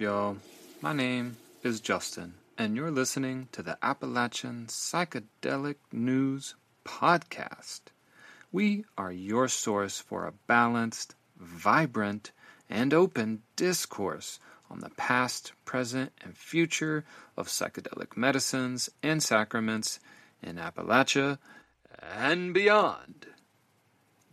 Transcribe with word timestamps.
y'all? 0.00 0.38
My 0.80 0.94
name 0.94 1.36
is 1.62 1.78
Justin, 1.78 2.32
and 2.56 2.74
you're 2.74 2.90
listening 2.90 3.48
to 3.52 3.62
the 3.62 3.76
Appalachian 3.82 4.64
Psychedelic 4.66 5.74
News 5.92 6.54
Podcast. 6.86 7.80
We 8.50 8.86
are 8.96 9.12
your 9.12 9.46
source 9.46 10.00
for 10.00 10.26
a 10.26 10.32
balanced, 10.46 11.16
vibrant, 11.38 12.32
and 12.70 12.94
open 12.94 13.42
discourse 13.56 14.38
on 14.70 14.80
the 14.80 14.88
past, 14.96 15.52
present, 15.66 16.12
and 16.24 16.34
future 16.34 17.04
of 17.36 17.48
psychedelic 17.48 18.16
medicines 18.16 18.88
and 19.02 19.22
sacraments 19.22 20.00
in 20.42 20.56
Appalachia 20.56 21.36
and 22.16 22.54
beyond. 22.54 23.26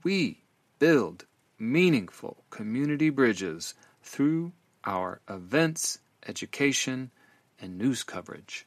We 0.02 0.44
build 0.80 1.26
meaningful 1.60 2.46
community 2.52 3.10
bridges 3.10 3.74
through 4.02 4.54
our 4.88 5.22
events, 5.30 6.00
education, 6.28 7.12
and 7.60 7.78
news 7.78 8.02
coverage. 8.04 8.66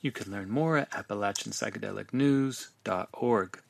You 0.00 0.10
can 0.10 0.32
learn 0.32 0.50
more 0.50 0.76
at 0.76 0.90
AppalachianPsychedelicNews.org. 0.90 3.60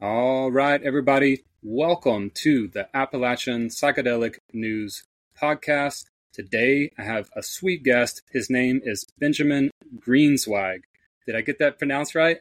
All 0.00 0.50
right, 0.50 0.82
everybody, 0.82 1.44
welcome 1.62 2.32
to 2.34 2.66
the 2.68 2.88
Appalachian 2.94 3.68
Psychedelic 3.68 4.38
News 4.52 5.04
Podcast. 5.40 6.06
Today 6.32 6.90
I 6.98 7.04
have 7.04 7.30
a 7.36 7.44
sweet 7.44 7.84
guest. 7.84 8.22
His 8.32 8.50
name 8.50 8.80
is 8.84 9.06
Benjamin 9.20 9.70
Greenzweig. 9.96 10.80
Did 11.26 11.36
I 11.36 11.42
get 11.42 11.60
that 11.60 11.78
pronounced 11.78 12.16
right? 12.16 12.40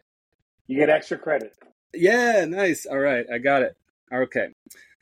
You 0.66 0.78
get 0.78 0.90
extra 0.90 1.20
credit. 1.20 1.54
Yeah, 1.94 2.46
nice. 2.46 2.88
All 2.88 2.98
right, 2.98 3.28
I 3.32 3.38
got 3.38 3.62
it. 3.62 3.78
Okay. 4.12 4.53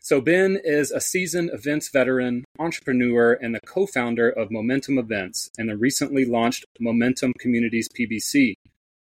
So, 0.03 0.19
Ben 0.19 0.57
is 0.63 0.89
a 0.89 0.99
seasoned 0.99 1.51
events 1.53 1.91
veteran, 1.93 2.43
entrepreneur, 2.57 3.33
and 3.33 3.53
the 3.53 3.59
co 3.67 3.85
founder 3.85 4.31
of 4.31 4.49
Momentum 4.49 4.97
Events 4.97 5.51
and 5.59 5.69
the 5.69 5.77
recently 5.77 6.25
launched 6.25 6.65
Momentum 6.79 7.33
Communities 7.37 7.87
PBC. 7.87 8.55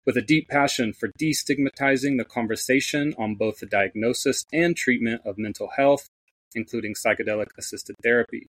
With 0.07 0.17
a 0.17 0.23
deep 0.23 0.49
passion 0.49 0.93
for 0.93 1.09
destigmatizing 1.21 2.17
the 2.17 2.25
conversation 2.25 3.13
on 3.15 3.35
both 3.35 3.59
the 3.59 3.67
diagnosis 3.67 4.45
and 4.51 4.75
treatment 4.75 5.21
of 5.23 5.37
mental 5.37 5.69
health, 5.77 6.09
including 6.55 6.95
psychedelic 6.95 7.49
assisted 7.59 7.95
therapy. 8.01 8.47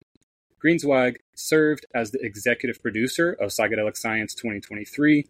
Greenzweig 0.65 1.17
served 1.35 1.85
as 1.97 2.13
the 2.13 2.25
executive 2.25 2.81
producer 2.81 3.33
of 3.33 3.51
Psychedelic 3.51 3.97
Science 3.97 4.35
2023, 4.35 5.27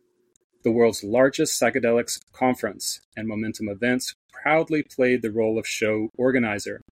the 0.64 0.70
world's 0.70 1.02
largest 1.02 1.58
psychedelics 1.58 2.20
conference, 2.34 3.00
and 3.16 3.26
Momentum 3.26 3.70
Events 3.70 4.14
proudly 4.30 4.82
played 4.82 5.22
the 5.22 5.32
role 5.32 5.58
of 5.58 5.66
show 5.66 6.10
organizer. 6.18 6.82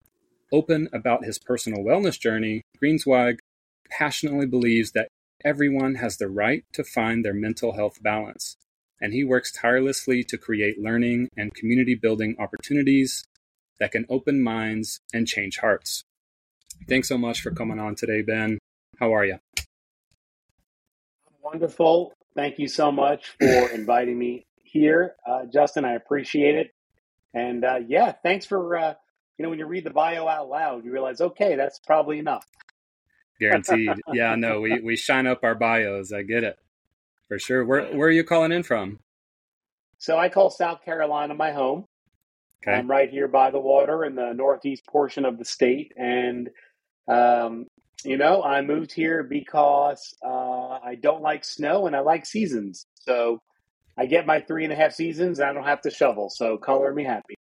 Open 0.55 0.89
about 0.93 1.25
his 1.25 1.37
personal 1.37 1.83
wellness 1.83 2.17
journey, 2.17 2.63
Greenzweig 2.81 3.39
passionately 3.91 4.47
believes 4.47 4.93
that 4.93 5.09
everyone 5.45 5.97
has 5.97 6.17
the 6.17 6.29
right 6.29 6.63
to 6.75 6.85
find 6.85 7.25
their 7.25 7.35
mental 7.35 7.73
health 7.73 8.01
balance, 8.01 8.57
and 9.01 9.13
he 9.13 9.25
works 9.25 9.51
tirelessly 9.51 10.23
to 10.23 10.39
create 10.39 10.79
learning 10.79 11.29
and 11.37 11.53
community 11.55 11.97
building 11.97 12.37
opportunities 12.39 13.25
that 13.81 13.91
can 13.91 14.07
open 14.09 14.41
minds 14.41 15.01
and 15.13 15.27
change 15.27 15.59
hearts. 15.59 16.05
Thanks 16.89 17.09
so 17.09 17.19
much 17.19 17.43
for 17.43 17.51
coming 17.51 17.81
on 17.81 17.97
today, 17.97 18.23
Ben. 18.23 18.61
How 19.01 19.13
are 19.13 19.25
you? 19.25 19.41
Wonderful. 21.43 22.13
Thank 22.37 22.61
you 22.61 22.69
so 22.69 22.93
much 22.93 23.35
for 23.41 23.71
inviting 23.75 24.17
me 24.17 24.47
here, 24.63 25.17
uh, 25.27 25.47
Justin. 25.53 25.85
I 25.85 25.95
appreciate 25.95 26.55
it. 26.55 26.71
And 27.35 27.65
uh, 27.65 27.81
yeah, 27.89 28.13
thanks 28.23 28.47
for 28.47 28.77
uh, 28.77 28.95
you 29.39 29.43
know, 29.43 29.51
when 29.51 29.59
you 29.59 29.67
read 29.67 29.85
the 29.85 29.91
bio 29.91 30.29
out 30.29 30.49
loud, 30.49 30.85
you 30.85 30.93
realize, 30.93 31.21
okay, 31.21 31.57
that's 31.57 31.79
probably 31.81 32.19
enough. 32.19 32.47
Guaranteed. 33.41 33.91
yeah, 34.13 34.35
no, 34.37 34.61
we, 34.61 34.81
we 34.81 34.97
shine 34.97 35.27
up 35.27 35.43
our 35.43 35.55
bios. 35.55 36.13
I 36.13 36.23
get 36.23 36.45
it 36.45 36.59
for 37.29 37.39
sure. 37.39 37.65
Where, 37.65 37.87
where 37.97 38.09
are 38.09 38.13
you 38.13 38.25
calling 38.25 38.53
in 38.53 38.63
from? 38.63 39.01
So 39.99 40.19
I 40.19 40.29
call 40.29 40.51
South 40.51 40.85
Carolina 40.85 41.35
my 41.35 41.53
home. 41.53 41.87
Okay. 42.63 42.77
I'm 42.77 42.89
right 42.89 43.11
here 43.11 43.29
by 43.29 43.51
the 43.51 43.61
water 43.61 44.05
in 44.05 44.15
the 44.15 44.33
northeast 44.33 44.87
portion 44.87 45.25
of 45.25 45.39
the 45.39 45.45
state. 45.45 45.93
And, 45.97 46.49
um, 47.09 47.67
you 48.05 48.17
know, 48.17 48.43
I 48.43 48.63
moved 48.63 48.93
here 48.93 49.23
because 49.23 50.15
uh, 50.25 50.79
I 50.83 50.97
don't 51.01 51.23
like 51.23 51.45
snow 51.45 51.87
and 51.87 51.97
I 51.97 52.01
like 52.01 52.25
seasons. 52.25 52.87
So 52.95 53.41
I 53.99 54.07
get 54.07 54.27
my 54.27 54.41
three 54.41 54.65
and 54.65 54.73
a 54.73 54.77
half 54.77 54.93
seasons 54.93 55.39
and 55.39 55.49
I 55.49 55.53
don't 55.53 55.65
have 55.65 55.83
to 55.83 55.91
shovel. 55.91 56.31
So 56.31 56.57
color 56.57 56.93
me 56.93 57.05
happy. 57.05 57.35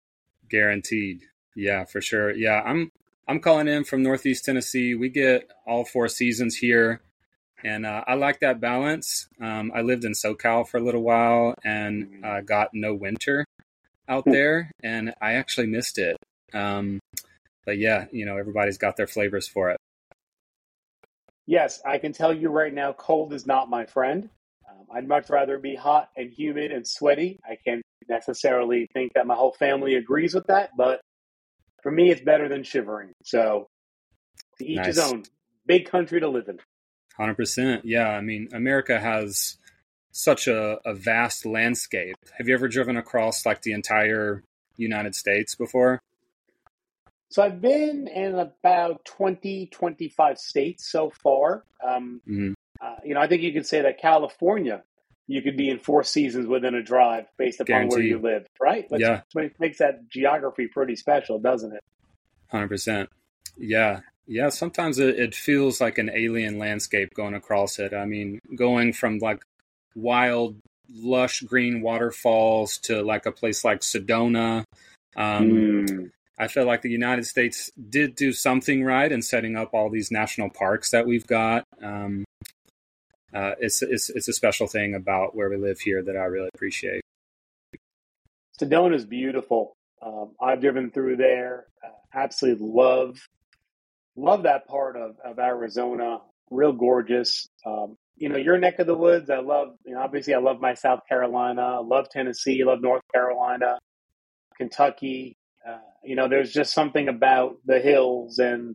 Guaranteed. 0.49 1.23
Yeah, 1.61 1.85
for 1.85 2.01
sure. 2.01 2.31
Yeah, 2.31 2.63
I'm 2.65 2.91
I'm 3.29 3.39
calling 3.39 3.69
in 3.69 3.85
from 3.85 4.03
Northeast 4.03 4.47
Tennessee. 4.47 4.95
We 4.95 5.11
get 5.11 5.51
all 5.67 5.85
four 5.85 6.09
seasons 6.09 6.57
here, 6.57 7.03
and 7.63 7.85
uh, 7.85 8.03
I 8.07 8.15
like 8.15 8.41
that 8.41 8.61
balance. 8.61 9.29
Um, 9.39 9.71
I 9.75 9.83
lived 9.83 10.07
in 10.07 10.13
SoCal 10.13 10.67
for 10.67 10.79
a 10.79 10.81
little 10.81 11.03
while 11.03 11.55
and 11.63 12.25
uh, 12.25 12.41
got 12.41 12.71
no 12.73 12.95
winter 12.95 13.45
out 14.09 14.25
hmm. 14.25 14.33
there, 14.33 14.71
and 14.83 15.13
I 15.21 15.35
actually 15.35 15.67
missed 15.67 15.99
it. 15.99 16.17
Um, 16.55 16.99
but 17.67 17.77
yeah, 17.77 18.07
you 18.11 18.25
know, 18.25 18.39
everybody's 18.39 18.79
got 18.79 18.97
their 18.97 19.07
flavors 19.07 19.47
for 19.47 19.69
it. 19.69 19.77
Yes, 21.47 21.83
I 21.85 21.99
can 21.99 22.15
tell 22.15 22.33
you 22.33 22.49
right 22.49 22.73
now, 22.73 22.95
cold 22.95 23.35
is 23.35 23.47
not 23.47 23.69
my 23.69 23.85
friend. 23.85 24.31
Um, 24.67 24.87
I'd 24.95 25.07
much 25.07 25.29
rather 25.29 25.59
be 25.59 25.75
hot 25.75 26.09
and 26.17 26.31
humid 26.31 26.73
and 26.73 26.89
sweaty. 26.89 27.39
I 27.45 27.59
can't 27.63 27.83
necessarily 28.09 28.89
think 28.95 29.13
that 29.13 29.27
my 29.27 29.35
whole 29.35 29.53
family 29.53 29.97
agrees 29.97 30.35
with 30.35 30.47
that, 30.47 30.71
but 30.75 31.03
for 31.83 31.91
me, 31.91 32.11
it's 32.11 32.21
better 32.21 32.49
than 32.49 32.63
shivering. 32.63 33.13
So 33.25 33.69
to 34.61 34.67
each 34.67 34.77
nice. 34.77 34.87
his 34.87 34.99
own. 34.99 35.25
Big 35.67 35.91
country 35.91 36.21
to 36.21 36.29
live 36.29 36.49
in. 36.49 36.59
Hundred 37.17 37.35
percent. 37.35 37.85
Yeah, 37.85 38.09
I 38.09 38.21
mean, 38.21 38.49
America 38.53 38.99
has 38.99 39.59
such 40.13 40.49
a, 40.49 40.79
a 40.85 40.95
vast 40.95 41.45
landscape. 41.45 42.17
Have 42.39 42.49
you 42.49 42.55
ever 42.55 42.69
driven 42.69 42.97
across 42.97 43.45
like 43.45 43.63
the 43.63 43.73
entire 43.73 44.43
United 44.77 45.15
States 45.15 45.55
before? 45.55 46.01
So 47.29 47.43
I've 47.43 47.61
been 47.61 48.09
in 48.09 48.35
about 48.35 49.05
20, 49.05 49.67
25 49.67 50.39
states 50.39 50.91
so 50.91 51.13
far. 51.23 51.65
Um, 51.87 52.21
mm-hmm. 52.29 52.53
uh, 52.81 52.97
you 53.05 53.15
know, 53.15 53.21
I 53.21 53.29
think 53.29 53.43
you 53.43 53.53
could 53.53 53.67
say 53.67 53.83
that 53.83 54.01
California 54.01 54.83
you 55.31 55.43
could 55.43 55.57
be 55.57 55.71
in 55.71 55.79
four 55.79 56.03
seasons 56.03 56.49
within 56.49 56.75
a 56.75 56.83
drive 56.83 57.27
based 57.39 57.61
upon 57.61 57.87
where 57.87 58.01
you 58.01 58.19
live, 58.19 58.49
right? 58.61 58.91
Which, 58.91 59.01
yeah. 59.01 59.21
Makes 59.61 59.79
that 59.79 60.09
geography 60.09 60.67
pretty 60.67 60.97
special, 60.97 61.39
doesn't 61.39 61.73
it? 61.73 61.81
100%. 62.53 63.07
Yeah. 63.57 64.01
Yeah. 64.27 64.49
Sometimes 64.49 64.99
it, 64.99 65.21
it 65.21 65.37
feels 65.37 65.81
like 65.81 65.99
an 65.99 66.11
alien 66.13 66.59
landscape 66.59 67.15
going 67.15 67.35
across 67.35 67.79
it. 67.79 67.95
I 67.95 68.07
mean, 68.07 68.41
going 68.57 68.93
from 68.93 69.19
like 69.19 69.41
wild, 69.95 70.57
lush 70.93 71.43
green 71.43 71.81
waterfalls 71.81 72.79
to 72.79 73.01
like 73.01 73.25
a 73.25 73.33
place 73.33 73.65
like 73.65 73.83
Sedona. 73.83 74.65
Um, 75.15 75.51
mm. 75.51 76.11
I 76.41 76.49
feel 76.49 76.65
like 76.65 76.83
the 76.83 76.91
United 76.91 77.27
States 77.27 77.71
did 77.89 78.17
do 78.17 78.33
something 78.33 78.83
right 78.83 79.13
in 79.13 79.23
setting 79.23 79.55
up 79.55 79.75
all 79.75 79.91
these 79.91 80.11
national 80.11 80.51
parks 80.51 80.91
that 80.91 81.07
we've 81.07 81.27
got. 81.29 81.63
Um, 81.81 82.25
uh, 83.35 83.53
it's, 83.61 83.83
it's 83.83 84.11
it's 84.11 84.29
a 84.29 84.33
special 84.33 84.67
thing 84.67 84.95
about 84.95 85.37
where 85.37 85.49
we 85.49 85.57
live 85.57 85.81
here 85.81 86.03
that 86.03 86.17
I 86.17 86.25
really 86.25 86.51
appreciate. 86.55 87.03
Sedona 88.61 88.95
is 88.95 89.05
beautiful. 89.05 89.77
Um, 90.03 90.33
I've 90.41 90.61
driven 90.61 90.91
through 90.91 91.17
there. 91.17 91.67
Uh, 91.85 91.91
absolutely 92.15 92.69
love 92.69 93.19
love 94.17 94.43
that 94.43 94.67
part 94.67 94.97
of, 94.97 95.17
of 95.25 95.39
Arizona. 95.39 96.19
Real 96.51 96.73
gorgeous. 96.73 97.49
Um, 97.65 97.97
you 98.17 98.29
know, 98.29 98.37
your 98.37 98.59
neck 98.59 98.79
of 98.79 98.87
the 98.87 98.95
woods. 98.95 99.31
I 99.31 99.39
love. 99.39 99.77
You 99.87 99.95
know, 99.95 100.01
obviously, 100.01 100.35
I 100.35 100.39
love 100.39 100.61
my 100.61 100.75
South 100.75 101.01
Carolina. 101.09 101.63
I 101.63 101.79
love 101.79 102.09
Tennessee. 102.11 102.63
I 102.63 102.67
love 102.67 102.83
North 102.83 103.03
Carolina, 103.13 103.79
Kentucky. 104.57 105.37
Uh, 105.67 105.79
you 106.03 106.17
know, 106.17 106.29
there's 106.29 106.53
just 106.53 106.73
something 106.73 107.09
about 107.09 107.57
the 107.65 107.79
hills 107.79 108.39
and 108.39 108.75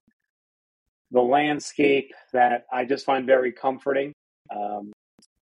the 1.12 1.22
landscape 1.22 2.12
that 2.34 2.66
I 2.72 2.86
just 2.86 3.06
find 3.06 3.26
very 3.26 3.52
comforting. 3.52 4.14
Um, 4.50 4.92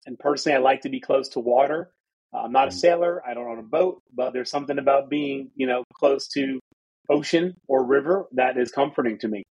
and 0.06 0.18
personally, 0.18 0.56
I 0.56 0.60
like 0.60 0.82
to 0.82 0.88
be 0.88 1.00
close 1.00 1.30
to 1.30 1.40
water. 1.40 1.90
Uh, 2.32 2.42
I'm 2.42 2.52
not 2.52 2.68
a 2.68 2.70
mm. 2.70 2.74
sailor. 2.74 3.22
I 3.26 3.34
don't 3.34 3.48
own 3.48 3.58
a 3.58 3.62
boat, 3.62 4.02
but 4.14 4.32
there's 4.32 4.50
something 4.50 4.78
about 4.78 5.10
being, 5.10 5.50
you 5.56 5.66
know, 5.66 5.84
close 5.94 6.28
to 6.28 6.60
ocean 7.08 7.56
or 7.68 7.84
river 7.84 8.26
that 8.32 8.56
is 8.56 8.70
comforting 8.70 9.18
to 9.18 9.28
me. 9.28 9.42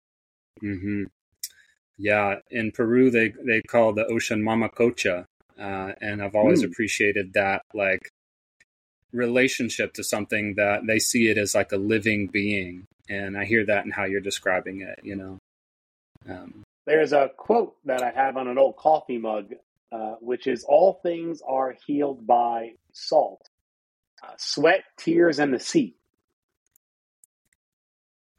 Mm-hmm. 0.63 1.03
Yeah, 1.97 2.35
in 2.51 2.71
Peru 2.71 3.09
they 3.09 3.33
they 3.45 3.61
call 3.61 3.93
the 3.93 4.05
ocean 4.05 4.43
mamacocha, 4.43 5.25
uh, 5.59 5.91
and 6.01 6.21
I've 6.21 6.35
always 6.35 6.61
mm. 6.61 6.65
appreciated 6.65 7.33
that 7.33 7.61
like 7.73 8.09
relationship 9.13 9.93
to 9.93 10.03
something 10.03 10.55
that 10.55 10.85
they 10.85 10.99
see 10.99 11.29
it 11.29 11.37
as 11.37 11.55
like 11.55 11.71
a 11.71 11.77
living 11.77 12.27
being, 12.27 12.85
and 13.09 13.37
I 13.37 13.45
hear 13.45 13.65
that 13.65 13.85
in 13.85 13.91
how 13.91 14.03
you're 14.03 14.19
describing 14.19 14.81
it. 14.81 14.99
You 15.03 15.15
know, 15.15 15.37
um, 16.29 16.63
there's 16.85 17.13
a 17.13 17.31
quote 17.35 17.75
that 17.85 18.03
I 18.03 18.11
have 18.11 18.37
on 18.37 18.47
an 18.47 18.57
old 18.57 18.77
coffee 18.77 19.17
mug, 19.17 19.53
uh, 19.91 20.15
which 20.19 20.47
is 20.47 20.63
All 20.63 20.99
things 21.01 21.41
are 21.47 21.75
healed 21.85 22.25
by 22.25 22.73
salt, 22.93 23.49
uh, 24.23 24.33
sweat, 24.37 24.83
tears, 24.97 25.39
and 25.39 25.53
the 25.53 25.59
sea. 25.59 25.95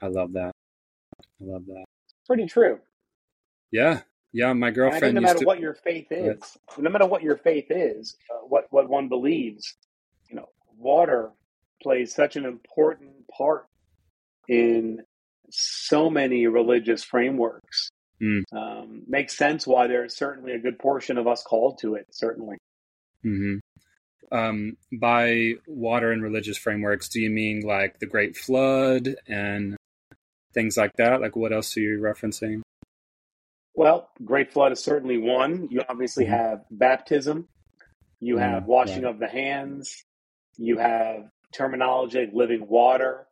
I 0.01 0.09
love 0.09 0.33
that. 0.35 0.53
I 1.21 1.45
love 1.45 1.67
that. 1.67 1.85
Pretty 2.27 2.47
true. 2.47 2.79
Yeah, 3.71 4.01
yeah. 4.33 4.53
My 4.53 4.71
girlfriend. 4.71 5.15
no 5.15 5.21
matter 5.21 5.41
to... 5.41 5.45
what 5.45 5.61
your 5.61 5.75
faith 5.75 6.07
is, 6.11 6.39
no 6.79 6.91
matter 6.91 7.07
what 7.07 7.23
your 7.23 7.37
faith 7.37 7.67
is, 7.71 8.17
uh, 8.31 8.47
what 8.47 8.67
what 8.71 8.89
one 8.89 9.09
believes, 9.09 9.75
you 10.29 10.37
know, 10.37 10.49
water 10.79 11.31
plays 11.83 12.15
such 12.15 12.37
an 12.37 12.45
important 12.45 13.13
part 13.29 13.67
in 14.49 15.03
so 15.51 16.11
many 16.11 16.47
religious 16.47 17.05
frameworks. 17.05 17.91
Mm. 18.23 18.43
Um, 18.53 19.03
makes 19.07 19.37
sense 19.37 19.67
why 19.67 19.87
there's 19.87 20.17
certainly 20.17 20.53
a 20.53 20.59
good 20.59 20.79
portion 20.79 21.19
of 21.19 21.27
us 21.27 21.43
called 21.43 21.79
to 21.83 21.95
it. 21.95 22.07
Certainly. 22.11 22.57
Mm-hmm. 23.25 23.57
Um, 24.37 24.77
by 24.93 25.55
water 25.67 26.11
and 26.11 26.23
religious 26.23 26.59
frameworks, 26.59 27.09
do 27.09 27.21
you 27.21 27.31
mean 27.31 27.61
like 27.61 27.99
the 27.99 28.07
Great 28.07 28.37
Flood 28.37 29.15
and 29.29 29.77
things 30.53 30.77
like 30.77 30.93
that? 30.97 31.21
Like, 31.21 31.37
what 31.37 31.53
else 31.53 31.77
are 31.77 31.81
you 31.81 32.01
referencing? 32.01 32.63
Well, 33.75 34.09
Great 34.25 34.53
Flood 34.53 34.73
is 34.73 34.83
certainly 34.83 35.19
one. 35.19 35.69
You 35.71 35.83
obviously 35.89 36.25
mm-hmm. 36.25 36.35
have 36.35 36.65
baptism, 36.71 37.47
you 38.21 38.39
have 38.39 38.63
mm, 38.63 38.67
washing 38.67 39.03
right. 39.03 39.13
of 39.13 39.21
the 39.21 39.29
hands, 39.29 40.03
you 40.57 40.79
have 40.79 41.29
terminology 41.53 42.21
like 42.21 42.31
living 42.33 42.67
water, 42.67 43.27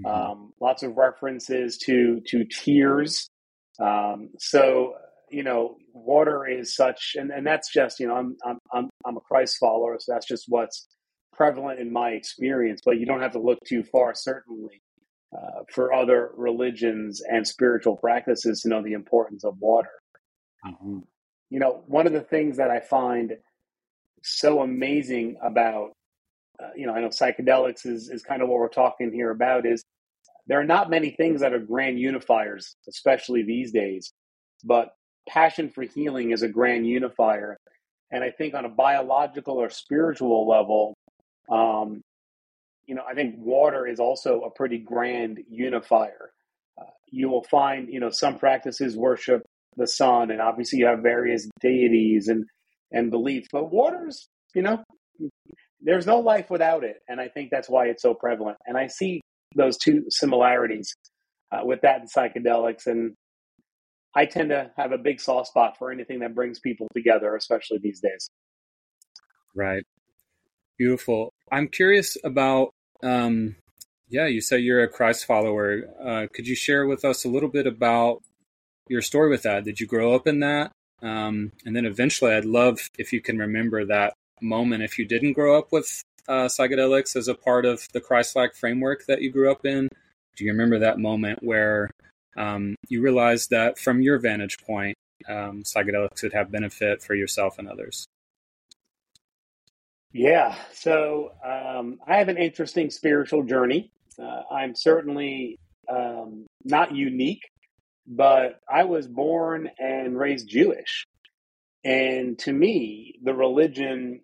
mm-hmm. 0.00 0.06
um, 0.06 0.52
lots 0.60 0.84
of 0.84 0.96
references 0.96 1.76
to 1.78 2.22
to 2.28 2.44
tears. 2.44 3.28
Um, 3.80 4.30
so 4.38 4.94
you 5.30 5.44
know, 5.44 5.76
water 5.94 6.46
is 6.46 6.74
such, 6.74 7.14
and, 7.14 7.30
and 7.30 7.46
that's 7.46 7.72
just 7.72 8.00
you 8.00 8.08
know, 8.08 8.16
I'm 8.16 8.36
I'm 8.44 8.58
I'm 8.72 8.90
I'm 9.06 9.16
a 9.16 9.20
Christ 9.20 9.56
follower, 9.58 9.96
so 9.98 10.12
that's 10.12 10.26
just 10.26 10.46
what's 10.48 10.88
prevalent 11.32 11.80
in 11.80 11.92
my 11.92 12.10
experience. 12.10 12.80
But 12.84 12.98
you 12.98 13.06
don't 13.06 13.22
have 13.22 13.32
to 13.32 13.40
look 13.40 13.58
too 13.66 13.82
far, 13.82 14.12
certainly, 14.14 14.82
uh, 15.36 15.62
for 15.72 15.92
other 15.92 16.30
religions 16.36 17.22
and 17.22 17.46
spiritual 17.46 17.96
practices 17.96 18.60
to 18.62 18.68
know 18.68 18.82
the 18.82 18.92
importance 18.92 19.44
of 19.44 19.56
water. 19.58 19.90
Mm-hmm. 20.66 20.98
You 21.50 21.58
know, 21.58 21.84
one 21.86 22.06
of 22.06 22.12
the 22.12 22.20
things 22.20 22.58
that 22.58 22.70
I 22.70 22.80
find 22.80 23.32
so 24.22 24.60
amazing 24.60 25.36
about, 25.42 25.92
uh, 26.62 26.68
you 26.76 26.86
know, 26.86 26.92
I 26.92 27.00
know 27.00 27.08
psychedelics 27.08 27.86
is, 27.86 28.10
is 28.10 28.22
kind 28.22 28.42
of 28.42 28.48
what 28.48 28.58
we're 28.58 28.68
talking 28.68 29.12
here 29.12 29.30
about 29.30 29.66
is 29.66 29.82
there 30.50 30.58
are 30.58 30.64
not 30.64 30.90
many 30.90 31.10
things 31.10 31.42
that 31.42 31.52
are 31.52 31.60
grand 31.60 32.00
unifiers, 32.00 32.74
especially 32.88 33.44
these 33.44 33.70
days, 33.70 34.12
but 34.64 34.88
passion 35.28 35.70
for 35.70 35.84
healing 35.84 36.32
is 36.32 36.42
a 36.42 36.48
grand 36.48 36.88
unifier. 36.88 37.56
And 38.10 38.24
I 38.24 38.32
think 38.32 38.54
on 38.54 38.64
a 38.64 38.68
biological 38.68 39.58
or 39.58 39.70
spiritual 39.70 40.48
level, 40.48 40.94
um, 41.48 42.00
you 42.84 42.96
know, 42.96 43.04
I 43.08 43.14
think 43.14 43.36
water 43.38 43.86
is 43.86 44.00
also 44.00 44.40
a 44.40 44.50
pretty 44.50 44.78
grand 44.78 45.38
unifier. 45.48 46.32
Uh, 46.76 46.90
you 47.12 47.28
will 47.28 47.44
find, 47.44 47.88
you 47.88 48.00
know, 48.00 48.10
some 48.10 48.36
practices 48.36 48.96
worship 48.96 49.42
the 49.76 49.86
sun, 49.86 50.32
and 50.32 50.40
obviously 50.40 50.80
you 50.80 50.86
have 50.86 50.98
various 50.98 51.48
deities 51.60 52.26
and 52.26 52.44
and 52.90 53.12
beliefs. 53.12 53.46
But 53.52 53.70
water's, 53.70 54.26
you 54.56 54.62
know, 54.62 54.82
there's 55.80 56.06
no 56.06 56.18
life 56.18 56.50
without 56.50 56.82
it, 56.82 56.96
and 57.06 57.20
I 57.20 57.28
think 57.28 57.50
that's 57.52 57.68
why 57.68 57.86
it's 57.86 58.02
so 58.02 58.14
prevalent. 58.14 58.58
And 58.66 58.76
I 58.76 58.88
see 58.88 59.20
those 59.54 59.76
two 59.76 60.04
similarities 60.08 60.94
uh, 61.52 61.60
with 61.64 61.80
that 61.82 62.00
and 62.00 62.10
psychedelics, 62.10 62.86
and 62.86 63.14
I 64.14 64.26
tend 64.26 64.50
to 64.50 64.70
have 64.76 64.92
a 64.92 64.98
big 64.98 65.20
soft 65.20 65.48
spot 65.48 65.76
for 65.78 65.90
anything 65.90 66.20
that 66.20 66.34
brings 66.34 66.58
people 66.60 66.88
together, 66.94 67.34
especially 67.36 67.78
these 67.82 68.00
days. 68.00 68.28
Right. 69.54 69.84
Beautiful. 70.78 71.32
I'm 71.52 71.68
curious 71.68 72.16
about, 72.24 72.70
um, 73.02 73.56
yeah, 74.08 74.26
you 74.26 74.40
say 74.40 74.58
you're 74.58 74.82
a 74.82 74.88
Christ 74.88 75.26
follower. 75.26 75.82
Uh, 76.02 76.26
could 76.32 76.48
you 76.48 76.54
share 76.54 76.86
with 76.86 77.04
us 77.04 77.24
a 77.24 77.28
little 77.28 77.48
bit 77.48 77.66
about 77.66 78.22
your 78.90 79.00
story 79.00 79.30
with 79.30 79.42
that. 79.42 79.64
Did 79.64 79.80
you 79.80 79.86
grow 79.86 80.14
up 80.14 80.26
in 80.26 80.40
that? 80.40 80.72
Um, 81.00 81.52
and 81.64 81.74
then 81.74 81.86
eventually, 81.86 82.32
I'd 82.32 82.44
love 82.44 82.90
if 82.98 83.12
you 83.12 83.22
can 83.22 83.38
remember 83.38 83.86
that 83.86 84.14
moment 84.42 84.82
if 84.82 84.98
you 84.98 85.06
didn't 85.06 85.34
grow 85.34 85.56
up 85.56 85.68
with 85.70 86.02
uh, 86.30 86.46
psychedelics 86.46 87.16
as 87.16 87.28
a 87.28 87.34
part 87.34 87.64
of 87.64 87.86
the 87.92 88.00
Christ-like 88.00 88.54
framework 88.54 89.04
that 89.06 89.20
you 89.20 89.30
grew 89.30 89.50
up 89.50 89.66
in. 89.66 89.88
Do 90.36 90.44
you 90.44 90.52
remember 90.52 90.78
that 90.78 90.98
moment 90.98 91.42
where 91.42 91.90
um, 92.36 92.76
you 92.88 93.02
realized 93.02 93.50
that 93.50 93.78
from 93.78 94.00
your 94.00 94.18
vantage 94.18 94.58
point, 94.64 94.96
um, 95.28 95.62
psychedelics 95.64 96.22
would 96.22 96.32
have 96.32 96.50
benefit 96.50 97.02
for 97.02 97.14
yourself 97.14 97.58
and 97.58 97.68
others? 97.68 98.06
Yeah, 100.12 100.56
so 100.72 101.32
um, 101.44 101.98
I 102.06 102.16
have 102.16 102.28
an 102.28 102.38
interesting 102.38 102.90
spiritual 102.90 103.42
journey. 103.42 103.90
Uh, 104.18 104.42
I'm 104.50 104.74
certainly 104.74 105.58
um, 105.88 106.46
not 106.64 106.94
unique 106.94 107.42
but 108.10 108.60
I 108.68 108.84
was 108.84 109.06
born 109.06 109.70
and 109.78 110.18
raised 110.18 110.48
Jewish. 110.48 111.06
And 111.84 112.38
to 112.40 112.52
me, 112.52 113.14
the 113.22 113.32
religion 113.32 114.20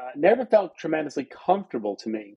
uh, 0.00 0.10
never 0.16 0.46
felt 0.46 0.76
tremendously 0.76 1.24
comfortable 1.24 1.96
to 1.96 2.08
me. 2.08 2.36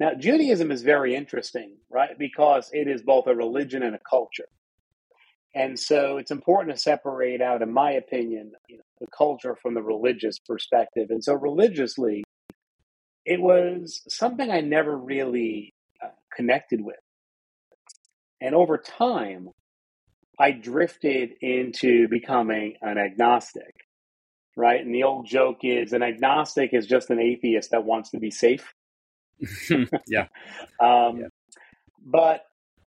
Now, 0.00 0.14
Judaism 0.14 0.70
is 0.70 0.82
very 0.82 1.14
interesting, 1.14 1.76
right? 1.90 2.16
Because 2.18 2.70
it 2.72 2.86
is 2.88 3.02
both 3.02 3.26
a 3.26 3.34
religion 3.34 3.82
and 3.82 3.94
a 3.94 4.00
culture. 4.08 4.46
And 5.54 5.78
so 5.78 6.18
it's 6.18 6.30
important 6.30 6.76
to 6.76 6.80
separate 6.80 7.40
out, 7.40 7.62
in 7.62 7.72
my 7.72 7.92
opinion, 7.92 8.52
you 8.68 8.76
know, 8.76 8.82
the 9.00 9.06
culture 9.16 9.56
from 9.60 9.74
the 9.74 9.82
religious 9.82 10.38
perspective. 10.38 11.10
And 11.10 11.22
so 11.22 11.34
religiously, 11.34 12.22
it 13.24 13.40
was 13.40 14.02
something 14.08 14.50
I 14.50 14.60
never 14.60 14.96
really 14.96 15.74
uh, 16.02 16.08
connected 16.34 16.80
with. 16.80 16.96
And 18.40 18.54
over 18.54 18.78
time, 18.78 19.48
I 20.38 20.52
drifted 20.52 21.32
into 21.40 22.06
becoming 22.08 22.76
an 22.80 22.98
agnostic, 22.98 23.74
right? 24.58 24.84
And 24.84 24.94
the 24.94 25.04
old 25.04 25.26
joke 25.26 25.60
is 25.62 25.92
an 25.92 26.02
agnostic 26.02 26.74
is 26.74 26.86
just 26.86 27.10
an 27.10 27.20
atheist 27.20 27.70
that 27.70 27.84
wants 27.84 28.10
to 28.10 28.18
be 28.18 28.30
safe. 28.30 28.74
yeah. 30.08 30.26
Um, 30.80 31.18
yeah. 31.18 31.26
But, 32.04 32.42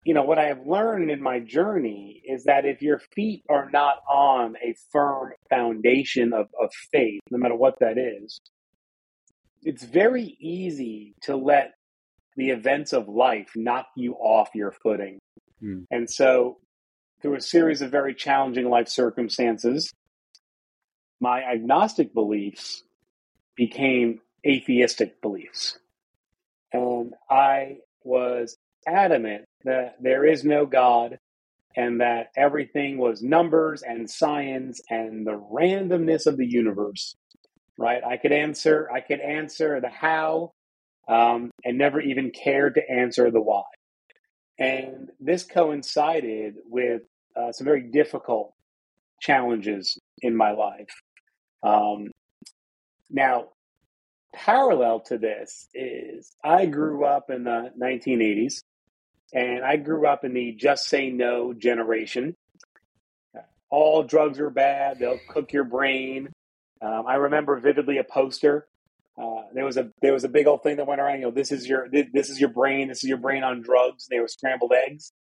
you 0.06 0.14
know, 0.14 0.24
what 0.24 0.40
I 0.40 0.46
have 0.46 0.66
learned 0.66 1.12
in 1.12 1.22
my 1.22 1.40
journey 1.40 2.22
is 2.26 2.46
that 2.46 2.66
if 2.66 2.82
your 2.82 3.00
feet 3.14 3.44
are 3.50 3.70
not 3.72 3.96
on 4.10 4.56
a 4.64 4.74
firm 4.92 5.34
foundation 5.50 6.32
of, 6.32 6.48
of 6.60 6.70
faith, 6.92 7.20
no 7.30 7.38
matter 7.38 7.56
what 7.56 7.80
that 7.82 7.98
is, 7.98 8.40
it's 9.62 9.84
very 9.84 10.38
easy 10.40 11.16
to 11.24 11.36
let 11.36 11.74
the 12.38 12.52
events 12.52 12.94
of 12.94 13.10
life 13.10 13.52
knock 13.56 13.88
you 13.98 14.14
off 14.14 14.50
your 14.56 14.72
footing. 14.72 15.20
Mm. 15.62 15.84
And 15.92 16.10
so 16.10 16.58
through 17.22 17.36
a 17.36 17.42
series 17.42 17.82
of 17.82 17.92
very 17.92 18.16
challenging 18.16 18.70
life 18.70 18.88
circumstances, 18.88 19.92
my 21.22 21.44
agnostic 21.44 22.14
beliefs 22.14 22.84
became 23.56 24.20
atheistic 24.46 25.22
beliefs. 25.22 25.78
And 26.74 27.14
I 27.30 27.78
was 28.04 28.58
adamant 28.88 29.46
that 29.64 29.98
there 30.02 30.26
is 30.26 30.44
no 30.44 30.66
God 30.66 31.20
and 31.76 32.02
that 32.02 32.32
everything 32.36 32.98
was 32.98 33.22
numbers 33.22 33.84
and 33.84 34.10
science 34.10 34.82
and 34.90 35.26
the 35.26 35.40
randomness 35.40 36.26
of 36.26 36.38
the 36.38 36.46
universe. 36.46 37.16
Right? 37.78 38.04
I 38.04 38.18
could 38.18 38.32
answer, 38.32 38.90
I 38.94 39.00
could 39.00 39.22
answer 39.22 39.80
the 39.80 39.90
how, 39.90 40.52
um, 41.08 41.52
and 41.64 41.78
never 41.78 42.02
even 42.02 42.32
cared 42.32 42.76
to 42.76 42.92
answer 42.92 43.32
the 43.32 43.42
why. 43.42 43.64
And 44.60 45.10
this 45.20 45.44
coincided 45.44 46.56
with 46.66 47.04
uh, 47.36 47.52
some 47.52 47.66
very 47.66 47.82
difficult 47.82 48.54
challenges 49.20 49.98
in 50.22 50.36
my 50.36 50.52
life. 50.52 50.90
Um, 51.64 52.12
now, 53.10 53.50
parallel 54.34 55.02
to 55.02 55.18
this 55.18 55.68
is 55.74 56.36
I 56.44 56.66
grew 56.66 57.06
up 57.06 57.30
in 57.30 57.44
the 57.44 57.72
1980s 57.80 58.62
and 59.34 59.64
I 59.64 59.78
grew 59.78 60.08
up 60.08 60.24
in 60.24 60.34
the 60.34 60.54
just 60.54 60.86
say 60.88 61.10
no 61.10 61.54
generation. 61.54 62.36
All 63.70 64.04
drugs 64.04 64.40
are 64.40 64.50
bad, 64.50 65.00
they'll 65.00 65.20
cook 65.30 65.54
your 65.54 65.64
brain. 65.64 66.30
Um, 66.82 67.06
I 67.08 67.16
remember 67.16 67.60
vividly 67.60 68.00
a 68.00 68.04
poster. 68.04 68.68
Uh, 69.22 69.44
there 69.54 69.66
was 69.66 69.78
a 69.78 69.92
there 70.02 70.14
was 70.14 70.24
a 70.24 70.30
big 70.30 70.48
old 70.48 70.64
thing 70.64 70.78
that 70.78 70.88
went 70.88 71.00
around. 71.00 71.20
You 71.20 71.26
know, 71.26 71.32
this 71.32 71.52
is 71.52 71.68
your 71.68 71.88
this 71.90 72.30
is 72.30 72.40
your 72.40 72.50
brain. 72.50 72.88
This 72.88 73.04
is 73.04 73.10
your 73.10 73.18
brain 73.18 73.44
on 73.44 73.62
drugs. 73.62 74.08
And 74.10 74.18
they 74.18 74.20
were 74.20 74.28
scrambled 74.28 74.74
eggs. 74.74 75.12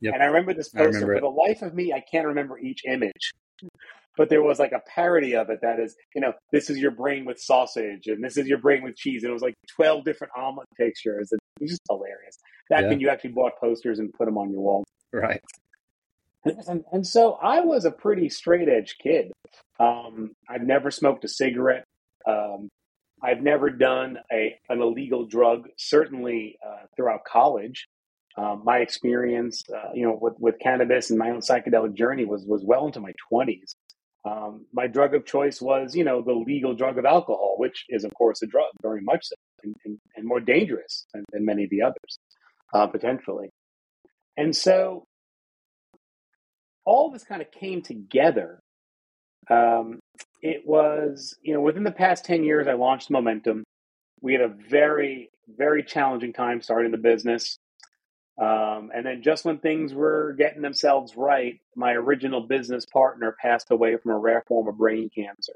Yep. 0.00 0.14
And 0.14 0.22
I 0.22 0.26
remember 0.26 0.54
this 0.54 0.70
poster. 0.70 0.92
Remember 0.92 1.16
for 1.16 1.20
the 1.20 1.28
life 1.28 1.62
of 1.62 1.74
me, 1.74 1.92
I 1.92 2.00
can't 2.00 2.26
remember 2.26 2.58
each 2.58 2.84
image. 2.86 3.32
But 4.16 4.28
there 4.28 4.42
was 4.42 4.58
like 4.58 4.72
a 4.72 4.82
parody 4.92 5.34
of 5.34 5.50
it 5.50 5.60
that 5.62 5.78
is, 5.78 5.94
you 6.14 6.20
know, 6.20 6.32
this 6.52 6.68
is 6.68 6.78
your 6.78 6.90
brain 6.90 7.24
with 7.24 7.40
sausage 7.40 8.06
and 8.06 8.22
this 8.22 8.36
is 8.36 8.46
your 8.46 8.58
brain 8.58 8.82
with 8.82 8.96
cheese. 8.96 9.22
And 9.22 9.30
it 9.30 9.32
was 9.32 9.42
like 9.42 9.54
12 9.76 10.04
different 10.04 10.32
omelet 10.36 10.66
pictures. 10.76 11.28
And 11.30 11.38
it 11.56 11.64
was 11.64 11.70
just 11.70 11.82
hilarious. 11.88 12.36
Back 12.68 12.82
yeah. 12.82 12.88
when 12.88 13.00
you 13.00 13.08
actually 13.08 13.30
bought 13.30 13.52
posters 13.60 13.98
and 13.98 14.12
put 14.12 14.26
them 14.26 14.36
on 14.36 14.50
your 14.50 14.60
wall. 14.60 14.84
Right. 15.12 15.40
And, 16.44 16.84
and 16.92 17.06
so 17.06 17.34
I 17.34 17.60
was 17.60 17.84
a 17.84 17.90
pretty 17.90 18.28
straight 18.28 18.68
edge 18.68 18.96
kid. 19.02 19.30
Um, 19.78 20.32
I've 20.48 20.62
never 20.62 20.90
smoked 20.90 21.24
a 21.24 21.28
cigarette. 21.28 21.84
Um, 22.26 22.68
I've 23.22 23.42
never 23.42 23.70
done 23.70 24.18
a, 24.32 24.58
an 24.68 24.80
illegal 24.80 25.26
drug, 25.26 25.68
certainly 25.76 26.56
uh, 26.66 26.86
throughout 26.96 27.24
college. 27.24 27.86
Um, 28.36 28.62
my 28.64 28.78
experience, 28.78 29.62
uh, 29.74 29.90
you 29.94 30.06
know, 30.06 30.18
with, 30.20 30.34
with 30.38 30.58
cannabis 30.60 31.10
and 31.10 31.18
my 31.18 31.30
own 31.30 31.40
psychedelic 31.40 31.94
journey 31.94 32.24
was 32.24 32.44
was 32.46 32.62
well 32.64 32.86
into 32.86 33.00
my 33.00 33.12
twenties. 33.28 33.74
Um, 34.24 34.66
my 34.72 34.86
drug 34.86 35.14
of 35.14 35.24
choice 35.24 35.60
was, 35.60 35.94
you 35.94 36.04
know, 36.04 36.20
the 36.20 36.32
legal 36.32 36.74
drug 36.74 36.98
of 36.98 37.06
alcohol, 37.06 37.54
which 37.56 37.86
is, 37.88 38.04
of 38.04 38.12
course, 38.14 38.42
a 38.42 38.46
drug, 38.46 38.66
very 38.82 39.00
much 39.00 39.24
so, 39.24 39.34
and, 39.62 39.74
and, 39.84 39.98
and 40.14 40.26
more 40.26 40.40
dangerous 40.40 41.06
than, 41.14 41.24
than, 41.32 41.44
many 41.44 41.64
of 41.64 41.70
the 41.70 41.82
others, 41.82 42.18
uh, 42.74 42.86
potentially. 42.86 43.48
And 44.36 44.54
so 44.54 45.04
all 46.84 47.10
this 47.10 47.24
kind 47.24 47.40
of 47.40 47.50
came 47.50 47.80
together. 47.80 48.60
Um, 49.48 50.00
it 50.42 50.66
was, 50.66 51.36
you 51.42 51.54
know, 51.54 51.60
within 51.60 51.84
the 51.84 51.90
past 51.90 52.24
10 52.26 52.44
years, 52.44 52.66
I 52.66 52.74
launched 52.74 53.10
Momentum. 53.10 53.64
We 54.20 54.34
had 54.34 54.42
a 54.42 54.54
very, 54.68 55.30
very 55.48 55.82
challenging 55.82 56.34
time 56.34 56.60
starting 56.60 56.90
the 56.90 56.98
business. 56.98 57.56
Um, 58.40 58.90
and 58.94 59.04
then 59.04 59.22
just 59.22 59.44
when 59.44 59.58
things 59.58 59.92
were 59.92 60.34
getting 60.38 60.62
themselves 60.62 61.14
right, 61.14 61.60
my 61.76 61.92
original 61.92 62.40
business 62.40 62.86
partner 62.86 63.36
passed 63.40 63.70
away 63.70 63.98
from 63.98 64.12
a 64.12 64.18
rare 64.18 64.42
form 64.48 64.66
of 64.66 64.78
brain 64.78 65.10
cancer. 65.14 65.52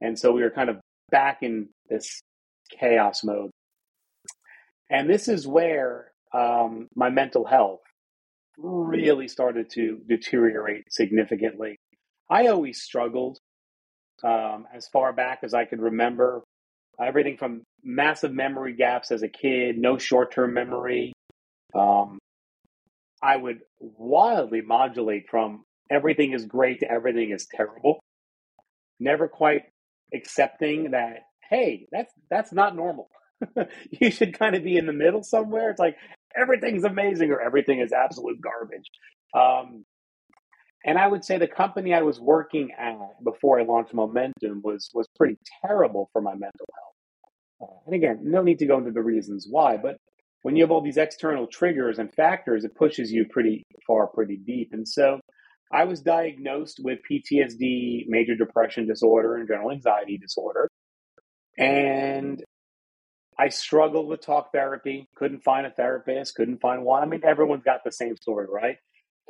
And 0.00 0.18
so 0.18 0.32
we 0.32 0.42
were 0.42 0.50
kind 0.50 0.70
of 0.70 0.80
back 1.10 1.42
in 1.42 1.68
this 1.90 2.22
chaos 2.80 3.22
mode. 3.22 3.50
And 4.88 5.08
this 5.08 5.28
is 5.28 5.46
where 5.46 6.12
um, 6.32 6.88
my 6.96 7.10
mental 7.10 7.44
health 7.44 7.80
really 8.56 9.28
started 9.28 9.68
to 9.70 10.00
deteriorate 10.08 10.90
significantly. 10.90 11.76
I 12.30 12.46
always 12.46 12.80
struggled 12.80 13.38
um, 14.24 14.66
as 14.74 14.88
far 14.88 15.12
back 15.12 15.40
as 15.42 15.52
I 15.52 15.66
could 15.66 15.80
remember. 15.80 16.42
Everything 17.00 17.36
from 17.36 17.62
massive 17.82 18.32
memory 18.32 18.74
gaps 18.74 19.10
as 19.10 19.22
a 19.22 19.28
kid, 19.28 19.76
no 19.78 19.98
short 19.98 20.32
term 20.32 20.54
memory, 20.54 21.12
um, 21.74 22.18
I 23.22 23.36
would 23.36 23.60
wildly 23.80 24.62
modulate 24.62 25.24
from 25.30 25.64
everything 25.90 26.32
is 26.32 26.46
great 26.46 26.80
to 26.80 26.90
everything 26.90 27.30
is 27.30 27.46
terrible. 27.54 28.00
Never 28.98 29.28
quite 29.28 29.62
accepting 30.14 30.92
that, 30.92 31.20
hey, 31.48 31.86
that's 31.92 32.12
that's 32.30 32.52
not 32.52 32.76
normal. 32.76 33.08
you 33.90 34.10
should 34.10 34.38
kind 34.38 34.54
of 34.56 34.64
be 34.64 34.76
in 34.76 34.86
the 34.86 34.92
middle 34.92 35.22
somewhere. 35.22 35.70
It's 35.70 35.80
like 35.80 35.96
everything's 36.36 36.84
amazing 36.84 37.30
or 37.30 37.40
everything 37.40 37.80
is 37.80 37.92
absolute 37.92 38.40
garbage. 38.40 38.88
Um, 39.34 39.84
and 40.84 40.98
I 40.98 41.06
would 41.06 41.24
say 41.24 41.38
the 41.38 41.46
company 41.46 41.94
I 41.94 42.02
was 42.02 42.20
working 42.20 42.70
at 42.78 42.96
before 43.22 43.60
I 43.60 43.64
launched 43.64 43.94
Momentum 43.94 44.62
was 44.64 44.90
was 44.94 45.06
pretty 45.16 45.36
terrible 45.64 46.08
for 46.12 46.20
my 46.20 46.32
mental 46.32 46.68
health. 46.74 47.70
Uh, 47.70 47.76
and 47.86 47.94
again, 47.94 48.20
no 48.22 48.42
need 48.42 48.58
to 48.58 48.66
go 48.66 48.78
into 48.78 48.90
the 48.90 49.02
reasons 49.02 49.46
why, 49.48 49.76
but 49.76 49.96
when 50.42 50.56
you 50.56 50.62
have 50.62 50.70
all 50.70 50.82
these 50.82 50.96
external 50.96 51.46
triggers 51.46 51.98
and 51.98 52.12
factors, 52.12 52.64
it 52.64 52.74
pushes 52.74 53.10
you 53.10 53.26
pretty 53.30 53.64
far, 53.86 54.08
pretty 54.08 54.36
deep. 54.36 54.70
And 54.72 54.86
so 54.86 55.20
I 55.72 55.84
was 55.84 56.00
diagnosed 56.00 56.80
with 56.82 56.98
PTSD, 57.10 58.04
major 58.08 58.34
depression 58.34 58.86
disorder, 58.86 59.36
and 59.36 59.48
general 59.48 59.70
anxiety 59.70 60.18
disorder. 60.18 60.68
And 61.58 62.42
I 63.38 63.48
struggled 63.48 64.08
with 64.08 64.20
talk 64.20 64.52
therapy, 64.52 65.06
couldn't 65.16 65.42
find 65.42 65.66
a 65.66 65.70
therapist, 65.70 66.34
couldn't 66.34 66.60
find 66.60 66.84
one. 66.84 67.02
I 67.02 67.06
mean, 67.06 67.22
everyone's 67.24 67.64
got 67.64 67.80
the 67.84 67.92
same 67.92 68.16
story, 68.16 68.46
right? 68.50 68.76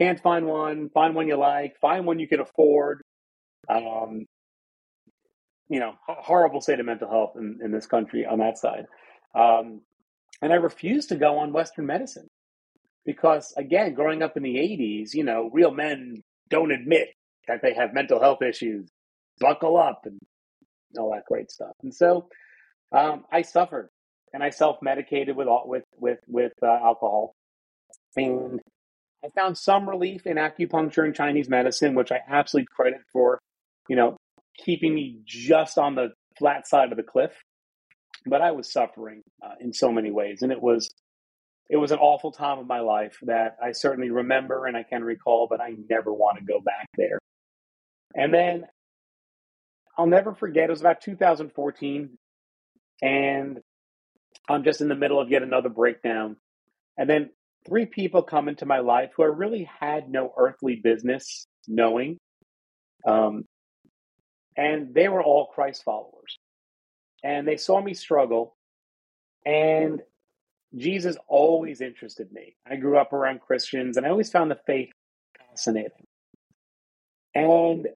Can't 0.00 0.21
find 0.21 0.47
one, 0.47 0.88
find 0.92 1.14
one 1.14 1.28
you 1.28 1.37
like, 1.37 1.76
find 1.81 2.07
one 2.07 2.19
you 2.19 2.26
can 2.26 2.40
afford. 2.40 3.02
Um, 3.69 4.26
you 5.69 5.78
know, 5.78 5.95
horrible 6.07 6.61
state 6.61 6.81
of 6.81 6.87
mental 6.87 7.09
health 7.09 7.33
in, 7.37 7.61
in 7.62 7.71
this 7.71 7.87
country 7.87 8.26
on 8.26 8.40
that 8.40 8.59
side. 8.59 8.87
Um, 9.35 9.83
and 10.42 10.52
I 10.52 10.56
refused 10.56 11.08
to 11.11 11.14
go 11.14 11.38
on 11.38 11.52
Western 11.52 11.87
medicine 11.87 12.26
because, 13.06 13.54
again, 13.56 13.94
growing 13.94 14.22
up 14.22 14.37
in 14.37 14.42
the 14.42 14.56
80s, 14.56 15.14
you 15.14 15.22
know, 15.25 15.49
real 15.52 15.70
men 15.70 16.20
don't 16.50 16.72
admit 16.72 17.11
that 17.46 17.62
they 17.62 17.75
have 17.75 17.94
mental 17.94 18.20
health 18.20 18.42
issues. 18.42 18.90
Buckle 19.40 19.76
up 19.76 20.02
and 20.04 20.20
all 20.99 21.12
that 21.12 21.25
great 21.26 21.50
stuff. 21.50 21.72
And 21.82 21.94
so 21.94 22.28
um, 22.90 23.25
I 23.32 23.42
suffered 23.42 23.88
and 24.34 24.42
I 24.42 24.50
self 24.50 24.78
medicated 24.82 25.37
with, 25.37 25.49
with, 25.64 25.84
with, 25.96 26.18
with 26.26 26.52
uh, 26.62 26.66
alcohol. 26.66 27.34
And 28.16 28.61
I 29.25 29.28
found 29.34 29.56
some 29.56 29.88
relief 29.88 30.26
in 30.26 30.37
acupuncture 30.37 31.04
and 31.04 31.14
Chinese 31.14 31.49
medicine, 31.49 31.94
which 31.94 32.12
I 32.12 32.18
absolutely 32.28 32.66
credit 32.75 33.00
for, 33.12 33.38
you 33.88 33.96
know, 33.96 34.16
keeping 34.58 34.94
me 34.94 35.20
just 35.25 35.78
on 35.78 35.94
the 35.94 36.11
flat 36.37 36.66
side 36.66 36.90
of 36.90 36.96
the 36.96 37.02
cliff 37.02 37.32
but 38.26 38.41
I 38.41 38.52
was 38.52 38.73
suffering 38.73 39.23
uh, 39.43 39.55
in 39.61 39.73
so 39.73 39.93
many 39.93 40.11
ways, 40.11 40.43
and 40.43 40.52
it 40.52 40.61
was 40.61 40.93
it 41.69 41.76
was 41.76 41.91
an 41.91 41.99
awful 41.99 42.33
time 42.33 42.59
of 42.59 42.67
my 42.67 42.81
life 42.81 43.19
that 43.23 43.57
I 43.62 43.73
certainly 43.73 44.11
remember 44.11 44.67
and 44.67 44.76
I 44.76 44.83
can 44.83 45.02
recall, 45.02 45.47
but 45.49 45.61
I 45.61 45.75
never 45.88 46.12
want 46.12 46.38
to 46.38 46.45
go 46.45 46.61
back 46.61 46.87
there. 46.99 47.19
And 48.14 48.35
then 48.35 48.67
I'll 49.97 50.07
never 50.07 50.35
forget. 50.35 50.64
It 50.64 50.71
was 50.71 50.81
about 50.81 51.00
2014, 51.00 52.19
and 53.00 53.61
I'm 54.49 54.64
just 54.64 54.81
in 54.81 54.88
the 54.88 54.95
middle 54.95 55.21
of 55.21 55.31
yet 55.31 55.43
another 55.43 55.69
breakdown, 55.69 56.37
and 56.99 57.09
then 57.09 57.31
three 57.67 57.87
people 57.87 58.23
come 58.23 58.49
into 58.49 58.67
my 58.67 58.81
life 58.81 59.11
who 59.17 59.23
I 59.23 59.26
really 59.26 59.69
had 59.81 60.11
no 60.11 60.33
earthly 60.37 60.76
business 60.76 61.47
knowing. 61.69 62.19
Um, 63.07 63.45
and 64.57 64.95
they 64.95 65.09
were 65.09 65.23
all 65.23 65.47
Christ 65.47 65.83
followers 65.85 66.22
and 67.23 67.47
they 67.47 67.57
saw 67.57 67.81
me 67.81 67.95
struggle. 67.95 68.55
And 69.45 70.02
Jesus 70.76 71.17
always 71.29 71.81
interested 71.81 72.33
me. 72.33 72.57
I 72.69 72.76
grew 72.76 72.99
up 72.99 73.12
around 73.12 73.41
Christians 73.41 73.97
and 73.97 74.07
I 74.07 74.11
always 74.11 74.31
found 74.31 74.50
the 74.50 74.59
faith 74.67 74.91
fascinating. 75.49 76.07
And 77.35 77.88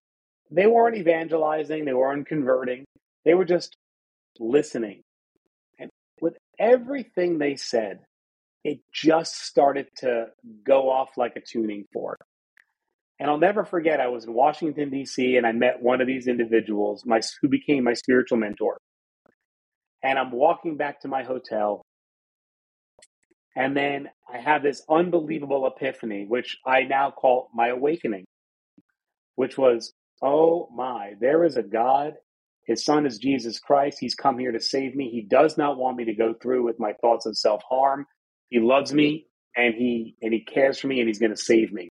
they 0.51 0.67
weren't 0.67 0.97
evangelizing, 0.97 1.85
they 1.85 1.93
weren't 1.93 2.27
converting, 2.27 2.85
they 3.25 3.35
were 3.35 3.45
just 3.45 3.77
listening. 4.39 5.03
And 5.79 5.91
with 6.21 6.37
everything 6.59 7.39
they 7.39 7.57
said, 7.57 8.01
it 8.65 8.81
just 8.93 9.45
started 9.45 9.87
to 9.99 10.27
go 10.65 10.91
off 10.91 11.11
like 11.17 11.37
a 11.37 11.41
tuning 11.41 11.85
fork. 11.93 12.21
And 13.19 13.31
I'll 13.31 13.39
never 13.39 13.65
forget, 13.65 14.01
I 14.01 14.09
was 14.09 14.25
in 14.25 14.35
Washington, 14.35 14.91
D.C., 14.91 15.37
and 15.37 15.47
I 15.47 15.53
met 15.53 15.81
one 15.81 16.01
of 16.01 16.07
these 16.07 16.27
individuals 16.27 17.05
my, 17.07 17.21
who 17.41 17.49
became 17.49 17.85
my 17.85 17.95
spiritual 17.95 18.39
mentor 18.39 18.79
and 20.07 20.21
I'm 20.21 20.31
walking 20.31 20.77
back 20.77 21.01
to 21.01 21.09
my 21.09 21.25
hotel. 21.25 21.83
And 23.57 23.77
then 23.77 24.09
I 24.33 24.39
have 24.39 24.63
this 24.63 24.83
unbelievable 24.89 25.67
epiphany, 25.67 26.27
which 26.29 26.59
I 26.65 26.83
now 26.83 27.11
call 27.11 27.49
my 27.53 27.69
awakening, 27.69 28.25
which 29.35 29.59
was, 29.59 29.93
oh 30.23 30.69
my, 30.73 31.15
there 31.21 31.45
is 31.45 31.57
a 31.57 31.63
God. 31.63 32.15
His 32.67 32.85
son 32.85 33.05
is 33.05 33.19
Jesus 33.19 33.59
Christ. 33.59 33.99
He's 34.01 34.15
come 34.15 34.39
here 34.39 34.53
to 34.53 34.61
save 34.61 34.95
me. 34.95 35.11
He 35.11 35.23
does 35.23 35.59
not 35.59 35.77
want 35.77 35.97
me 35.97 36.05
to 36.05 36.15
go 36.15 36.35
through 36.41 36.65
with 36.65 36.79
my 36.79 36.93
thoughts 37.01 37.27
of 37.27 37.37
self 37.37 37.63
harm. 37.69 38.07
He 38.51 38.61
loves 38.61 38.93
me 38.93 39.27
and 39.57 39.75
he 39.75 40.15
and 40.23 40.33
he 40.33 40.41
cares 40.45 40.79
for 40.79 40.87
me 40.87 41.01
and 41.01 41.09
he's 41.09 41.19
going 41.19 41.35
to 41.35 41.37
save 41.37 41.73
me. 41.73 41.89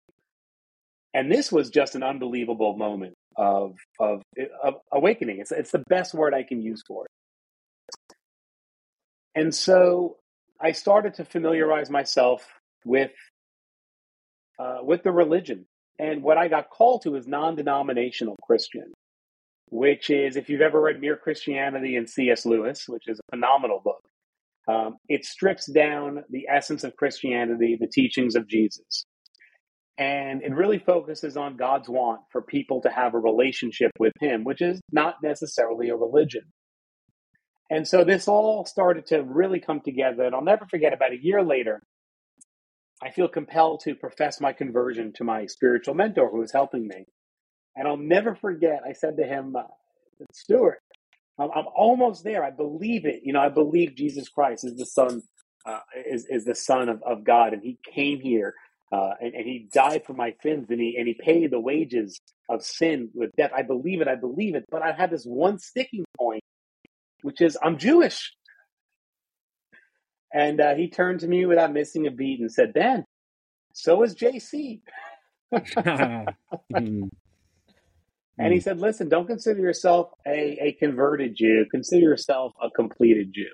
And 1.14 1.32
this 1.32 1.52
was 1.52 1.70
just 1.70 1.94
an 1.96 2.02
unbelievable 2.04 2.76
moment 2.76 3.14
of 3.36 3.76
of, 4.00 4.24
of 4.64 4.76
awakening. 4.92 5.40
It's 5.42 5.52
it's 5.52 5.72
the 5.72 5.84
best 5.90 6.16
word 6.16 6.34
I 6.34 6.44
can 6.44 6.62
use 6.62 6.82
for 6.88 7.06
it. 7.06 7.19
And 9.40 9.56
so 9.56 10.18
I 10.60 10.74
started 10.74 11.14
to 11.14 11.24
familiarize 11.24 11.90
myself 11.90 12.46
with 12.84 13.12
uh, 14.60 14.80
with 14.84 15.04
the 15.04 15.14
religion. 15.14 15.66
And 15.98 16.22
what 16.22 16.38
I 16.38 16.50
got 16.50 16.70
called 16.70 17.04
to 17.04 17.16
is 17.16 17.26
non-denominational 17.26 18.36
Christian, 18.44 18.92
which 19.70 20.10
is 20.10 20.36
if 20.36 20.50
you've 20.50 20.60
ever 20.60 20.82
read 20.82 21.00
Mere 21.00 21.16
Christianity 21.16 21.96
and 21.96 22.10
C.S. 22.10 22.46
Lewis, 22.46 22.84
which 22.90 23.08
is 23.08 23.18
a 23.18 23.38
phenomenal 23.38 23.80
book. 23.82 24.04
Um, 24.68 24.98
it 25.08 25.24
strips 25.24 25.72
down 25.72 26.26
the 26.30 26.48
essence 26.54 26.84
of 26.84 26.98
Christianity, 26.98 27.78
the 27.80 27.88
teachings 27.88 28.36
of 28.36 28.46
Jesus. 28.46 29.06
And 29.98 30.44
it 30.44 30.54
really 30.54 30.80
focuses 30.80 31.38
on 31.38 31.56
God's 31.56 31.88
want 31.88 32.22
for 32.30 32.42
people 32.42 32.82
to 32.82 32.90
have 32.90 33.14
a 33.14 33.20
relationship 33.20 33.92
with 34.00 34.14
Him, 34.20 34.44
which 34.44 34.62
is 34.62 34.82
not 34.92 35.16
necessarily 35.24 35.88
a 35.88 35.96
religion. 35.96 36.44
And 37.70 37.88
so 37.88 38.04
this 38.04 38.28
all 38.28 38.66
started 38.66 39.08
to 39.08 39.22
really 39.22 39.60
come 39.60 39.82
together. 39.82 40.24
And 40.24 40.34
I'll 40.34 40.44
never 40.44 40.66
forget 40.66 40.94
about 40.94 41.12
a 41.12 41.22
year 41.22 41.44
later, 41.44 41.82
I 43.02 43.12
feel 43.12 43.28
compelled 43.28 43.82
to 43.82 43.96
profess 43.96 44.42
my 44.42 44.54
conversion 44.54 45.14
to 45.16 45.24
my 45.24 45.46
spiritual 45.46 45.94
mentor 45.94 46.30
who 46.30 46.40
was 46.40 46.52
helping 46.52 46.88
me. 46.88 47.06
And 47.76 47.88
I'll 47.88 47.98
never 47.98 48.36
forget, 48.36 48.82
I 48.88 48.94
said 48.94 49.18
to 49.18 49.24
him, 49.24 49.56
uh, 49.56 49.64
Stuart, 50.34 50.80
I'm, 51.38 51.50
I'm, 51.56 51.66
almost 51.74 52.24
there. 52.24 52.44
I 52.44 52.52
believe 52.52 53.06
it. 53.06 53.22
You 53.24 53.34
know, 53.34 53.40
I 53.40 53.50
believe 53.50 53.96
Jesus 53.96 54.28
Christ 54.28 54.66
is 54.66 54.76
the 54.76 54.86
Son, 54.86 55.22
uh, 55.66 55.80
is, 56.06 56.26
is 56.30 56.44
the 56.44 56.56
Son 56.56 56.90
of, 56.90 57.02
of 57.04 57.24
God. 57.24 57.54
And 57.54 57.62
he 57.64 57.78
came 57.94 58.20
here 58.20 58.54
uh, 58.92 59.12
and, 59.22 59.34
and 59.34 59.46
he 59.46 59.70
died 59.72 60.04
for 60.06 60.14
my 60.14 60.34
sins 60.42 60.66
and 60.70 60.80
he, 60.82 60.96
and 60.98 61.08
he 61.08 61.14
paid 61.14 61.52
the 61.52 61.60
wages 61.60 62.20
of 62.50 62.66
sin 62.66 63.12
with 63.14 63.30
death. 63.38 63.52
I 63.56 63.62
believe 63.62 64.02
it. 64.02 64.08
I 64.10 64.16
believe 64.16 64.56
it. 64.56 64.66
But 64.70 64.82
I 64.82 64.92
had 64.92 65.12
this 65.12 65.24
one 65.24 65.60
sticking 65.60 66.04
point 66.18 66.39
which 67.22 67.42
is 67.42 67.58
I'm 67.64 67.78
Jewish. 67.78 68.34
And 70.34 70.62
uh, 70.62 70.76
he 70.76 70.90
turned 70.90 71.22
to 71.22 71.28
me 71.28 71.46
without 71.46 71.74
missing 71.74 72.06
a 72.06 72.12
beat 72.12 72.40
and 72.40 72.52
said, 72.52 72.74
Ben, 72.74 73.06
so 73.74 74.04
is 74.04 74.16
JC. 74.16 74.82
mm. 75.54 77.10
And 78.40 78.54
he 78.54 78.62
said, 78.62 78.80
listen, 78.80 79.10
don't 79.10 79.28
consider 79.28 79.60
yourself 79.60 80.12
a, 80.26 80.58
a 80.62 80.78
converted 80.80 81.36
Jew. 81.36 81.66
Consider 81.72 82.02
yourself 82.02 82.54
a 82.62 82.70
completed 82.70 83.34
Jew. 83.34 83.50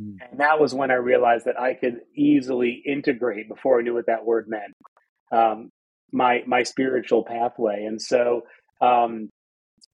Mm. 0.00 0.16
And 0.30 0.40
that 0.40 0.58
was 0.58 0.72
when 0.74 0.90
I 0.90 0.94
realized 0.94 1.44
that 1.44 1.60
I 1.60 1.74
could 1.74 2.00
easily 2.16 2.82
integrate 2.86 3.48
before 3.48 3.78
I 3.78 3.82
knew 3.82 3.94
what 3.94 4.06
that 4.06 4.24
word 4.24 4.46
meant. 4.48 4.74
Um, 5.30 5.70
my 6.12 6.42
my 6.46 6.62
spiritual 6.62 7.24
pathway, 7.24 7.84
and 7.84 8.00
so 8.00 8.42
um, 8.80 9.30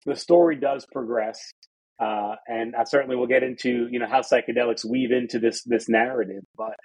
the 0.04 0.16
story 0.16 0.56
does 0.56 0.86
progress, 0.92 1.52
uh, 2.00 2.36
and 2.46 2.74
I 2.74 2.84
certainly 2.84 3.16
will 3.16 3.26
get 3.26 3.42
into 3.42 3.88
you 3.90 3.98
know 3.98 4.06
how 4.06 4.20
psychedelics 4.20 4.84
weave 4.84 5.12
into 5.12 5.38
this 5.38 5.62
this 5.64 5.88
narrative. 5.88 6.42
But 6.56 6.76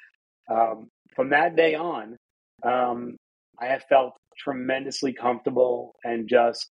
um, 0.50 0.90
from 1.16 1.30
that 1.30 1.56
day 1.56 1.76
on, 1.76 2.18
um, 2.64 3.18
I 3.60 3.68
have 3.68 3.84
felt 3.84 4.14
tremendously 4.38 5.14
comfortable 5.14 5.96
and 6.04 6.28
just 6.28 6.70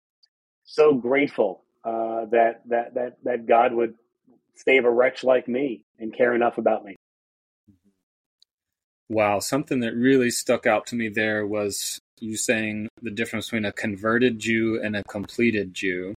so 0.64 0.96
grateful 0.96 1.64
uh, 1.84 2.26
that 2.32 2.62
that 2.68 2.96
that 2.96 3.18
that 3.24 3.46
God 3.46 3.74
would 3.74 3.94
save 4.56 4.86
a 4.86 4.92
wretch 4.92 5.24
like 5.24 5.48
me 5.48 5.84
and 6.00 6.16
care 6.16 6.34
enough 6.34 6.58
about 6.58 6.84
me. 6.84 6.96
Wow, 9.10 9.40
something 9.40 9.82
that 9.82 9.94
really 9.94 10.32
stuck 10.32 10.66
out 10.66 10.88
to 10.88 10.96
me 10.96 11.10
there 11.10 11.46
was 11.46 12.00
you 12.20 12.38
saying 12.38 12.88
the 13.02 13.12
difference 13.12 13.48
between 13.48 13.66
a 13.66 13.72
converted 13.72 14.40
Jew 14.40 14.80
and 14.82 14.96
a 14.96 15.04
completed 15.04 15.74
Jew, 15.74 16.14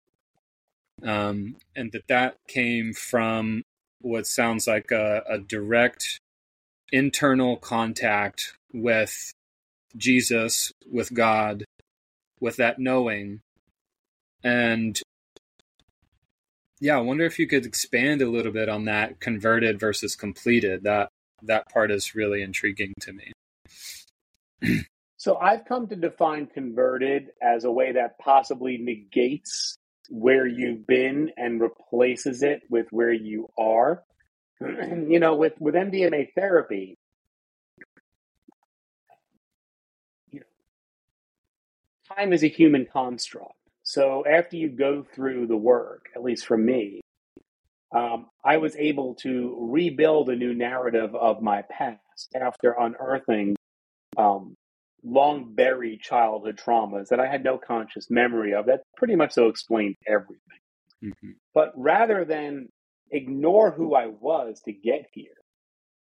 um, 1.03 1.57
and 1.75 1.93
that 1.93 2.09
that 2.09 2.37
came 2.49 2.93
from 2.93 3.63
what 4.01 4.27
sounds 4.27 4.67
like 4.67 4.91
a, 4.91 5.23
a 5.29 5.39
direct 5.39 6.19
internal 6.93 7.57
contact 7.57 8.55
with 8.73 9.33
Jesus, 9.97 10.73
with 10.91 11.13
God, 11.15 11.65
with 12.41 12.57
that 12.57 12.79
knowing, 12.79 13.41
and 14.45 15.01
yeah, 16.81 16.97
I 16.97 17.01
wonder 17.01 17.25
if 17.25 17.39
you 17.39 17.47
could 17.47 17.65
expand 17.65 18.23
a 18.23 18.29
little 18.29 18.51
bit 18.51 18.69
on 18.69 18.87
that 18.87 19.21
converted 19.21 19.79
versus 19.79 20.17
completed. 20.17 20.83
That 20.83 21.11
that 21.43 21.69
part 21.69 21.93
is 21.93 22.17
really 22.17 22.43
intriguing 22.43 22.93
to 23.03 23.13
me. 23.13 23.33
so 25.17 25.37
I've 25.37 25.65
come 25.65 25.87
to 25.89 25.97
define 25.97 26.49
converted 26.49 27.29
as 27.41 27.63
a 27.65 27.71
way 27.71 27.93
that 27.93 28.19
possibly 28.19 28.79
negates 28.79 29.77
where 30.11 30.47
you've 30.47 30.87
been 30.87 31.31
and 31.37 31.61
replaces 31.61 32.43
it 32.43 32.63
with 32.69 32.87
where 32.91 33.13
you 33.13 33.49
are. 33.59 34.03
you 34.61 35.19
know, 35.19 35.35
with 35.35 35.55
with 35.61 35.75
MDMA 35.75 36.33
therapy, 36.35 36.97
time 42.17 42.33
is 42.33 42.43
a 42.43 42.49
human 42.49 42.87
construct. 42.87 43.55
So 43.83 44.25
after 44.27 44.57
you 44.57 44.69
go 44.69 45.05
through 45.15 45.47
the 45.47 45.57
work, 45.57 46.09
at 46.15 46.23
least 46.23 46.47
for 46.47 46.57
me, 46.57 47.01
um, 47.95 48.27
I 48.45 48.57
was 48.57 48.77
able 48.77 49.15
to 49.17 49.57
rebuild 49.59 50.31
a 50.31 50.37
new 50.37 50.55
narrative 50.55 51.15
of 51.15 51.43
my 51.43 51.63
past 51.63 52.35
after 52.35 52.73
unearthing 52.79 53.57
um, 54.17 54.55
long 55.05 55.55
buried 55.55 56.01
childhood 56.01 56.61
traumas 56.65 57.09
that 57.09 57.21
I 57.21 57.27
had 57.27 57.45
no 57.45 57.59
conscious 57.59 58.11
memory 58.11 58.55
of. 58.55 58.67
That 58.67 58.83
pretty 58.97 59.17
much 59.17 59.33
so 59.33 59.49
explained 59.49 59.97
everything. 60.07 60.38
Mm-hmm. 61.05 61.31
But 61.55 61.73
rather 61.77 62.25
than 62.25 62.69
ignore 63.11 63.73
who 63.73 63.95
I 63.95 64.07
was 64.07 64.61
to 64.65 64.73
get 64.73 65.07
here 65.12 65.35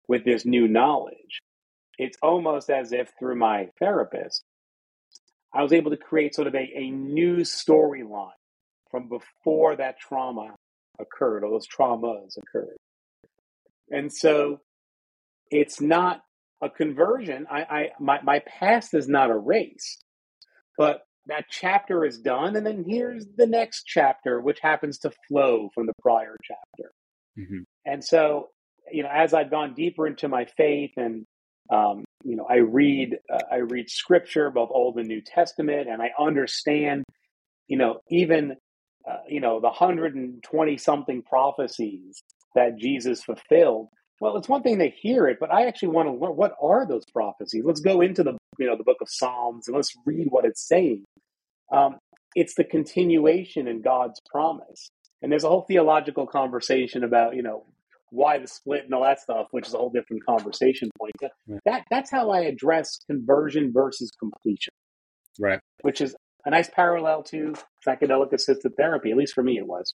with 0.08 0.24
this 0.24 0.44
new 0.44 0.68
knowledge, 0.68 1.40
it's 1.98 2.18
almost 2.22 2.70
as 2.70 2.92
if 2.92 3.10
through 3.18 3.36
my 3.36 3.68
therapist, 3.78 4.42
I 5.52 5.62
was 5.62 5.72
able 5.72 5.90
to 5.90 5.96
create 5.96 6.34
sort 6.34 6.48
of 6.48 6.54
a, 6.54 6.70
a 6.76 6.90
new 6.90 7.38
storyline 7.38 8.30
from 8.90 9.08
before 9.08 9.76
that 9.76 9.98
trauma 9.98 10.54
occurred 10.98 11.44
or 11.44 11.50
those 11.50 11.66
traumas 11.68 12.36
occurred. 12.36 12.76
And 13.90 14.12
so 14.12 14.60
it's 15.50 15.80
not 15.80 16.22
a 16.62 16.70
conversion. 16.70 17.46
I, 17.50 17.60
I 17.62 17.88
my, 18.00 18.20
my 18.22 18.40
past 18.40 18.94
is 18.94 19.08
not 19.08 19.30
erased, 19.30 20.04
but 20.78 21.02
that 21.26 21.46
chapter 21.50 22.04
is 22.04 22.18
done. 22.18 22.56
And 22.56 22.66
then 22.66 22.84
here's 22.86 23.26
the 23.36 23.46
next 23.46 23.84
chapter, 23.86 24.40
which 24.40 24.60
happens 24.60 24.98
to 24.98 25.12
flow 25.28 25.70
from 25.74 25.86
the 25.86 25.94
prior 26.00 26.36
chapter. 26.42 26.92
Mm-hmm. 27.38 27.62
And 27.86 28.04
so, 28.04 28.48
you 28.92 29.02
know, 29.02 29.08
as 29.12 29.32
I've 29.32 29.50
gone 29.50 29.74
deeper 29.74 30.06
into 30.06 30.28
my 30.28 30.44
faith 30.44 30.92
and 30.96 31.24
um, 31.70 32.04
you 32.24 32.36
know, 32.36 32.46
I 32.48 32.56
read 32.56 33.18
uh, 33.32 33.40
I 33.50 33.56
read 33.56 33.88
scripture, 33.88 34.50
both 34.50 34.70
Old 34.72 34.98
and 34.98 35.08
New 35.08 35.22
Testament, 35.22 35.88
and 35.88 36.02
I 36.02 36.10
understand, 36.18 37.04
you 37.68 37.78
know, 37.78 38.00
even 38.10 38.56
uh, 39.10 39.18
you 39.28 39.40
know 39.40 39.60
the 39.60 39.70
hundred 39.70 40.14
and 40.14 40.42
twenty 40.42 40.76
something 40.76 41.22
prophecies 41.22 42.22
that 42.54 42.78
Jesus 42.78 43.22
fulfilled. 43.22 43.88
Well, 44.20 44.36
it's 44.36 44.48
one 44.48 44.62
thing 44.62 44.78
to 44.78 44.88
hear 44.88 45.26
it, 45.26 45.38
but 45.40 45.52
I 45.52 45.66
actually 45.66 45.88
want 45.88 46.08
to 46.08 46.12
learn 46.12 46.36
what 46.36 46.54
are 46.62 46.86
those 46.86 47.04
prophecies. 47.12 47.64
Let's 47.64 47.80
go 47.80 48.00
into 48.00 48.22
the 48.22 48.38
you 48.58 48.66
know 48.66 48.76
the 48.76 48.84
book 48.84 48.98
of 49.00 49.08
Psalms 49.10 49.66
and 49.66 49.76
let's 49.76 49.92
read 50.06 50.28
what 50.30 50.44
it's 50.44 50.66
saying. 50.66 51.04
Um, 51.72 51.98
it's 52.34 52.54
the 52.54 52.64
continuation 52.64 53.68
in 53.68 53.82
God's 53.82 54.20
promise. 54.30 54.88
And 55.22 55.32
there's 55.32 55.44
a 55.44 55.48
whole 55.48 55.64
theological 55.66 56.26
conversation 56.26 57.02
about, 57.04 57.34
you 57.34 57.42
know, 57.42 57.64
why 58.10 58.38
the 58.38 58.46
split 58.46 58.84
and 58.84 58.94
all 58.94 59.02
that 59.02 59.20
stuff, 59.20 59.46
which 59.50 59.66
is 59.66 59.74
a 59.74 59.78
whole 59.78 59.90
different 59.90 60.24
conversation 60.26 60.90
point. 60.98 61.12
That 61.64 61.84
that's 61.90 62.10
how 62.10 62.30
I 62.30 62.40
address 62.40 62.98
conversion 63.08 63.72
versus 63.72 64.10
completion. 64.18 64.72
Right. 65.38 65.60
Which 65.80 66.00
is 66.00 66.14
a 66.44 66.50
nice 66.50 66.68
parallel 66.68 67.22
to 67.24 67.54
psychedelic 67.86 68.32
assisted 68.32 68.76
therapy. 68.76 69.10
At 69.10 69.16
least 69.16 69.34
for 69.34 69.42
me, 69.42 69.58
it 69.58 69.66
was. 69.66 69.94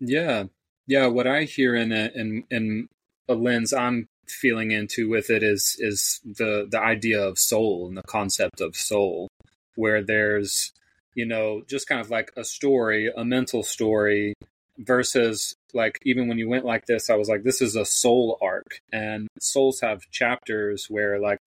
Yeah, 0.00 0.44
yeah. 0.86 1.06
What 1.06 1.26
I 1.26 1.44
hear 1.44 1.74
in 1.74 1.92
a, 1.92 2.10
in 2.14 2.44
in 2.50 2.88
a 3.30 3.34
lens 3.34 3.72
I'm 3.72 4.08
feeling 4.28 4.70
into 4.70 5.08
with 5.08 5.30
it 5.30 5.42
is 5.42 5.76
is 5.78 6.20
the 6.24 6.66
the 6.70 6.80
idea 6.80 7.22
of 7.22 7.38
soul 7.38 7.86
and 7.88 7.96
the 7.96 8.02
concept 8.02 8.60
of 8.60 8.76
soul, 8.76 9.28
where 9.76 10.02
there's 10.02 10.72
you 11.14 11.26
know 11.26 11.62
just 11.68 11.88
kind 11.88 12.00
of 12.00 12.10
like 12.10 12.32
a 12.36 12.44
story, 12.44 13.10
a 13.16 13.24
mental 13.24 13.62
story 13.62 14.34
versus 14.78 15.54
like 15.74 15.98
even 16.04 16.26
when 16.26 16.38
you 16.38 16.48
went 16.48 16.64
like 16.64 16.86
this 16.86 17.10
i 17.10 17.14
was 17.14 17.28
like 17.28 17.42
this 17.42 17.60
is 17.60 17.76
a 17.76 17.84
soul 17.84 18.38
arc. 18.42 18.80
And 18.92 19.28
souls 19.38 19.80
have 19.80 20.10
chapters 20.10 20.86
where 20.88 21.20
like 21.20 21.38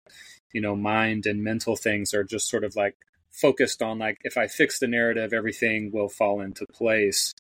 you 0.53 0.61
know 0.61 0.75
mind 0.75 1.25
and 1.25 1.43
mental 1.43 1.75
things 1.75 2.13
are 2.13 2.23
just 2.23 2.49
sort 2.49 2.63
of 2.63 2.75
like 2.75 2.95
focused 3.31 3.81
on 3.81 3.97
like 3.99 4.17
if 4.23 4.37
i 4.37 4.47
fix 4.47 4.79
the 4.79 4.87
narrative 4.87 5.33
everything 5.33 5.91
will 5.91 6.09
fall 6.09 6.41
into 6.41 6.65
place. 6.71 7.33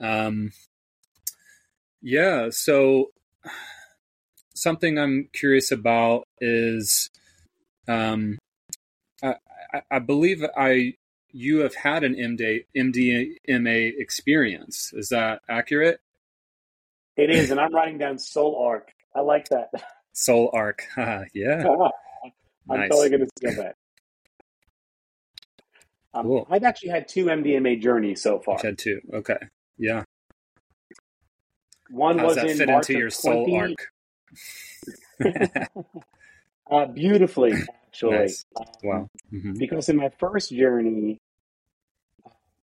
Um 0.00 0.52
yeah 2.02 2.48
so 2.50 3.10
something 4.54 4.98
i'm 4.98 5.28
curious 5.32 5.70
about 5.70 6.26
is 6.40 7.10
um 7.88 8.38
I, 9.74 9.82
I 9.90 9.98
believe 9.98 10.44
I 10.56 10.94
you 11.34 11.58
have 11.60 11.74
had 11.74 12.04
an 12.04 12.14
MD, 12.14 12.64
MDMA 12.76 13.92
experience. 13.98 14.92
Is 14.94 15.08
that 15.08 15.40
accurate? 15.48 16.00
It 17.16 17.30
is, 17.30 17.50
and 17.50 17.60
I'm 17.60 17.74
writing 17.74 17.98
down 17.98 18.18
Soul 18.18 18.56
Arc. 18.56 18.92
I 19.14 19.20
like 19.20 19.48
that. 19.48 19.70
Soul 20.12 20.50
Arc. 20.52 20.84
yeah. 20.96 21.64
I'm 22.70 22.80
nice. 22.80 22.88
totally 22.88 23.10
going 23.10 23.20
to 23.20 23.28
steal 23.36 23.62
that. 23.62 23.74
Um, 26.14 26.24
cool. 26.24 26.46
I've 26.48 26.62
actually 26.62 26.90
had 26.90 27.08
two 27.08 27.26
MDMA 27.26 27.82
journeys 27.82 28.22
so 28.22 28.38
far. 28.38 28.54
You've 28.54 28.62
had 28.62 28.78
two. 28.78 29.00
Okay. 29.12 29.38
Yeah. 29.76 30.04
One 31.94 32.18
How 32.18 32.26
was 32.26 32.34
does 32.34 32.42
that 32.42 32.50
in 32.50 32.56
fit 32.58 32.68
March 32.68 32.90
into 32.90 32.98
your 32.98 33.10
20... 33.10 33.12
soul 33.12 33.56
arc? 33.56 33.78
uh, 36.70 36.86
beautifully, 36.86 37.52
actually. 37.86 38.18
Nice. 38.18 38.44
Wow. 38.82 39.08
Mm-hmm. 39.32 39.52
Because 39.58 39.88
in 39.88 39.96
my 39.96 40.10
first 40.18 40.50
journey, 40.50 41.18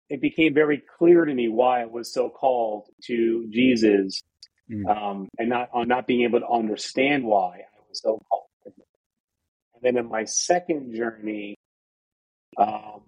it 0.08 0.20
became 0.20 0.52
very 0.52 0.82
clear 0.98 1.24
to 1.24 1.32
me 1.32 1.48
why 1.48 1.82
I 1.82 1.84
was 1.84 2.12
so 2.12 2.28
called 2.28 2.88
to 3.04 3.46
Jesus, 3.50 4.20
mm. 4.68 4.84
um, 4.90 5.28
and 5.38 5.48
not 5.48 5.68
on 5.72 5.86
not 5.86 6.08
being 6.08 6.22
able 6.22 6.40
to 6.40 6.48
understand 6.48 7.22
why 7.22 7.58
I 7.58 7.80
was 7.88 8.02
so 8.02 8.20
called. 8.28 8.46
And 8.66 8.74
then 9.80 9.96
in 9.96 10.10
my 10.10 10.24
second 10.24 10.92
journey, 10.92 11.54
um, 12.58 13.02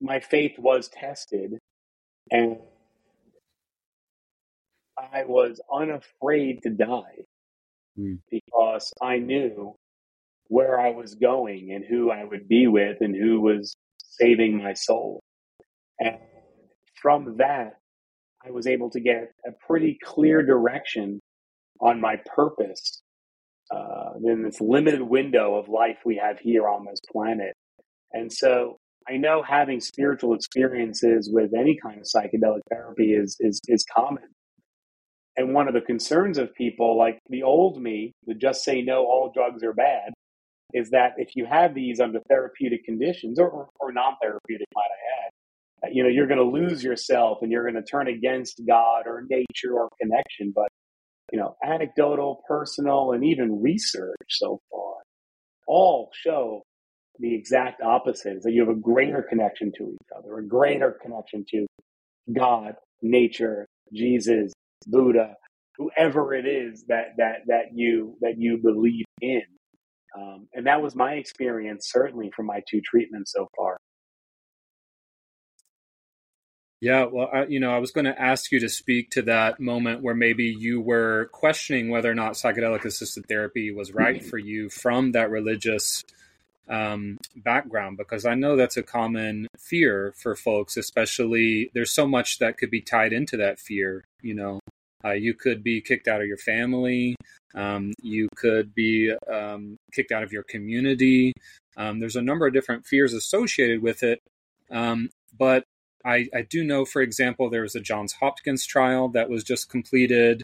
my 0.00 0.20
faith 0.20 0.58
was 0.58 0.88
tested, 0.88 1.58
and 2.30 2.56
I 5.14 5.24
was 5.24 5.60
unafraid 5.72 6.62
to 6.64 6.70
die 6.70 7.24
mm. 7.98 8.18
because 8.30 8.92
I 9.00 9.18
knew 9.18 9.76
where 10.48 10.80
I 10.80 10.90
was 10.90 11.14
going 11.14 11.72
and 11.72 11.84
who 11.84 12.10
I 12.10 12.24
would 12.24 12.48
be 12.48 12.66
with 12.66 12.98
and 13.00 13.14
who 13.14 13.40
was 13.40 13.76
saving 13.98 14.62
my 14.62 14.74
soul. 14.74 15.20
And 16.00 16.16
from 17.00 17.36
that, 17.38 17.74
I 18.44 18.50
was 18.50 18.66
able 18.66 18.90
to 18.90 19.00
get 19.00 19.32
a 19.46 19.52
pretty 19.66 19.96
clear 20.02 20.42
direction 20.44 21.20
on 21.80 22.00
my 22.00 22.16
purpose 22.34 23.02
uh, 23.70 24.14
in 24.22 24.42
this 24.42 24.60
limited 24.60 25.02
window 25.02 25.54
of 25.54 25.68
life 25.68 25.98
we 26.04 26.16
have 26.16 26.38
here 26.38 26.68
on 26.68 26.84
this 26.84 27.00
planet. 27.10 27.54
And 28.12 28.32
so 28.32 28.76
I 29.08 29.16
know 29.16 29.42
having 29.42 29.80
spiritual 29.80 30.34
experiences 30.34 31.30
with 31.32 31.52
any 31.56 31.78
kind 31.82 31.98
of 32.00 32.04
psychedelic 32.04 32.60
therapy 32.70 33.12
is, 33.12 33.36
is, 33.40 33.60
is 33.66 33.84
common. 33.94 34.33
And 35.36 35.52
one 35.52 35.68
of 35.68 35.74
the 35.74 35.80
concerns 35.80 36.38
of 36.38 36.54
people 36.54 36.96
like 36.96 37.18
the 37.28 37.42
old 37.42 37.82
me, 37.82 38.12
the 38.26 38.34
just 38.34 38.62
say 38.62 38.82
no, 38.82 39.04
all 39.04 39.32
drugs 39.34 39.62
are 39.64 39.72
bad, 39.72 40.12
is 40.72 40.90
that 40.90 41.12
if 41.16 41.34
you 41.34 41.46
have 41.46 41.74
these 41.74 42.00
under 42.00 42.20
therapeutic 42.28 42.84
conditions 42.84 43.38
or, 43.38 43.68
or 43.80 43.92
non 43.92 44.14
therapeutic, 44.22 44.66
might 44.74 44.82
I 44.82 45.26
add, 45.26 45.88
uh, 45.88 45.90
you 45.92 46.02
know, 46.02 46.08
you're 46.08 46.26
going 46.26 46.38
to 46.38 46.44
lose 46.44 46.84
yourself 46.84 47.38
and 47.42 47.50
you're 47.50 47.68
going 47.68 47.82
to 47.82 47.90
turn 47.90 48.08
against 48.08 48.62
God 48.66 49.06
or 49.06 49.24
nature 49.28 49.74
or 49.74 49.88
connection. 50.00 50.52
But, 50.54 50.68
you 51.32 51.38
know, 51.38 51.56
anecdotal, 51.64 52.42
personal, 52.46 53.12
and 53.12 53.24
even 53.24 53.60
research 53.60 54.14
so 54.28 54.60
far 54.70 54.94
all 55.66 56.10
show 56.12 56.62
the 57.18 57.34
exact 57.34 57.80
opposite 57.80 58.36
is 58.36 58.42
that 58.42 58.52
you 58.52 58.60
have 58.66 58.76
a 58.76 58.80
greater 58.80 59.22
connection 59.22 59.72
to 59.78 59.92
each 59.92 60.08
other, 60.16 60.38
a 60.38 60.46
greater 60.46 60.96
connection 61.00 61.44
to 61.50 61.66
God, 62.32 62.74
nature, 63.02 63.66
Jesus, 63.92 64.52
Buddha, 64.86 65.36
whoever 65.76 66.34
it 66.34 66.46
is 66.46 66.84
that 66.88 67.16
that 67.18 67.46
that 67.46 67.64
you 67.74 68.16
that 68.20 68.34
you 68.38 68.58
believe 68.58 69.04
in. 69.20 69.42
Um, 70.16 70.46
and 70.54 70.66
that 70.66 70.80
was 70.80 70.94
my 70.94 71.14
experience, 71.14 71.88
certainly 71.90 72.30
from 72.36 72.46
my 72.46 72.60
two 72.70 72.80
treatments 72.80 73.32
so 73.32 73.48
far. 73.56 73.76
Yeah, 76.80 77.06
well, 77.10 77.30
I, 77.32 77.46
you 77.46 77.60
know, 77.60 77.72
I 77.74 77.78
was 77.78 77.92
going 77.92 78.04
to 78.04 78.20
ask 78.20 78.52
you 78.52 78.60
to 78.60 78.68
speak 78.68 79.10
to 79.12 79.22
that 79.22 79.58
moment 79.58 80.02
where 80.02 80.14
maybe 80.14 80.44
you 80.44 80.82
were 80.82 81.30
questioning 81.32 81.88
whether 81.88 82.10
or 82.10 82.14
not 82.14 82.34
psychedelic 82.34 82.84
assisted 82.84 83.26
therapy 83.26 83.72
was 83.72 83.94
right 83.94 84.22
for 84.22 84.36
you 84.36 84.68
from 84.68 85.12
that 85.12 85.30
religious 85.30 86.04
um, 86.68 87.16
background, 87.34 87.96
because 87.96 88.26
I 88.26 88.34
know 88.34 88.54
that's 88.54 88.76
a 88.76 88.82
common 88.82 89.48
fear 89.58 90.14
for 90.16 90.36
folks, 90.36 90.76
especially 90.76 91.70
there's 91.74 91.90
so 91.90 92.06
much 92.06 92.38
that 92.38 92.58
could 92.58 92.70
be 92.70 92.82
tied 92.82 93.14
into 93.14 93.38
that 93.38 93.58
fear, 93.58 94.04
you 94.20 94.34
know. 94.34 94.60
Uh, 95.04 95.12
you 95.12 95.34
could 95.34 95.62
be 95.62 95.80
kicked 95.80 96.08
out 96.08 96.20
of 96.20 96.26
your 96.26 96.38
family. 96.38 97.16
Um, 97.54 97.92
you 98.02 98.28
could 98.36 98.74
be 98.74 99.12
um, 99.32 99.76
kicked 99.92 100.12
out 100.12 100.22
of 100.22 100.32
your 100.32 100.42
community. 100.44 101.32
Um, 101.76 102.00
there's 102.00 102.16
a 102.16 102.22
number 102.22 102.46
of 102.46 102.52
different 102.52 102.86
fears 102.86 103.12
associated 103.12 103.82
with 103.82 104.02
it. 104.02 104.20
Um, 104.70 105.10
but 105.36 105.64
I, 106.04 106.28
I, 106.34 106.42
do 106.48 106.64
know, 106.64 106.84
for 106.84 107.02
example, 107.02 107.50
there 107.50 107.62
was 107.62 107.74
a 107.74 107.80
Johns 107.80 108.14
Hopkins 108.14 108.66
trial 108.66 109.08
that 109.10 109.28
was 109.28 109.44
just 109.44 109.68
completed. 109.68 110.42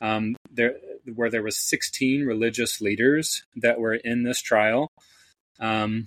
Um, 0.00 0.36
there, 0.50 0.76
where 1.14 1.30
there 1.30 1.42
was 1.42 1.56
16 1.56 2.26
religious 2.26 2.80
leaders 2.80 3.42
that 3.56 3.80
were 3.80 3.94
in 3.94 4.24
this 4.24 4.40
trial. 4.40 4.88
Um, 5.58 6.06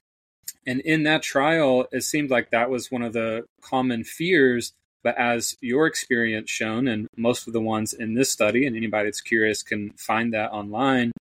and 0.68 0.82
in 0.82 1.04
that 1.04 1.24
trial, 1.24 1.88
it 1.92 2.04
seemed 2.04 2.30
like 2.30 2.52
that 2.52 2.70
was 2.70 2.92
one 2.92 3.02
of 3.02 3.14
the 3.14 3.46
common 3.62 4.04
fears 4.04 4.74
but 5.04 5.18
as 5.18 5.56
your 5.62 5.88
experience 5.88 6.50
shown, 6.50 6.88
and 6.88 7.08
most 7.18 7.48
of 7.48 7.54
the 7.54 7.62
ones 7.62 7.94
in 7.94 8.14
this 8.14 8.32
study, 8.32 8.66
and 8.66 8.76
anybody 8.76 9.06
that's 9.06 9.22
curious 9.22 9.64
can 9.64 9.92
find 9.92 10.34
that 10.34 10.52
online, 10.52 11.12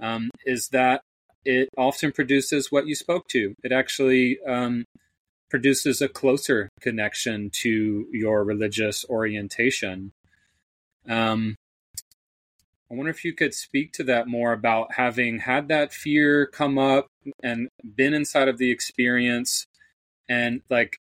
um, 0.00 0.30
is 0.44 0.68
that 0.68 1.02
it 1.44 1.68
often 1.76 2.12
produces 2.12 2.70
what 2.70 2.86
you 2.86 2.94
spoke 2.94 3.28
to. 3.28 3.54
It 3.64 3.72
actually 3.72 4.38
um, 4.46 4.84
produces 5.50 6.00
a 6.00 6.08
closer 6.08 6.68
connection 6.80 7.50
to 7.50 8.06
your 8.12 8.44
religious 8.44 9.04
orientation. 9.08 10.12
Um, 11.08 11.56
I 12.90 12.94
wonder 12.94 13.10
if 13.10 13.24
you 13.24 13.34
could 13.34 13.52
speak 13.52 13.92
to 13.94 14.04
that 14.04 14.28
more 14.28 14.52
about 14.52 14.94
having 14.94 15.40
had 15.40 15.68
that 15.68 15.92
fear 15.92 16.46
come 16.46 16.78
up 16.78 17.08
and 17.42 17.68
been 17.96 18.14
inside 18.14 18.48
of 18.48 18.58
the 18.58 18.70
experience 18.70 19.66
and 20.28 20.62
like 20.70 20.96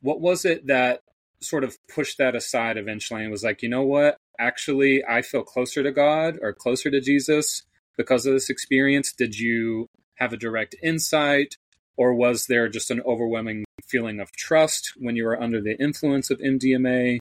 what 0.00 0.20
was 0.20 0.44
it 0.44 0.68
that 0.68 1.00
sort 1.40 1.64
of 1.64 1.76
pushed 1.88 2.18
that 2.18 2.34
aside 2.34 2.76
eventually 2.76 3.22
and 3.22 3.30
was 3.30 3.44
like, 3.44 3.62
you 3.62 3.68
know 3.68 3.82
what? 3.82 4.16
Actually, 4.38 5.04
I 5.04 5.22
feel 5.22 5.42
closer 5.42 5.82
to 5.82 5.92
God 5.92 6.38
or 6.42 6.52
closer 6.52 6.90
to 6.90 7.00
Jesus 7.00 7.62
because 7.96 8.26
of 8.26 8.32
this 8.32 8.50
experience. 8.50 9.12
Did 9.12 9.38
you 9.38 9.86
have 10.16 10.32
a 10.32 10.36
direct 10.36 10.74
insight, 10.82 11.56
or 11.96 12.14
was 12.14 12.46
there 12.46 12.68
just 12.68 12.90
an 12.90 13.00
overwhelming 13.06 13.64
feeling 13.86 14.20
of 14.20 14.32
trust 14.32 14.92
when 14.96 15.16
you 15.16 15.24
were 15.24 15.40
under 15.40 15.60
the 15.60 15.78
influence 15.80 16.30
of 16.30 16.38
MDMA? 16.38 17.18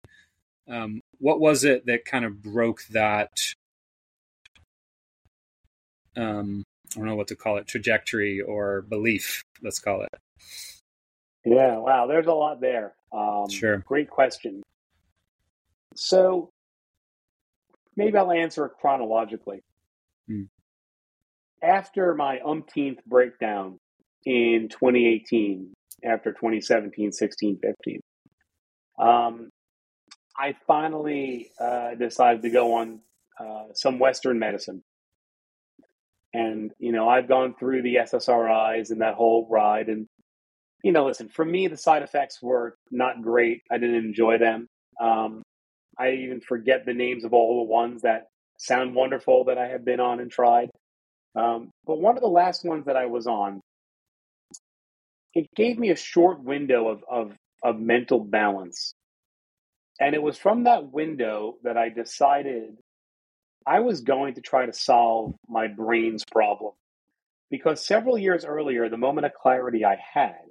Um, 0.70 1.02
what 1.20 1.40
was 1.40 1.64
it 1.64 1.86
that 1.86 2.06
kind 2.06 2.26
of 2.26 2.42
broke 2.42 2.84
that? 2.92 3.32
Um, 6.16 6.64
I 6.96 7.00
don't 7.00 7.08
know 7.08 7.16
what 7.16 7.28
to 7.28 7.36
call 7.36 7.58
it, 7.58 7.68
trajectory 7.68 8.42
or 8.42 8.82
belief, 8.82 9.44
let's 9.62 9.80
call 9.80 10.02
it. 10.02 10.10
Yeah, 11.46 11.78
wow, 11.78 12.08
there's 12.08 12.28
a 12.28 12.34
lot 12.34 12.60
there. 12.60 12.97
Um, 13.12 13.50
sure. 13.50 13.78
Great 13.80 14.10
question. 14.10 14.62
So 15.96 16.50
maybe 17.96 18.18
I'll 18.18 18.32
answer 18.32 18.66
it 18.66 18.74
chronologically. 18.80 19.62
Hmm. 20.28 20.44
After 21.62 22.14
my 22.14 22.40
umpteenth 22.46 23.00
breakdown 23.06 23.80
in 24.26 24.70
2018, 24.70 25.74
after 26.06 26.32
2017, 26.32 27.12
16, 27.12 27.60
15, 27.62 28.00
um, 29.00 29.50
I 30.38 30.56
finally 30.68 31.50
uh, 31.60 31.96
decided 31.96 32.44
to 32.44 32.50
go 32.52 32.76
on 32.76 33.00
uh, 33.40 33.74
some 33.74 33.98
Western 33.98 34.38
medicine. 34.38 34.84
And, 36.34 36.72
you 36.78 36.92
know, 36.92 37.10
I've 37.10 37.28
gone 37.28 37.56
through 37.58 37.82
the 37.82 37.96
SSRIs 37.96 38.92
and 38.92 39.02
that 39.02 39.16
whole 39.16 39.48
ride, 39.50 39.88
and 39.88 40.08
you 40.88 40.94
know, 40.94 41.06
listen, 41.06 41.28
for 41.28 41.44
me, 41.44 41.68
the 41.68 41.76
side 41.76 42.02
effects 42.02 42.42
were 42.42 42.78
not 42.92 43.22
great. 43.22 43.62
I 43.70 43.78
didn't 43.78 44.06
enjoy 44.06 44.38
them. 44.38 44.70
Um, 45.02 45.44
I 46.00 46.12
even 46.12 46.40
forget 46.40 46.86
the 46.86 46.94
names 46.94 47.26
of 47.26 47.34
all 47.34 47.58
the 47.58 47.70
ones 47.70 48.04
that 48.04 48.30
sound 48.58 48.96
wonderful 48.96 49.44
that 49.46 49.58
I 49.58 49.68
have 49.68 49.84
been 49.84 50.00
on 50.00 50.22
and 50.22 50.32
tried. 50.32 50.70
Um, 51.36 51.72
but 51.86 52.00
one 52.00 52.16
of 52.16 52.22
the 52.22 52.30
last 52.30 52.64
ones 52.64 52.86
that 52.86 52.96
I 52.96 53.08
was 53.08 53.28
on, 53.28 53.60
it 55.34 55.48
gave 55.58 55.78
me 55.78 55.90
a 55.90 55.98
short 55.98 56.42
window 56.42 56.88
of, 56.88 57.04
of, 57.12 57.34
of 57.62 57.82
mental 57.82 58.22
balance. 58.22 58.94
And 60.00 60.16
it 60.16 60.22
was 60.22 60.38
from 60.38 60.64
that 60.64 60.90
window 60.90 61.56
that 61.64 61.76
I 61.76 61.90
decided 61.90 62.78
I 63.66 63.82
was 63.82 64.00
going 64.00 64.36
to 64.36 64.42
try 64.42 64.66
to 64.66 64.72
solve 64.72 65.36
my 65.50 65.68
brain's 65.68 66.24
problem. 66.32 66.72
Because 67.52 67.86
several 67.86 68.18
years 68.18 68.46
earlier, 68.46 68.88
the 68.88 68.96
moment 68.96 69.26
of 69.26 69.34
clarity 69.34 69.84
I 69.84 69.98
had 70.14 70.48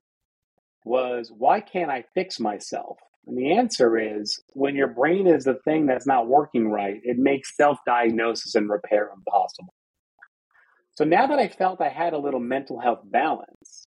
was 0.87 1.33
why 1.37 1.61
can't 1.61 1.91
I 1.91 2.05
fix 2.15 2.41
myself? 2.41 2.97
And 3.27 3.37
the 3.37 3.53
answer 3.53 3.99
is 3.99 4.41
when 4.55 4.77
your 4.77 4.89
brain 4.89 5.27
is 5.27 5.45
the 5.45 5.59
thing 5.65 5.87
that's 5.87 6.07
not 6.07 6.29
working 6.29 6.69
right, 6.69 7.01
it 7.03 7.19
makes 7.19 7.57
self 7.57 7.79
diagnosis 7.85 8.55
and 8.55 8.71
repair 8.71 9.11
impossible. 9.15 9.75
So 10.95 11.05
now 11.05 11.27
that 11.27 11.39
I 11.39 11.49
felt 11.49 11.81
I 11.81 11.89
had 11.89 12.15
a 12.15 12.19
little 12.19 12.41
mental 12.41 12.81
health 12.81 13.01
balance, 13.05 13.87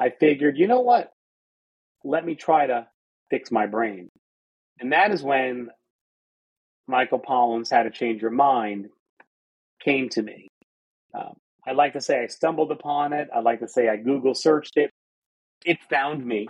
I 0.00 0.10
figured, 0.10 0.58
you 0.58 0.66
know 0.66 0.80
what? 0.80 1.12
Let 2.02 2.24
me 2.24 2.34
try 2.34 2.66
to 2.66 2.88
fix 3.30 3.50
my 3.52 3.66
brain. 3.66 4.08
And 4.80 4.92
that 4.92 5.12
is 5.12 5.22
when 5.22 5.68
Michael 6.88 7.20
Pollan's 7.20 7.70
How 7.70 7.82
to 7.84 7.90
Change 7.90 8.22
Your 8.22 8.30
Mind 8.30 8.88
came 9.82 10.08
to 10.10 10.22
me. 10.22 10.48
Um, 11.14 11.34
I'd 11.66 11.76
like 11.76 11.94
to 11.94 12.00
say 12.00 12.22
I 12.22 12.26
stumbled 12.26 12.70
upon 12.70 13.12
it. 13.12 13.28
I'd 13.34 13.44
like 13.44 13.60
to 13.60 13.68
say 13.68 13.88
I 13.88 13.96
Google 13.96 14.34
searched 14.34 14.76
it. 14.76 14.90
It 15.64 15.78
found 15.88 16.24
me. 16.24 16.48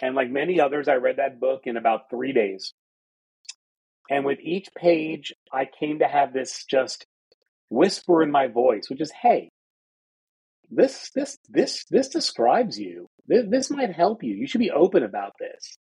And 0.00 0.14
like 0.14 0.30
many 0.30 0.60
others, 0.60 0.88
I 0.88 0.94
read 0.94 1.16
that 1.16 1.40
book 1.40 1.62
in 1.64 1.76
about 1.76 2.10
three 2.10 2.32
days. 2.32 2.72
And 4.08 4.24
with 4.24 4.38
each 4.40 4.68
page, 4.76 5.32
I 5.52 5.64
came 5.64 5.98
to 5.98 6.06
have 6.06 6.32
this 6.32 6.64
just 6.64 7.06
whisper 7.70 8.22
in 8.22 8.30
my 8.30 8.46
voice, 8.46 8.88
which 8.88 9.00
is, 9.00 9.10
hey, 9.10 9.50
this 10.70 11.10
this 11.14 11.38
this 11.48 11.84
this 11.90 12.08
describes 12.08 12.78
you. 12.78 13.08
This, 13.26 13.44
this 13.48 13.70
might 13.70 13.92
help 13.92 14.22
you. 14.22 14.34
You 14.34 14.46
should 14.46 14.60
be 14.60 14.70
open 14.70 15.02
about 15.02 15.32
this. 15.40 15.76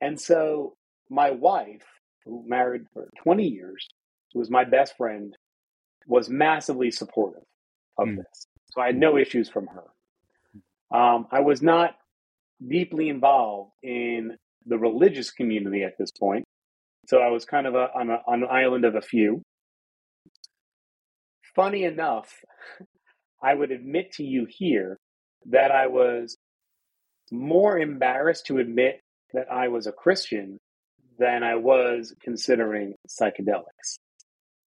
And 0.00 0.20
so 0.20 0.76
my 1.10 1.30
wife, 1.30 1.84
who 2.24 2.44
married 2.46 2.82
for 2.92 3.10
20 3.22 3.46
years, 3.46 3.88
who 4.32 4.38
was 4.38 4.50
my 4.50 4.64
best 4.64 4.96
friend, 4.96 5.36
was 6.06 6.28
massively 6.28 6.90
supportive 6.90 7.44
of 7.98 8.08
mm. 8.08 8.16
this. 8.16 8.46
So 8.72 8.80
I 8.80 8.86
had 8.86 8.96
no 8.96 9.16
issues 9.16 9.48
from 9.48 9.68
her. 9.68 10.96
Um, 10.96 11.26
I 11.30 11.40
was 11.40 11.62
not 11.62 11.96
deeply 12.66 13.08
involved 13.08 13.72
in 13.82 14.36
the 14.66 14.78
religious 14.78 15.30
community 15.30 15.82
at 15.82 15.98
this 15.98 16.10
point. 16.10 16.44
So 17.06 17.18
I 17.18 17.28
was 17.28 17.44
kind 17.44 17.66
of 17.66 17.74
a, 17.74 17.88
on, 17.94 18.10
a, 18.10 18.18
on 18.26 18.42
an 18.42 18.48
island 18.50 18.84
of 18.84 18.94
a 18.94 19.00
few. 19.00 19.42
Funny 21.54 21.84
enough, 21.84 22.32
I 23.42 23.54
would 23.54 23.70
admit 23.70 24.12
to 24.12 24.24
you 24.24 24.46
here 24.48 24.98
that 25.46 25.70
I 25.70 25.88
was 25.88 26.36
more 27.30 27.78
embarrassed 27.78 28.46
to 28.46 28.58
admit 28.58 29.00
that 29.32 29.50
I 29.52 29.68
was 29.68 29.86
a 29.86 29.92
Christian 29.92 30.58
than 31.18 31.42
I 31.42 31.56
was 31.56 32.14
considering 32.22 32.94
psychedelics. 33.08 33.98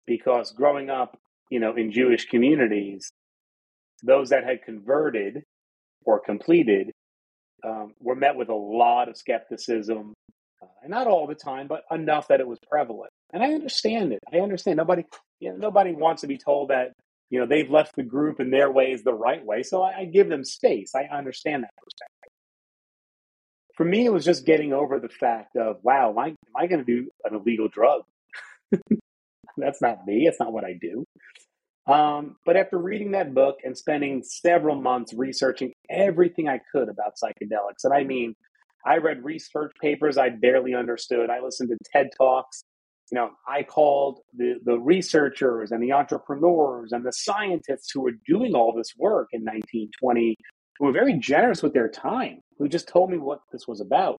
Because 0.06 0.52
growing 0.52 0.90
up, 0.90 1.18
you 1.52 1.60
know, 1.60 1.76
in 1.76 1.92
Jewish 1.92 2.24
communities, 2.24 3.12
those 4.02 4.30
that 4.30 4.42
had 4.42 4.62
converted 4.62 5.42
or 6.06 6.18
completed 6.18 6.92
um, 7.62 7.92
were 8.00 8.16
met 8.16 8.36
with 8.36 8.48
a 8.48 8.54
lot 8.54 9.10
of 9.10 9.18
skepticism, 9.18 10.14
uh, 10.62 10.88
not 10.88 11.06
all 11.06 11.26
the 11.26 11.34
time, 11.34 11.66
but 11.68 11.82
enough 11.90 12.28
that 12.28 12.40
it 12.40 12.48
was 12.48 12.58
prevalent. 12.70 13.10
And 13.34 13.42
I 13.42 13.52
understand 13.52 14.14
it. 14.14 14.20
I 14.32 14.38
understand 14.38 14.78
nobody, 14.78 15.04
you 15.40 15.50
know, 15.50 15.56
nobody 15.56 15.92
wants 15.92 16.22
to 16.22 16.26
be 16.26 16.38
told 16.38 16.70
that 16.70 16.92
you 17.28 17.38
know 17.38 17.46
they've 17.46 17.70
left 17.70 17.96
the 17.96 18.02
group 18.02 18.40
and 18.40 18.50
their 18.50 18.72
way 18.72 18.92
is 18.92 19.02
the 19.04 19.12
right 19.12 19.44
way. 19.44 19.62
So 19.62 19.82
I, 19.82 20.00
I 20.00 20.04
give 20.06 20.30
them 20.30 20.44
space. 20.44 20.92
I 20.94 21.04
understand 21.14 21.64
that 21.64 21.74
perspective. 21.76 22.32
For 23.76 23.84
me, 23.84 24.06
it 24.06 24.12
was 24.12 24.24
just 24.24 24.46
getting 24.46 24.72
over 24.72 24.98
the 24.98 25.10
fact 25.10 25.56
of, 25.56 25.76
wow, 25.82 26.10
am 26.10 26.18
I, 26.18 26.26
am 26.28 26.36
I 26.56 26.66
going 26.66 26.84
to 26.84 26.84
do 26.84 27.10
an 27.24 27.34
illegal 27.34 27.68
drug? 27.68 28.02
That's 29.56 29.82
not 29.82 30.06
me. 30.06 30.26
It's 30.26 30.40
not 30.40 30.52
what 30.52 30.64
I 30.64 30.74
do. 30.80 31.04
Um, 31.86 32.36
but 32.46 32.56
after 32.56 32.78
reading 32.78 33.12
that 33.12 33.34
book 33.34 33.56
and 33.64 33.76
spending 33.76 34.22
several 34.22 34.80
months 34.80 35.12
researching 35.14 35.72
everything 35.90 36.48
I 36.48 36.60
could 36.70 36.88
about 36.88 37.14
psychedelics, 37.22 37.84
and 37.84 37.92
I 37.92 38.04
mean, 38.04 38.34
I 38.84 38.98
read 38.98 39.24
research 39.24 39.72
papers 39.80 40.16
I 40.16 40.30
barely 40.30 40.74
understood. 40.74 41.30
I 41.30 41.40
listened 41.40 41.70
to 41.70 41.78
TED 41.92 42.10
Talks. 42.16 42.64
You 43.10 43.16
know, 43.16 43.30
I 43.46 43.62
called 43.62 44.20
the, 44.34 44.54
the 44.64 44.78
researchers 44.78 45.70
and 45.70 45.82
the 45.82 45.92
entrepreneurs 45.92 46.92
and 46.92 47.04
the 47.04 47.12
scientists 47.12 47.90
who 47.92 48.00
were 48.00 48.14
doing 48.26 48.54
all 48.54 48.72
this 48.74 48.94
work 48.96 49.28
in 49.32 49.42
1920, 49.42 50.36
who 50.78 50.86
were 50.86 50.92
very 50.92 51.18
generous 51.18 51.62
with 51.62 51.74
their 51.74 51.88
time, 51.88 52.40
who 52.58 52.68
just 52.68 52.88
told 52.88 53.10
me 53.10 53.18
what 53.18 53.40
this 53.52 53.68
was 53.68 53.80
about. 53.80 54.16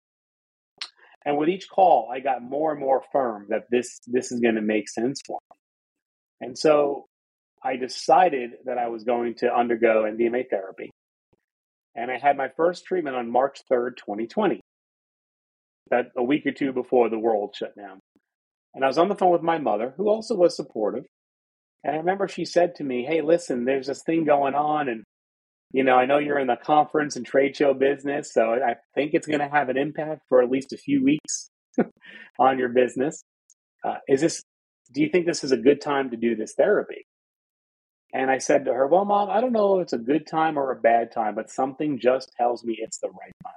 And 1.26 1.38
with 1.38 1.50
each 1.50 1.70
call, 1.70 2.10
I 2.14 2.20
got 2.20 2.44
more 2.44 2.72
and 2.72 2.80
more 2.80 3.02
firm 3.12 3.48
that 3.50 3.64
this 3.72 4.00
this 4.06 4.32
is 4.32 4.42
going 4.42 4.56
to 4.56 4.62
make 4.62 4.90
sense 4.90 5.22
for 5.26 5.40
me. 5.50 6.48
And 6.48 6.58
so 6.58 7.06
I 7.64 7.78
decided 7.78 8.52
that 8.66 8.78
I 8.78 8.90
was 8.90 9.04
going 9.04 9.36
to 9.36 9.54
undergo 9.54 10.04
MDMA 10.04 10.50
therapy. 10.50 10.92
And 11.96 12.12
I 12.12 12.18
had 12.18 12.38
my 12.38 12.50
first 12.58 12.86
treatment 12.86 13.16
on 13.16 13.32
March 13.32 13.60
3rd, 13.72 13.98
2020. 13.98 14.60
That 15.90 16.08
a 16.18 16.24
week 16.24 16.46
or 16.46 16.52
two 16.52 16.74
before 16.74 17.10
the 17.10 17.20
world 17.20 17.56
shut 17.58 17.76
down. 17.78 18.00
And 18.74 18.84
I 18.84 18.88
was 18.88 18.98
on 18.98 19.10
the 19.10 19.16
phone 19.16 19.32
with 19.32 19.44
my 19.44 19.60
mother, 19.60 19.94
who 19.96 20.10
also 20.10 20.36
was 20.36 20.56
supportive. 20.56 21.06
And 21.84 21.96
I 21.96 22.00
remember 22.00 22.28
she 22.28 22.46
said 22.46 22.76
to 22.76 22.84
me, 22.84 23.06
Hey, 23.06 23.22
listen, 23.22 23.66
there's 23.66 23.88
this 23.88 24.02
thing 24.04 24.26
going 24.26 24.56
on. 24.56 24.90
And, 24.90 25.04
you 25.72 25.84
know, 25.84 25.96
I 25.96 26.06
know 26.06 26.18
you're 26.18 26.40
in 26.40 26.48
the 26.48 26.56
conference 26.56 27.16
and 27.16 27.26
trade 27.26 27.56
show 27.56 27.74
business. 27.74 28.34
So 28.34 28.42
I 28.42 28.76
think 28.96 29.12
it's 29.14 29.28
going 29.28 29.42
to 29.42 29.50
have 29.50 29.70
an 29.70 29.78
impact 29.78 30.22
for 30.30 30.42
at 30.42 30.50
least 30.50 30.74
a 30.74 30.78
few 30.78 31.04
weeks 31.04 31.50
on 32.40 32.58
your 32.58 32.70
business. 32.70 33.24
Uh, 33.86 33.98
is 34.08 34.22
this, 34.22 34.42
do 34.94 35.02
you 35.02 35.10
think 35.12 35.26
this 35.26 35.44
is 35.44 35.52
a 35.52 35.58
good 35.58 35.82
time 35.82 36.10
to 36.12 36.18
do 36.18 36.36
this 36.36 36.54
therapy? 36.58 37.06
And 38.14 38.30
I 38.30 38.38
said 38.38 38.66
to 38.66 38.74
her, 38.74 38.86
Well, 38.88 39.06
mom, 39.06 39.30
I 39.32 39.42
don't 39.42 39.52
know 39.52 39.80
if 39.80 39.84
it's 39.84 39.94
a 39.94 39.98
good 39.98 40.28
time 40.28 40.58
or 40.58 40.72
a 40.72 40.80
bad 40.80 41.12
time, 41.12 41.34
but 41.34 41.50
something 41.50 42.00
just 42.00 42.32
tells 42.38 42.64
me 42.64 42.78
it's 42.80 43.00
the 43.00 43.10
right 43.10 43.34
time. 43.44 43.54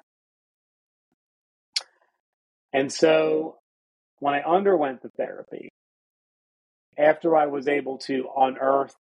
And 2.72 2.90
so 2.92 3.58
when 4.18 4.34
I 4.34 4.40
underwent 4.40 5.02
the 5.02 5.10
therapy, 5.10 5.68
after 6.98 7.36
I 7.36 7.46
was 7.46 7.68
able 7.68 7.98
to 7.98 8.28
unearth, 8.36 8.94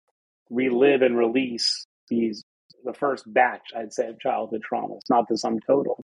relive, 0.50 1.02
and 1.02 1.18
release 1.18 1.86
these, 2.10 2.44
the 2.84 2.94
first 2.94 3.24
batch, 3.34 3.72
I'd 3.76 3.94
say, 3.94 4.08
of 4.10 4.20
childhood 4.20 4.62
traumas, 4.70 5.02
not 5.10 5.28
the 5.30 5.38
sum 5.38 5.60
total, 5.65 6.02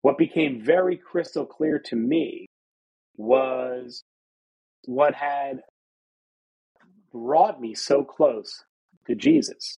what 0.00 0.16
became 0.16 0.64
very 0.64 0.96
crystal 0.96 1.44
clear 1.44 1.78
to 1.86 1.96
me 1.96 2.46
was 3.16 4.02
what 4.86 5.14
had 5.14 5.60
brought 7.16 7.60
me 7.60 7.74
so 7.74 8.04
close 8.04 8.62
to 9.06 9.14
Jesus, 9.14 9.76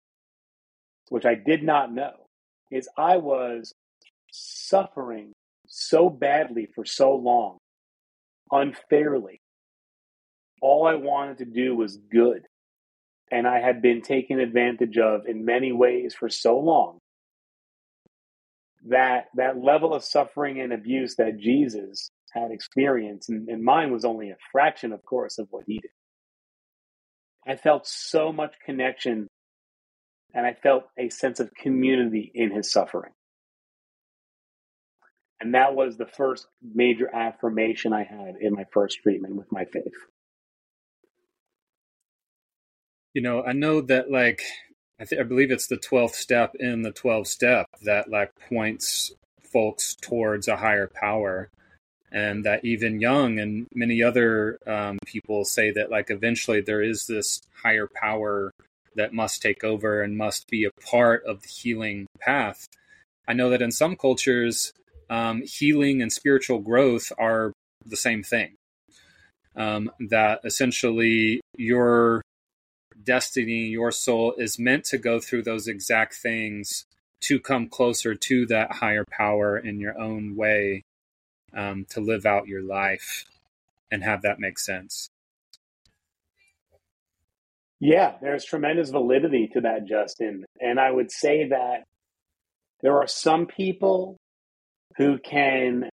which 1.09 1.25
I 1.25 1.35
did 1.35 1.63
not 1.63 1.93
know, 1.93 2.13
is 2.71 2.89
I 2.97 3.17
was 3.19 3.73
suffering 4.31 5.33
so 5.67 6.11
badly 6.11 6.69
for 6.75 6.85
so 6.85 7.15
long, 7.15 7.59
unfairly. 8.51 9.41
All 10.61 10.87
I 10.87 10.95
wanted 10.95 11.39
to 11.39 11.45
do 11.45 11.77
was 11.77 11.97
good. 11.97 12.43
And 13.31 13.47
I 13.47 13.61
had 13.61 13.83
been 13.83 14.01
taken 14.03 14.41
advantage 14.41 14.97
of 14.99 15.27
in 15.27 15.45
many 15.45 15.73
ways 15.73 16.15
for 16.19 16.31
so 16.31 16.59
long 16.59 16.99
that 18.87 19.27
that 19.35 19.63
level 19.63 19.95
of 19.95 20.03
suffering 20.03 20.61
and 20.61 20.73
abuse 20.73 21.17
that 21.17 21.39
Jesus 21.39 22.11
had 22.33 22.51
experienced, 22.51 23.29
and, 23.29 23.49
and 23.49 23.63
mine 23.63 23.93
was 23.93 24.05
only 24.05 24.31
a 24.31 24.37
fraction, 24.53 24.93
of 24.93 25.05
course, 25.05 25.39
of 25.39 25.47
what 25.51 25.65
he 25.67 25.79
did. 25.79 25.91
I 27.47 27.57
felt 27.57 27.87
so 27.87 28.33
much 28.33 28.55
connection 28.65 29.29
and 30.35 30.47
I 30.47 30.55
felt 30.55 30.85
a 30.99 31.09
sense 31.09 31.41
of 31.41 31.55
community 31.55 32.31
in 32.35 32.51
his 32.51 32.71
suffering. 32.71 33.13
And 35.41 35.55
that 35.55 35.75
was 35.75 35.97
the 35.97 36.07
first 36.07 36.47
major 36.75 37.13
affirmation 37.15 37.93
I 37.93 38.03
had 38.03 38.37
in 38.41 38.55
my 38.55 38.65
first 38.73 38.99
treatment 39.03 39.37
with 39.37 39.51
my 39.53 39.65
faith. 39.65 39.95
You 43.15 43.23
know, 43.23 43.43
I 43.43 43.53
know 43.53 43.81
that 43.83 44.11
like 44.11 44.43
I, 45.01 45.05
th- 45.05 45.21
I 45.21 45.25
believe 45.25 45.51
it's 45.51 45.69
the 45.69 45.77
12th 45.77 46.15
step 46.15 46.55
in 46.59 46.83
the 46.83 46.93
12th 46.93 47.29
step 47.29 47.67
that 47.83 48.11
like 48.11 48.33
points 48.49 49.13
folks 49.43 49.95
towards 49.95 50.49
a 50.49 50.57
higher 50.57 50.91
power 50.93 51.51
and 52.11 52.45
that 52.45 52.65
even 52.65 53.01
Jung 53.01 53.39
and 53.39 53.67
many 53.75 54.03
other 54.03 54.59
um, 54.67 54.99
people 55.05 55.45
say 55.45 55.71
that 55.73 55.91
like 55.91 56.11
eventually 56.11 56.61
there 56.61 56.83
is 56.83 57.07
this 57.07 57.41
higher 57.63 57.87
power 57.87 58.51
that 58.95 59.13
must 59.13 59.43
take 59.43 59.63
over 59.63 60.03
and 60.03 60.17
must 60.17 60.49
be 60.49 60.65
a 60.65 60.81
part 60.81 61.25
of 61.27 61.43
the 61.43 61.49
healing 61.49 62.07
path. 62.21 62.67
I 63.27 63.35
know 63.35 63.51
that 63.51 63.63
in 63.63 63.71
some 63.71 63.97
cultures, 63.97 64.73
um, 65.11 65.43
healing 65.43 66.01
and 66.03 66.13
spiritual 66.13 66.59
growth 66.61 67.13
are 67.19 67.53
the 67.85 67.97
same 67.97 68.23
thing. 68.23 68.55
Um, 69.55 69.91
that 70.09 70.41
essentially 70.45 71.41
your 71.57 72.23
destiny, 73.03 73.67
your 73.67 73.91
soul 73.91 74.35
is 74.39 74.59
meant 74.59 74.85
to 74.85 74.99
go 74.99 75.21
through 75.21 75.43
those 75.43 75.67
exact 75.67 76.15
things 76.15 76.85
to 77.23 77.41
come 77.41 77.69
closer 77.69 78.15
to 78.15 78.47
that 78.47 78.73
higher 78.73 79.05
power 79.11 79.59
in 79.59 79.81
your 79.81 79.99
own 80.01 80.37
way 80.37 80.83
um, 81.59 81.85
to 81.91 82.01
live 82.01 82.25
out 82.25 82.47
your 82.47 82.63
life 82.63 83.25
and 83.91 84.05
have 84.05 84.23
that 84.23 84.39
make 84.39 84.59
sense. 84.59 85.11
Yeah, 87.81 88.15
there's 88.23 88.45
tremendous 88.45 88.91
validity 88.91 89.49
to 89.55 89.61
that, 89.63 89.87
Justin. 89.87 90.45
And 90.61 90.81
I 90.81 90.91
would 90.91 91.11
say 91.11 91.49
that 91.49 91.85
there 92.81 92.97
are 92.99 93.07
some 93.07 93.47
people 93.47 94.17
who 94.97 95.19
can 95.19 95.89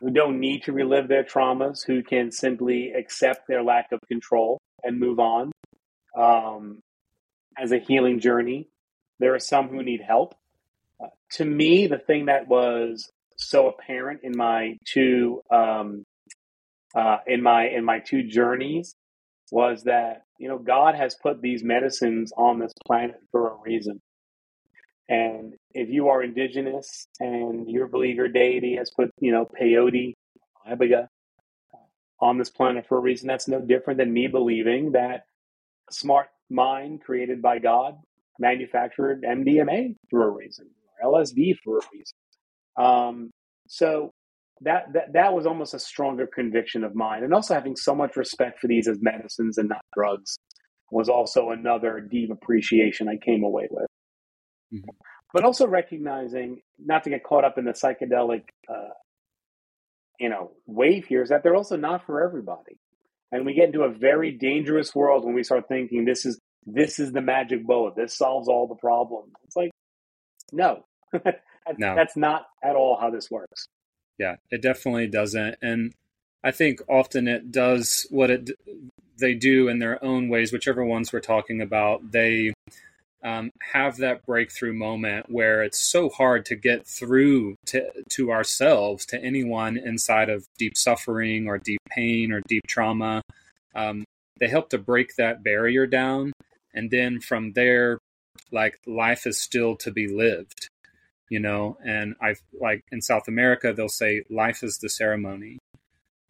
who 0.00 0.10
don't 0.10 0.38
need 0.38 0.62
to 0.62 0.72
relive 0.72 1.08
their 1.08 1.24
traumas, 1.24 1.84
who 1.84 2.02
can 2.02 2.30
simply 2.30 2.92
accept 2.92 3.48
their 3.48 3.64
lack 3.64 3.90
of 3.90 3.98
control 4.06 4.58
and 4.84 5.00
move 5.00 5.18
on 5.18 5.50
um, 6.16 6.78
as 7.58 7.72
a 7.72 7.78
healing 7.78 8.20
journey. 8.20 8.68
There 9.18 9.34
are 9.34 9.40
some 9.40 9.68
who 9.68 9.82
need 9.82 10.00
help. 10.00 10.36
Uh, 11.02 11.08
to 11.32 11.44
me, 11.44 11.88
the 11.88 11.98
thing 11.98 12.26
that 12.26 12.46
was 12.46 13.10
so 13.38 13.68
apparent 13.68 14.20
in 14.24 14.36
my 14.36 14.76
two 14.86 15.42
um, 15.52 16.04
uh, 16.96 17.18
in 17.26 17.42
my 17.42 17.68
in 17.68 17.84
my 17.84 18.00
two 18.00 18.24
journeys 18.24 18.94
was 19.52 19.84
that 19.84 20.22
you 20.38 20.48
know 20.48 20.58
God 20.58 20.94
has 20.94 21.16
put 21.22 21.42
these 21.42 21.64
medicines 21.64 22.32
on 22.36 22.58
this 22.58 22.72
planet 22.86 23.16
for 23.32 23.50
a 23.50 23.56
reason. 23.64 24.00
And 25.08 25.54
if 25.72 25.90
you 25.90 26.08
are 26.08 26.22
indigenous 26.22 27.08
and 27.20 27.70
you 27.70 27.86
believe 27.88 28.16
your 28.16 28.28
deity 28.28 28.76
has 28.76 28.90
put, 28.90 29.10
you 29.20 29.32
know, 29.32 29.46
peyote, 29.60 30.14
iboga 30.70 31.08
on 32.20 32.38
this 32.38 32.50
planet 32.50 32.86
for 32.88 32.98
a 32.98 33.00
reason, 33.00 33.28
that's 33.28 33.48
no 33.48 33.60
different 33.60 33.98
than 33.98 34.12
me 34.12 34.28
believing 34.28 34.92
that 34.92 35.22
smart 35.90 36.28
mind 36.50 37.02
created 37.02 37.42
by 37.42 37.58
God 37.58 37.96
manufactured 38.38 39.24
MDMA 39.24 39.96
for 40.10 40.28
a 40.28 40.30
reason, 40.30 40.66
or 41.02 41.12
LSD 41.12 41.56
for 41.64 41.78
a 41.78 41.82
reason. 41.92 42.16
Um, 42.78 43.30
so 43.68 44.12
that, 44.62 44.92
that 44.92 45.12
that 45.12 45.34
was 45.34 45.46
almost 45.46 45.74
a 45.74 45.78
stronger 45.78 46.26
conviction 46.26 46.84
of 46.84 46.94
mine, 46.94 47.24
and 47.24 47.34
also 47.34 47.54
having 47.54 47.76
so 47.76 47.94
much 47.94 48.16
respect 48.16 48.60
for 48.60 48.66
these 48.66 48.88
as 48.88 48.98
medicines 49.00 49.58
and 49.58 49.68
not 49.68 49.82
drugs 49.94 50.38
was 50.90 51.08
also 51.08 51.50
another 51.50 52.00
deep 52.00 52.30
appreciation 52.30 53.08
I 53.08 53.16
came 53.16 53.44
away 53.44 53.68
with. 53.70 53.86
Mm-hmm. 54.72 54.88
But 55.34 55.44
also 55.44 55.66
recognizing 55.66 56.62
not 56.78 57.04
to 57.04 57.10
get 57.10 57.22
caught 57.22 57.44
up 57.44 57.58
in 57.58 57.66
the 57.66 57.72
psychedelic, 57.72 58.44
uh, 58.68 58.94
you 60.18 60.30
know, 60.30 60.52
wave 60.66 61.04
here 61.06 61.22
is 61.22 61.28
that 61.28 61.42
they're 61.42 61.54
also 61.54 61.76
not 61.76 62.06
for 62.06 62.24
everybody, 62.24 62.78
and 63.30 63.44
we 63.44 63.54
get 63.54 63.66
into 63.66 63.82
a 63.82 63.92
very 63.92 64.32
dangerous 64.32 64.94
world 64.94 65.24
when 65.24 65.34
we 65.34 65.42
start 65.42 65.68
thinking 65.68 66.04
this 66.04 66.24
is 66.24 66.40
this 66.66 66.98
is 66.98 67.12
the 67.12 67.20
magic 67.20 67.66
bullet, 67.66 67.94
this 67.96 68.16
solves 68.16 68.48
all 68.48 68.66
the 68.66 68.74
problems. 68.74 69.32
It's 69.44 69.56
like, 69.56 69.70
no, 70.52 70.84
That's, 71.66 71.78
no. 71.78 71.94
that's 71.94 72.16
not 72.16 72.46
at 72.62 72.76
all 72.76 72.96
how 72.98 73.10
this 73.10 73.30
works. 73.30 73.68
Yeah, 74.18 74.36
it 74.50 74.62
definitely 74.62 75.06
doesn't. 75.06 75.56
And 75.62 75.92
I 76.42 76.50
think 76.50 76.80
often 76.88 77.28
it 77.28 77.52
does 77.52 78.06
what 78.10 78.30
it 78.30 78.50
they 79.18 79.34
do 79.34 79.68
in 79.68 79.78
their 79.78 80.02
own 80.04 80.28
ways, 80.28 80.52
whichever 80.52 80.84
ones 80.84 81.12
we're 81.12 81.20
talking 81.20 81.60
about. 81.60 82.12
They 82.12 82.52
um, 83.22 83.50
have 83.72 83.96
that 83.98 84.24
breakthrough 84.24 84.72
moment 84.72 85.26
where 85.28 85.62
it's 85.62 85.80
so 85.80 86.08
hard 86.08 86.46
to 86.46 86.56
get 86.56 86.86
through 86.86 87.56
to, 87.66 87.90
to 88.10 88.30
ourselves, 88.30 89.04
to 89.06 89.22
anyone 89.22 89.76
inside 89.76 90.28
of 90.28 90.46
deep 90.56 90.76
suffering 90.76 91.48
or 91.48 91.58
deep 91.58 91.80
pain 91.90 92.32
or 92.32 92.40
deep 92.48 92.66
trauma. 92.66 93.22
Um, 93.74 94.04
they 94.38 94.48
help 94.48 94.70
to 94.70 94.78
break 94.78 95.16
that 95.16 95.42
barrier 95.42 95.86
down. 95.86 96.32
And 96.74 96.90
then 96.90 97.20
from 97.20 97.52
there, 97.54 97.98
like 98.52 98.78
life 98.86 99.26
is 99.26 99.38
still 99.38 99.76
to 99.76 99.90
be 99.90 100.06
lived, 100.06 100.68
you 101.28 101.40
know. 101.40 101.76
And 101.84 102.14
I've 102.20 102.40
like 102.60 102.84
in 102.92 103.00
South 103.00 103.28
America, 103.28 103.72
they'll 103.72 103.88
say 103.88 104.24
life 104.30 104.62
is 104.62 104.78
the 104.78 104.88
ceremony. 104.88 105.58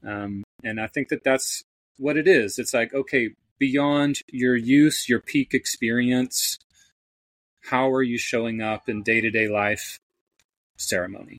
Um, 0.06 0.44
and 0.62 0.80
I 0.80 0.86
think 0.86 1.08
that 1.08 1.24
that's 1.24 1.62
what 1.98 2.16
it 2.16 2.28
is. 2.28 2.58
It's 2.58 2.74
like, 2.74 2.94
okay, 2.94 3.30
beyond 3.58 4.20
your 4.30 4.56
use, 4.56 5.08
your 5.08 5.20
peak 5.20 5.54
experience, 5.54 6.58
how 7.62 7.90
are 7.90 8.02
you 8.02 8.18
showing 8.18 8.62
up 8.62 8.88
in 8.88 9.02
day 9.02 9.20
to 9.20 9.30
day 9.30 9.48
life 9.48 9.98
ceremony? 10.76 11.38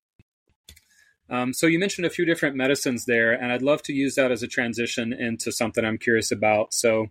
Um, 1.30 1.54
so 1.54 1.68
you 1.68 1.78
mentioned 1.78 2.08
a 2.08 2.10
few 2.10 2.26
different 2.26 2.56
medicines 2.56 3.06
there, 3.06 3.32
and 3.32 3.52
I'd 3.52 3.62
love 3.62 3.84
to 3.84 3.94
use 3.94 4.16
that 4.16 4.32
as 4.32 4.42
a 4.42 4.48
transition 4.48 5.14
into 5.14 5.52
something 5.52 5.86
I'm 5.86 6.00
curious 6.00 6.32
about. 6.32 6.74
So, 6.74 7.08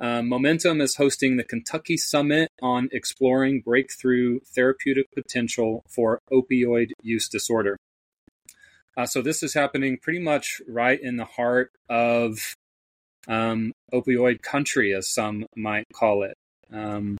um, 0.00 0.28
Momentum 0.28 0.80
is 0.80 0.96
hosting 0.96 1.36
the 1.36 1.44
Kentucky 1.44 1.96
Summit 1.96 2.50
on 2.60 2.88
exploring 2.92 3.62
breakthrough 3.64 4.40
therapeutic 4.54 5.06
potential 5.12 5.84
for 5.88 6.18
opioid 6.32 6.90
use 7.02 7.28
disorder. 7.28 7.76
Uh, 8.96 9.06
so 9.06 9.22
this 9.22 9.42
is 9.42 9.54
happening 9.54 9.98
pretty 10.00 10.20
much 10.20 10.60
right 10.68 11.00
in 11.00 11.16
the 11.16 11.24
heart 11.24 11.70
of 11.88 12.54
um, 13.26 13.72
opioid 13.92 14.42
country, 14.42 14.94
as 14.94 15.08
some 15.08 15.46
might 15.56 15.86
call 15.92 16.22
it. 16.22 16.34
Um, 16.72 17.16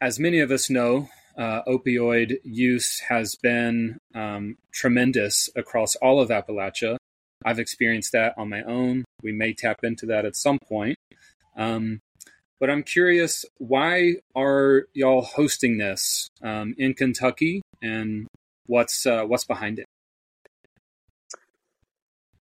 as 0.00 0.18
many 0.18 0.40
of 0.40 0.50
us 0.50 0.70
know, 0.70 1.08
uh, 1.36 1.62
opioid 1.66 2.36
use 2.44 3.00
has 3.08 3.34
been 3.36 3.98
um, 4.14 4.56
tremendous 4.72 5.48
across 5.56 5.94
all 5.96 6.20
of 6.20 6.30
Appalachia. 6.30 6.96
I've 7.44 7.58
experienced 7.58 8.12
that 8.12 8.34
on 8.36 8.48
my 8.48 8.62
own. 8.62 9.04
We 9.22 9.32
may 9.32 9.54
tap 9.54 9.78
into 9.82 10.06
that 10.06 10.24
at 10.24 10.36
some 10.36 10.58
point. 10.68 10.96
Um, 11.56 12.00
but 12.60 12.70
I'm 12.70 12.82
curious, 12.82 13.44
why 13.58 14.16
are 14.34 14.86
y'all 14.92 15.22
hosting 15.22 15.78
this 15.78 16.28
um, 16.42 16.74
in 16.76 16.94
Kentucky, 16.94 17.62
and 17.80 18.26
what's 18.66 19.06
uh, 19.06 19.22
what's 19.22 19.44
behind 19.44 19.78
it? 19.78 19.86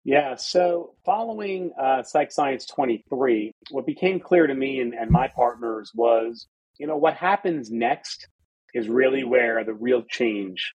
Yeah, 0.04 0.36
so 0.36 0.95
following 1.06 1.71
uh, 1.80 2.02
Psych 2.02 2.32
Science 2.32 2.65
23, 2.65 3.52
what 3.69 3.86
became 3.86 4.19
clear 4.19 4.47
to 4.47 4.56
me 4.56 4.80
and, 4.80 4.95
and 4.95 5.12
my 5.12 5.28
partners 5.28 5.91
was 5.93 6.47
you 6.80 6.88
know, 6.88 6.97
what 6.97 7.13
happens 7.15 7.69
next 7.69 8.28
is 8.73 8.88
really 8.88 9.23
where 9.23 9.63
the 9.63 9.73
real 9.73 10.02
change 10.02 10.73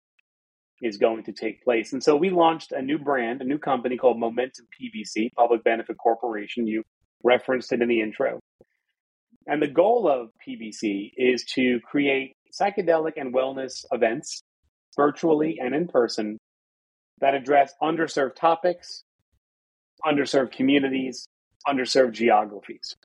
is 0.83 0.97
going 0.97 1.23
to 1.23 1.31
take 1.31 1.63
place. 1.63 1.93
And 1.93 2.03
so 2.03 2.15
we 2.15 2.29
launched 2.29 2.73
a 2.73 2.81
new 2.81 2.99
brand, 2.99 3.41
a 3.41 3.45
new 3.45 3.57
company 3.57 3.97
called 3.97 4.19
Momentum 4.19 4.67
PBC, 4.79 5.29
Public 5.33 5.63
Benefit 5.63 5.97
Corporation. 5.97 6.67
You 6.67 6.83
referenced 7.23 7.71
it 7.71 7.81
in 7.81 7.87
the 7.87 8.01
intro. 8.01 8.39
And 9.47 9.61
the 9.61 9.67
goal 9.67 10.09
of 10.09 10.29
PBC 10.45 11.11
is 11.15 11.45
to 11.55 11.79
create 11.89 12.35
psychedelic 12.53 13.13
and 13.15 13.33
wellness 13.33 13.85
events, 13.91 14.43
virtually 14.95 15.57
and 15.59 15.73
in 15.73 15.87
person, 15.87 16.37
that 17.19 17.33
address 17.33 17.73
underserved 17.81 18.35
topics, 18.35 19.03
underserved 20.05 20.51
communities, 20.51 21.27
underserved 21.67 22.11
geographies. 22.11 22.95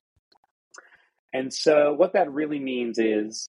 And 1.33 1.53
so 1.53 1.93
what 1.93 2.13
that 2.13 2.31
really 2.31 2.59
means 2.59 2.97
is 2.99 3.47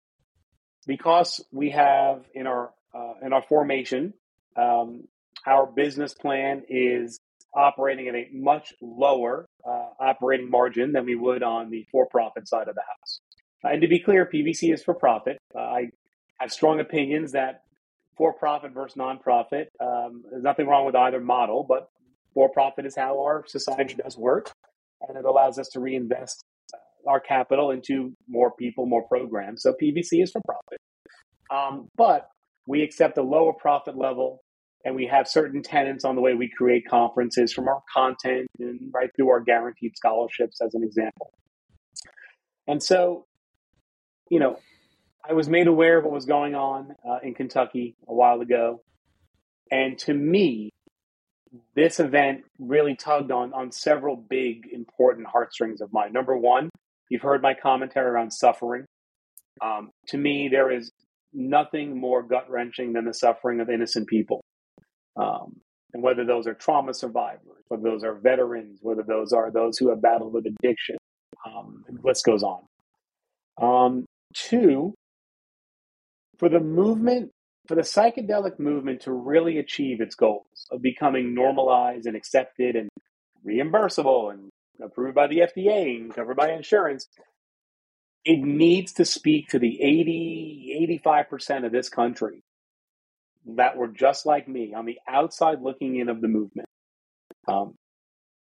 because 0.86 1.44
we 1.50 1.70
have 1.70 2.24
in 2.34 2.46
our 2.46 2.70
uh, 2.94 3.14
in 3.24 3.32
our 3.32 3.42
formation, 3.42 4.14
um, 4.56 5.04
our 5.46 5.66
business 5.66 6.14
plan 6.14 6.62
is 6.68 7.18
operating 7.54 8.08
at 8.08 8.14
a 8.14 8.28
much 8.32 8.72
lower 8.80 9.46
uh, 9.66 9.88
operating 10.00 10.50
margin 10.50 10.92
than 10.92 11.04
we 11.04 11.14
would 11.14 11.42
on 11.42 11.70
the 11.70 11.84
for-profit 11.90 12.48
side 12.48 12.68
of 12.68 12.74
the 12.74 12.82
house. 12.82 13.20
and 13.64 13.82
to 13.82 13.88
be 13.88 14.00
clear, 14.00 14.28
PBC 14.32 14.72
is 14.72 14.82
for 14.82 14.94
profit. 14.94 15.38
Uh, 15.54 15.60
I 15.60 15.90
have 16.38 16.52
strong 16.52 16.80
opinions 16.80 17.32
that 17.32 17.62
for-profit 18.16 18.72
versus 18.72 18.96
nonprofit. 18.96 19.66
Um, 19.80 20.22
there's 20.30 20.42
nothing 20.42 20.66
wrong 20.66 20.86
with 20.86 20.94
either 20.94 21.20
model, 21.20 21.64
but 21.68 21.88
for-profit 22.34 22.86
is 22.86 22.96
how 22.96 23.22
our 23.22 23.44
society 23.46 23.94
does 23.94 24.16
work, 24.16 24.50
and 25.06 25.16
it 25.16 25.24
allows 25.24 25.58
us 25.58 25.68
to 25.68 25.80
reinvest 25.80 26.44
our 27.06 27.20
capital 27.20 27.70
into 27.70 28.12
more 28.28 28.52
people, 28.56 28.86
more 28.86 29.06
programs. 29.08 29.62
So 29.62 29.72
PBC 29.72 30.22
is 30.22 30.30
for 30.30 30.40
profit. 30.46 30.78
Um, 31.50 31.88
but 31.96 32.28
we 32.66 32.82
accept 32.82 33.18
a 33.18 33.22
lower 33.22 33.52
profit 33.52 33.96
level 33.96 34.42
and 34.84 34.94
we 34.94 35.06
have 35.06 35.28
certain 35.28 35.62
tenants 35.62 36.04
on 36.04 36.16
the 36.16 36.20
way 36.20 36.34
we 36.34 36.48
create 36.48 36.88
conferences 36.88 37.52
from 37.52 37.68
our 37.68 37.82
content 37.92 38.48
and 38.58 38.90
right 38.92 39.10
through 39.16 39.30
our 39.30 39.40
guaranteed 39.40 39.96
scholarships 39.96 40.60
as 40.60 40.74
an 40.74 40.82
example. 40.82 41.32
And 42.66 42.82
so, 42.82 43.26
you 44.30 44.40
know, 44.40 44.58
I 45.28 45.34
was 45.34 45.48
made 45.48 45.68
aware 45.68 45.98
of 45.98 46.04
what 46.04 46.12
was 46.12 46.26
going 46.26 46.54
on 46.54 46.94
uh, 47.08 47.18
in 47.22 47.34
Kentucky 47.34 47.96
a 48.08 48.14
while 48.14 48.40
ago. 48.40 48.82
And 49.70 49.96
to 50.00 50.14
me, 50.14 50.70
this 51.76 52.00
event 52.00 52.42
really 52.58 52.96
tugged 52.96 53.30
on 53.30 53.52
on 53.52 53.70
several 53.70 54.16
big 54.16 54.66
important 54.72 55.26
heartstrings 55.28 55.80
of 55.80 55.92
mine. 55.92 56.12
Number 56.12 56.36
one, 56.36 56.70
You've 57.12 57.20
heard 57.20 57.42
my 57.42 57.52
commentary 57.52 58.06
around 58.06 58.30
suffering. 58.30 58.86
Um, 59.60 59.90
to 60.08 60.16
me, 60.16 60.48
there 60.50 60.70
is 60.70 60.90
nothing 61.32 61.98
more 61.98 62.22
gut 62.22 62.50
wrenching 62.50 62.92
than 62.92 63.04
the 63.04 63.14
suffering 63.14 63.60
of 63.60 63.70
innocent 63.70 64.08
people. 64.08 64.42
Um, 65.16 65.60
and 65.92 66.02
whether 66.02 66.24
those 66.24 66.46
are 66.46 66.54
trauma 66.54 66.94
survivors, 66.94 67.64
whether 67.68 67.82
those 67.82 68.04
are 68.04 68.14
veterans, 68.14 68.78
whether 68.82 69.02
those 69.02 69.32
are 69.32 69.50
those 69.50 69.76
who 69.78 69.90
have 69.90 70.00
battled 70.00 70.32
with 70.32 70.46
addiction, 70.46 70.96
um, 71.46 71.84
list 72.02 72.24
goes 72.24 72.42
on. 72.42 72.62
Um, 73.60 74.06
two, 74.34 74.94
for 76.38 76.48
the 76.48 76.60
movement, 76.60 77.30
for 77.68 77.74
the 77.74 77.82
psychedelic 77.82 78.58
movement 78.58 79.02
to 79.02 79.12
really 79.12 79.58
achieve 79.58 80.00
its 80.00 80.14
goals 80.14 80.66
of 80.70 80.82
becoming 80.82 81.34
normalized 81.34 82.06
and 82.06 82.16
accepted 82.16 82.74
and 82.74 82.88
reimbursable 83.46 84.32
and 84.32 84.50
approved 84.82 85.14
by 85.14 85.26
the 85.26 85.38
FDA 85.40 86.00
and 86.00 86.14
covered 86.14 86.36
by 86.36 86.50
insurance, 86.50 87.06
it 88.24 88.38
needs 88.38 88.92
to 88.94 89.04
speak 89.04 89.48
to 89.48 89.58
the 89.58 89.80
80, 89.80 91.00
85% 91.04 91.66
of 91.66 91.72
this 91.72 91.88
country 91.88 92.42
that 93.56 93.76
were 93.76 93.88
just 93.88 94.26
like 94.26 94.48
me 94.48 94.74
on 94.74 94.86
the 94.86 94.98
outside 95.08 95.60
looking 95.62 95.96
in 95.96 96.08
of 96.08 96.20
the 96.20 96.28
movement. 96.28 96.68
Um, 97.48 97.74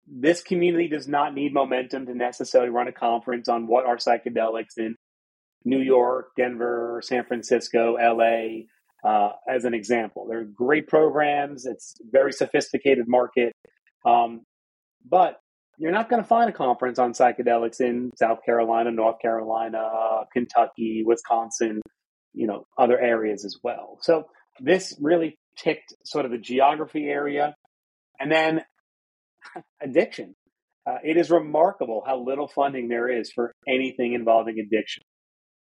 this 0.08 0.44
community 0.44 0.88
does 0.88 1.08
not 1.08 1.34
need 1.34 1.54
momentum 1.54 2.06
to 2.06 2.14
necessarily 2.14 2.70
run 2.70 2.88
a 2.88 2.92
conference 2.92 3.50
on 3.50 3.68
what 3.68 3.86
are 3.86 3.98
psychedelics 3.98 4.78
in 4.78 4.96
New 5.64 5.80
York, 5.80 6.32
Denver, 6.38 7.02
San 7.04 7.24
Francisco, 7.26 7.96
LA, 7.96 8.64
uh, 9.08 9.34
as 9.48 9.66
an 9.66 9.74
example. 9.74 10.28
They're 10.30 10.44
great 10.44 10.88
programs. 10.88 11.66
It's 11.66 11.96
very 12.12 12.34
sophisticated 12.34 13.08
market. 13.08 13.54
Um, 14.06 14.42
but 15.08 15.40
you're 15.82 15.92
not 15.92 16.10
going 16.10 16.22
to 16.22 16.28
find 16.28 16.48
a 16.48 16.54
conference 16.54 17.00
on 17.00 17.14
psychedelics 17.14 17.82
in 17.82 18.12
South 18.16 18.44
Carolina, 18.46 18.92
North 18.92 19.20
Carolina, 19.20 19.82
Kentucky, 20.32 21.02
Wisconsin, 21.04 21.82
you 22.34 22.46
know, 22.46 22.68
other 22.78 23.00
areas 23.00 23.46
as 23.46 23.58
well. 23.64 23.98
So 24.02 24.28
this 24.60 24.96
really 25.02 25.40
ticked 25.58 25.96
sort 26.06 26.26
of 26.26 26.32
the 26.32 26.38
geography 26.38 27.06
area. 27.06 27.56
And 28.20 28.32
then 28.32 28.62
addiction. 29.82 30.36
Uh, 30.86 30.98
it 31.04 31.18
is 31.18 31.32
remarkable 31.32 32.04
how 32.06 32.24
little 32.24 32.48
funding 32.48 32.88
there 32.88 33.10
is 33.10 33.32
for 33.32 33.52
anything 33.68 34.14
involving 34.14 34.60
addiction. 34.60 35.02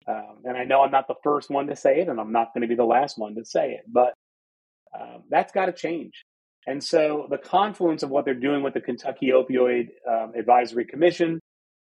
Um, 0.07 0.43
and 0.45 0.57
I 0.57 0.65
know 0.65 0.83
I'm 0.83 0.91
not 0.91 1.09
the 1.09 1.15
first 1.25 1.49
one 1.49 1.69
to 1.69 1.77
say 1.77 2.01
it, 2.01 2.09
and 2.09 2.21
I'm 2.21 2.33
not 2.33 2.53
going 2.53 2.63
to 2.63 2.69
be 2.69 2.75
the 2.75 2.85
last 2.85 3.19
one 3.19 3.37
to 3.37 3.45
say 3.45 3.73
it, 3.73 3.85
but 3.87 4.13
um, 4.99 5.23
that's 5.31 5.53
got 5.53 5.67
to 5.67 5.73
change. 5.73 6.25
And 6.67 6.83
so 6.83 7.27
the 7.31 7.39
confluence 7.39 8.03
of 8.03 8.11
what 8.11 8.25
they're 8.25 8.35
doing 8.35 8.63
with 8.63 8.75
the 8.75 8.81
Kentucky 8.81 9.31
Opioid 9.35 9.89
um, 10.09 10.33
Advisory 10.37 10.85
Commission, 10.85 11.41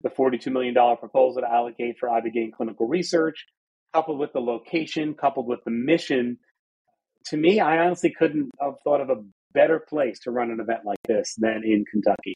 the 0.01 0.09
$42 0.09 0.51
million 0.51 0.73
proposal 0.97 1.41
to 1.41 1.49
allocate 1.49 1.97
for 1.99 2.09
Ibogaine 2.09 2.51
clinical 2.51 2.87
research, 2.87 3.45
coupled 3.93 4.19
with 4.19 4.33
the 4.33 4.41
location, 4.41 5.13
coupled 5.13 5.47
with 5.47 5.63
the 5.63 5.71
mission, 5.71 6.37
to 7.27 7.37
me, 7.37 7.59
I 7.59 7.79
honestly 7.79 8.11
couldn't 8.11 8.51
have 8.61 8.75
thought 8.83 9.01
of 9.01 9.09
a 9.09 9.23
better 9.53 9.79
place 9.79 10.19
to 10.19 10.31
run 10.31 10.51
an 10.51 10.59
event 10.59 10.81
like 10.85 10.99
this 11.07 11.35
than 11.37 11.63
in 11.63 11.85
Kentucky. 11.89 12.35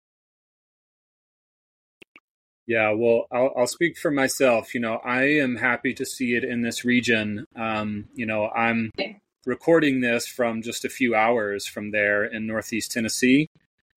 Yeah, 2.65 2.91
well, 2.91 3.25
I'll, 3.31 3.51
I'll 3.57 3.67
speak 3.67 3.97
for 3.97 4.11
myself. 4.11 4.75
You 4.75 4.81
know, 4.81 4.99
I 5.03 5.23
am 5.23 5.55
happy 5.55 5.93
to 5.95 6.05
see 6.05 6.35
it 6.35 6.43
in 6.43 6.61
this 6.61 6.85
region. 6.85 7.45
Um, 7.55 8.09
you 8.13 8.25
know, 8.25 8.47
I'm 8.49 8.91
recording 9.45 10.01
this 10.01 10.27
from 10.27 10.61
just 10.61 10.85
a 10.85 10.89
few 10.89 11.15
hours 11.15 11.65
from 11.65 11.91
there 11.91 12.25
in 12.25 12.47
Northeast 12.47 12.91
Tennessee, 12.91 13.47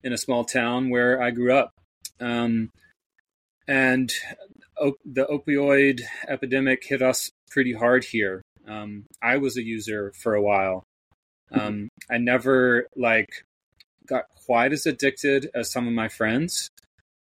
in 0.03 0.13
a 0.13 0.17
small 0.17 0.43
town 0.43 0.89
where 0.89 1.21
I 1.21 1.31
grew 1.31 1.53
up. 1.53 1.71
Um, 2.19 2.69
and 3.67 4.13
op- 4.79 4.99
the 5.05 5.25
opioid 5.25 6.01
epidemic 6.27 6.83
hit 6.85 7.01
us 7.01 7.31
pretty 7.49 7.73
hard 7.73 8.03
here. 8.03 8.41
Um, 8.67 9.05
I 9.21 9.37
was 9.37 9.57
a 9.57 9.63
user 9.63 10.13
for 10.21 10.35
a 10.35 10.41
while. 10.41 10.83
Um, 11.51 11.89
I 12.09 12.17
never 12.17 12.87
like 12.95 13.43
got 14.07 14.25
quite 14.45 14.73
as 14.73 14.85
addicted 14.85 15.49
as 15.53 15.71
some 15.71 15.87
of 15.87 15.93
my 15.93 16.07
friends, 16.07 16.69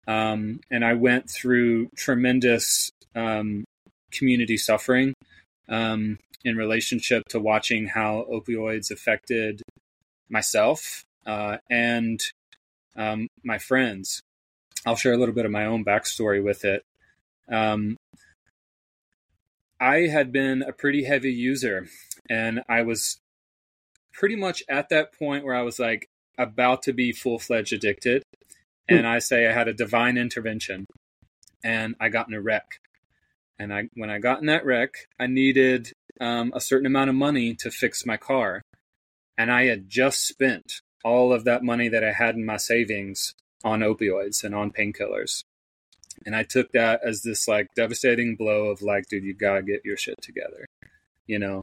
um, 0.09 0.61
and 0.71 0.85
I 0.85 0.95
went 0.95 1.29
through 1.29 1.89
tremendous 1.97 2.91
um, 3.15 3.65
community 4.11 4.57
suffering 4.57 5.15
um, 5.69 6.19
in 6.45 6.57
relationship 6.57 7.25
to 7.29 7.41
watching 7.41 7.87
how 7.87 8.27
opioids 8.31 8.91
affected 8.91 9.63
myself 10.29 11.05
uh, 11.27 11.59
and 11.71 12.21
um, 12.97 13.29
my 13.45 13.59
friends. 13.59 14.23
I'll 14.85 14.97
share 14.97 15.13
a 15.13 15.17
little 15.17 15.35
bit 15.35 15.45
of 15.45 15.53
my 15.53 15.65
own 15.65 15.85
backstory 15.85 16.43
with 16.43 16.65
it. 16.65 16.83
Um, 17.49 17.97
I 19.81 20.07
had 20.07 20.33
been 20.33 20.63
a 20.63 20.73
pretty 20.73 21.05
heavy 21.05 21.33
user, 21.33 21.89
and 22.29 22.63
I 22.69 22.83
was 22.83 23.19
pretty 24.13 24.37
much 24.37 24.63
at 24.69 24.89
that 24.91 25.17
point 25.19 25.45
where 25.45 25.55
I 25.55 25.63
was 25.63 25.79
like 25.79 26.09
about 26.39 26.83
to 26.83 26.93
be 26.93 27.13
full 27.13 27.39
fledged 27.39 27.73
addicted. 27.73 28.23
And 28.89 29.07
I 29.07 29.21
say 29.21 29.47
I 29.47 29.53
had 29.53 29.69
a 29.69 29.75
divine 29.75 30.19
intervention, 30.19 30.87
and 31.65 31.95
I 32.01 32.09
got 32.09 32.29
in 32.29 32.35
a 32.35 32.41
wreck. 32.41 32.81
And 33.59 33.73
I, 33.73 33.89
when 33.95 34.11
I 34.11 34.19
got 34.19 34.41
in 34.41 34.47
that 34.47 34.65
wreck, 34.65 35.09
I 35.21 35.29
needed 35.29 35.93
um, 36.21 36.53
a 36.55 36.61
certain 36.61 36.87
amount 36.87 37.11
of 37.11 37.17
money 37.17 37.55
to 37.57 37.71
fix 37.71 38.07
my 38.07 38.17
car, 38.17 38.63
and 39.37 39.51
I 39.51 39.65
had 39.65 39.89
just 39.89 40.27
spent 40.27 40.81
all 41.05 41.33
of 41.33 41.45
that 41.45 41.65
money 41.65 41.89
that 41.89 42.05
I 42.05 42.13
had 42.13 42.37
in 42.37 42.45
my 42.45 42.57
savings 42.57 43.35
on 43.65 43.81
opioids 43.81 44.45
and 44.45 44.55
on 44.55 44.71
painkillers. 44.71 45.43
And 46.27 46.37
I 46.37 46.43
took 46.43 46.73
that 46.73 47.01
as 47.05 47.23
this 47.23 47.49
like 47.49 47.69
devastating 47.75 48.37
blow 48.37 48.67
of 48.67 48.83
like, 48.83 49.09
dude, 49.09 49.25
you 49.25 49.35
gotta 49.35 49.63
get 49.63 49.85
your 49.85 49.97
shit 49.97 50.21
together, 50.21 50.67
you 51.27 51.39
know? 51.39 51.63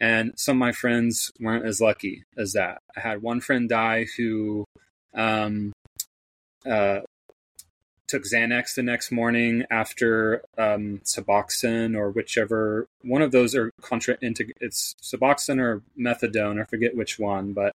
And 0.00 0.32
some 0.36 0.56
of 0.56 0.60
my 0.60 0.72
friends 0.72 1.30
weren't 1.38 1.66
as 1.66 1.80
lucky 1.80 2.24
as 2.36 2.54
that. 2.54 2.78
I 2.96 3.00
had 3.00 3.22
one 3.22 3.40
friend 3.40 3.68
die 3.68 4.06
who 4.16 4.64
um, 5.14 5.72
uh, 6.66 7.00
took 8.10 8.24
Xanax 8.24 8.74
the 8.74 8.82
next 8.82 9.12
morning 9.12 9.64
after 9.70 10.42
um, 10.58 11.00
Suboxone 11.04 11.96
or 11.96 12.10
whichever 12.10 12.88
one 13.02 13.22
of 13.22 13.30
those 13.30 13.54
are 13.54 13.70
contra 13.80 14.16
it's 14.20 14.96
Suboxone 15.00 15.60
or 15.60 15.82
methadone, 15.98 16.60
I 16.60 16.64
forget 16.64 16.96
which 16.96 17.18
one, 17.18 17.52
but 17.52 17.72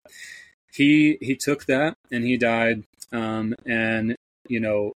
he 0.71 1.17
he 1.21 1.35
took 1.35 1.65
that 1.65 1.95
and 2.11 2.23
he 2.23 2.37
died. 2.37 2.83
Um, 3.11 3.53
and 3.65 4.15
you 4.47 4.59
know, 4.59 4.93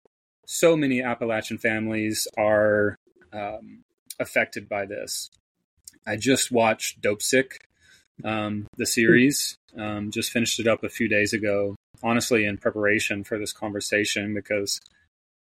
so 0.47 0.75
many 0.77 1.03
Appalachian 1.03 1.59
families 1.59 2.27
are 2.39 2.97
um, 3.33 3.85
affected 4.19 4.69
by 4.69 4.87
this. 4.87 5.31
I 6.07 6.17
just 6.17 6.51
watched 6.51 7.03
Dopesick, 7.03 7.59
um, 8.25 8.67
the 8.79 8.87
series. 8.87 9.59
Um, 9.77 10.11
just 10.11 10.31
finished 10.31 10.59
it 10.61 10.67
up 10.67 10.83
a 10.83 10.89
few 10.89 11.09
days 11.09 11.35
ago. 11.35 11.77
Honestly, 12.03 12.45
in 12.47 12.57
preparation 12.57 13.25
for 13.25 13.39
this 13.39 13.53
conversation, 13.53 14.33
because 14.33 14.81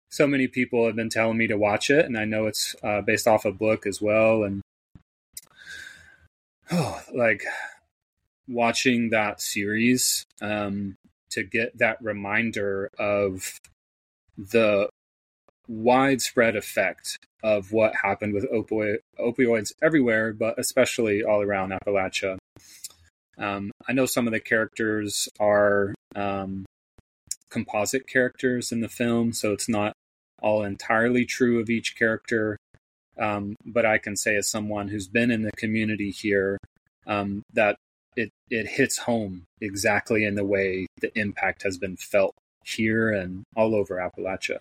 so 0.09 0.27
many 0.27 0.47
people 0.47 0.85
have 0.85 0.95
been 0.95 1.09
telling 1.09 1.37
me 1.37 1.47
to 1.47 1.57
watch 1.57 1.89
it, 1.89 2.05
and 2.05 2.17
I 2.17 2.25
know 2.25 2.47
it's 2.47 2.75
uh, 2.83 3.01
based 3.01 3.27
off 3.27 3.45
a 3.45 3.51
book 3.51 3.85
as 3.85 4.01
well. 4.01 4.43
And 4.43 4.61
oh, 6.71 7.01
like 7.13 7.43
watching 8.47 9.11
that 9.11 9.41
series 9.41 10.25
um, 10.41 10.95
to 11.31 11.43
get 11.43 11.77
that 11.77 12.01
reminder 12.01 12.89
of 12.97 13.59
the 14.37 14.89
widespread 15.67 16.55
effect 16.55 17.19
of 17.43 17.71
what 17.71 17.93
happened 18.03 18.33
with 18.33 18.47
opioids 18.51 19.71
everywhere, 19.81 20.33
but 20.33 20.57
especially 20.57 21.23
all 21.23 21.41
around 21.41 21.71
Appalachia. 21.71 22.37
Um, 23.37 23.71
I 23.87 23.93
know 23.93 24.05
some 24.05 24.27
of 24.27 24.33
the 24.33 24.39
characters 24.39 25.29
are 25.39 25.93
um, 26.15 26.65
composite 27.49 28.07
characters 28.07 28.71
in 28.71 28.81
the 28.81 28.89
film, 28.89 29.31
so 29.31 29.53
it's 29.53 29.69
not 29.69 29.93
all 30.41 30.63
entirely 30.63 31.25
true 31.25 31.59
of 31.59 31.69
each 31.69 31.97
character. 31.97 32.57
Um, 33.17 33.55
but 33.65 33.85
I 33.85 33.97
can 33.97 34.15
say, 34.15 34.35
as 34.35 34.49
someone 34.49 34.87
who's 34.87 35.07
been 35.07 35.31
in 35.31 35.43
the 35.43 35.51
community 35.51 36.11
here, 36.11 36.57
um, 37.05 37.43
that 37.53 37.75
it 38.15 38.29
it 38.49 38.67
hits 38.67 38.97
home 38.97 39.45
exactly 39.61 40.25
in 40.25 40.35
the 40.35 40.45
way 40.45 40.87
the 41.01 41.11
impact 41.17 41.63
has 41.63 41.77
been 41.77 41.97
felt 41.97 42.33
here 42.65 43.11
and 43.11 43.43
all 43.55 43.75
over 43.75 43.95
Appalachia. 43.95 44.59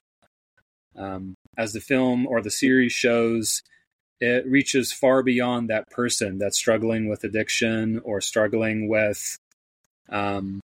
Um, 0.96 1.34
as 1.56 1.72
the 1.72 1.80
film 1.80 2.26
or 2.26 2.40
the 2.40 2.50
series 2.50 2.92
shows, 2.92 3.62
it 4.20 4.46
reaches 4.46 4.92
far 4.92 5.22
beyond 5.22 5.70
that 5.70 5.88
person 5.90 6.38
that's 6.38 6.58
struggling 6.58 7.08
with 7.08 7.24
addiction 7.24 8.00
or 8.04 8.20
struggling 8.20 8.88
with 8.88 9.36
um, 10.08 10.60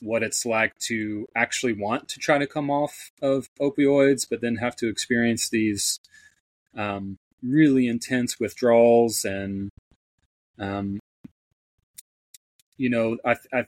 what 0.00 0.22
it's 0.22 0.46
like 0.46 0.76
to 0.78 1.26
actually 1.36 1.72
want 1.72 2.08
to 2.08 2.18
try 2.18 2.38
to 2.38 2.46
come 2.46 2.70
off 2.70 3.10
of 3.20 3.48
opioids, 3.60 4.26
but 4.28 4.40
then 4.40 4.56
have 4.56 4.76
to 4.76 4.88
experience 4.88 5.48
these 5.48 5.98
um, 6.76 7.18
really 7.42 7.86
intense 7.86 8.38
withdrawals 8.38 9.24
and 9.24 9.70
um, 10.58 11.00
you 12.80 12.88
know, 12.88 13.18
I, 13.26 13.36
I, 13.52 13.66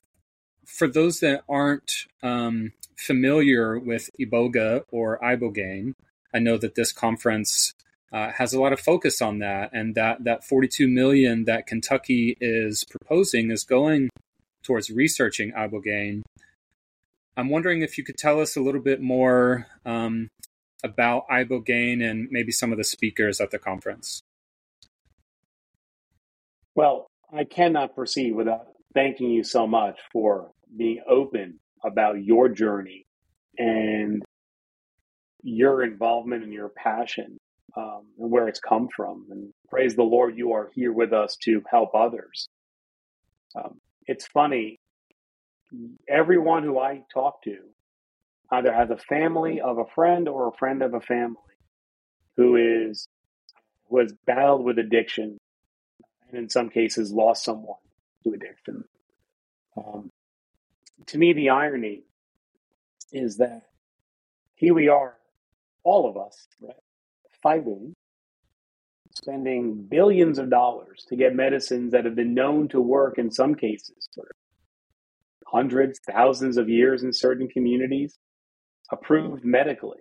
for 0.66 0.89
those 0.89 1.20
that 1.20 1.43
aren't 1.47 1.93
um, 2.22 2.72
familiar 2.97 3.78
with 3.78 4.09
Iboga 4.18 4.85
or 4.91 5.18
Ibogaine, 5.22 5.93
I 6.35 6.39
know 6.39 6.57
that 6.57 6.76
this 6.76 6.93
conference 6.93 7.74
uh, 8.11 8.30
has 8.33 8.55
a 8.55 8.61
lot 8.61 8.72
of 8.72 8.80
focus 8.80 9.20
on 9.20 9.41
that, 9.41 9.70
and 9.74 9.95
that 9.97 10.24
that 10.24 10.45
42 10.45 10.89
million 10.89 11.45
that 11.45 11.66
Kentucky 11.66 12.39
is 12.41 12.85
proposing 12.85 13.51
is 13.51 13.64
going 13.64 14.09
towards 14.62 14.90
researching 14.90 15.52
Ibogaine. 15.52 16.22
I'm 17.36 17.48
wondering 17.48 17.82
if 17.82 17.96
you 17.96 18.04
could 18.04 18.18
tell 18.18 18.40
us 18.40 18.56
a 18.56 18.60
little 18.60 18.80
bit 18.80 19.00
more 19.00 19.66
um, 19.86 20.28
about 20.84 21.28
Ibogaine 21.28 22.02
and 22.02 22.28
maybe 22.30 22.52
some 22.52 22.72
of 22.72 22.78
the 22.78 22.84
speakers 22.84 23.40
at 23.40 23.50
the 23.50 23.58
conference. 23.58 24.20
Well, 26.74 27.06
I 27.32 27.44
cannot 27.44 27.94
proceed 27.94 28.34
without 28.34 28.66
thanking 28.94 29.30
you 29.30 29.44
so 29.44 29.66
much 29.66 29.98
for 30.12 30.50
being 30.76 31.02
open 31.08 31.58
about 31.84 32.22
your 32.22 32.48
journey 32.48 33.04
and 33.58 34.22
your 35.42 35.82
involvement 35.82 36.44
and 36.44 36.52
your 36.52 36.70
passion 36.70 37.38
um, 37.76 38.02
and 38.18 38.30
where 38.30 38.48
it's 38.48 38.60
come 38.60 38.88
from. 38.94 39.26
And 39.30 39.52
praise 39.68 39.96
the 39.96 40.02
Lord, 40.02 40.36
you 40.36 40.52
are 40.52 40.70
here 40.74 40.92
with 40.92 41.12
us 41.12 41.36
to 41.44 41.62
help 41.70 41.94
others. 41.94 42.48
Um, 43.54 43.78
it's 44.07 44.26
funny, 44.26 44.78
everyone 46.09 46.64
who 46.64 46.78
I 46.78 47.03
talk 47.12 47.42
to 47.44 47.59
either 48.50 48.72
has 48.72 48.90
a 48.90 48.96
family 48.96 49.61
of 49.61 49.78
a 49.78 49.86
friend 49.94 50.28
or 50.28 50.48
a 50.48 50.53
friend 50.53 50.82
of 50.82 50.94
a 50.94 51.00
family 51.00 51.36
who 52.36 52.57
is 52.57 53.07
who 53.88 53.98
has 53.98 54.12
battled 54.26 54.64
with 54.64 54.78
addiction 54.78 55.38
and 56.28 56.38
in 56.38 56.48
some 56.48 56.70
cases 56.70 57.12
lost 57.12 57.44
someone 57.44 57.78
to 58.24 58.32
addiction. 58.32 58.84
Um, 59.76 60.11
to 61.07 61.18
me, 61.18 61.32
the 61.32 61.50
irony 61.50 62.05
is 63.12 63.38
that 63.38 63.62
here 64.55 64.74
we 64.74 64.88
are, 64.88 65.14
all 65.84 66.09
of 66.09 66.16
us, 66.16 66.46
right, 66.61 66.74
fighting, 67.42 67.94
spending 69.14 69.86
billions 69.88 70.38
of 70.38 70.50
dollars 70.50 71.04
to 71.08 71.16
get 71.16 71.34
medicines 71.34 71.92
that 71.92 72.04
have 72.04 72.14
been 72.14 72.34
known 72.34 72.68
to 72.68 72.80
work 72.80 73.18
in 73.18 73.30
some 73.30 73.54
cases 73.54 74.08
for 74.14 74.30
hundreds, 75.46 76.00
thousands 76.10 76.56
of 76.56 76.68
years 76.68 77.02
in 77.02 77.12
certain 77.12 77.48
communities, 77.48 78.18
approved 78.90 79.44
medically. 79.44 80.00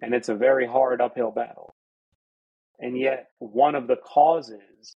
And 0.00 0.14
it's 0.14 0.28
a 0.28 0.34
very 0.34 0.66
hard 0.66 1.00
uphill 1.00 1.30
battle. 1.30 1.74
And 2.78 2.98
yet, 2.98 3.28
one 3.38 3.74
of 3.74 3.86
the 3.86 3.96
causes 3.96 4.96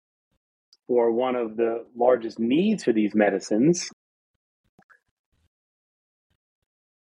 for 0.87 1.11
one 1.11 1.35
of 1.35 1.57
the 1.57 1.85
largest 1.95 2.39
needs 2.39 2.83
for 2.83 2.93
these 2.93 3.13
medicines 3.13 3.89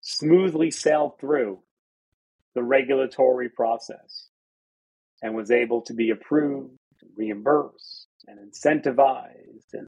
smoothly 0.01 0.71
sailed 0.71 1.19
through 1.19 1.59
the 2.55 2.63
regulatory 2.63 3.49
process 3.49 4.29
and 5.21 5.35
was 5.35 5.51
able 5.51 5.81
to 5.83 5.93
be 5.93 6.09
approved, 6.11 6.71
reimbursed, 7.15 8.07
and 8.27 8.39
incentivized. 8.39 9.73
And 9.73 9.87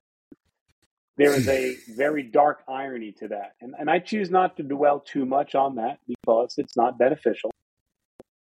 there 1.18 1.34
is 1.34 1.48
a 1.48 1.76
very 1.96 2.24
dark 2.24 2.64
irony 2.68 3.14
to 3.20 3.30
that. 3.30 3.54
And, 3.62 3.74
and 3.78 3.90
I 3.90 4.00
choose 4.00 4.30
not 4.30 4.58
to 4.58 4.64
dwell 4.64 5.00
too 5.00 5.26
much 5.26 5.56
on 5.56 5.76
that 5.76 6.00
because 6.08 6.56
it's 6.58 6.76
not 6.76 6.98
beneficial. 6.98 7.52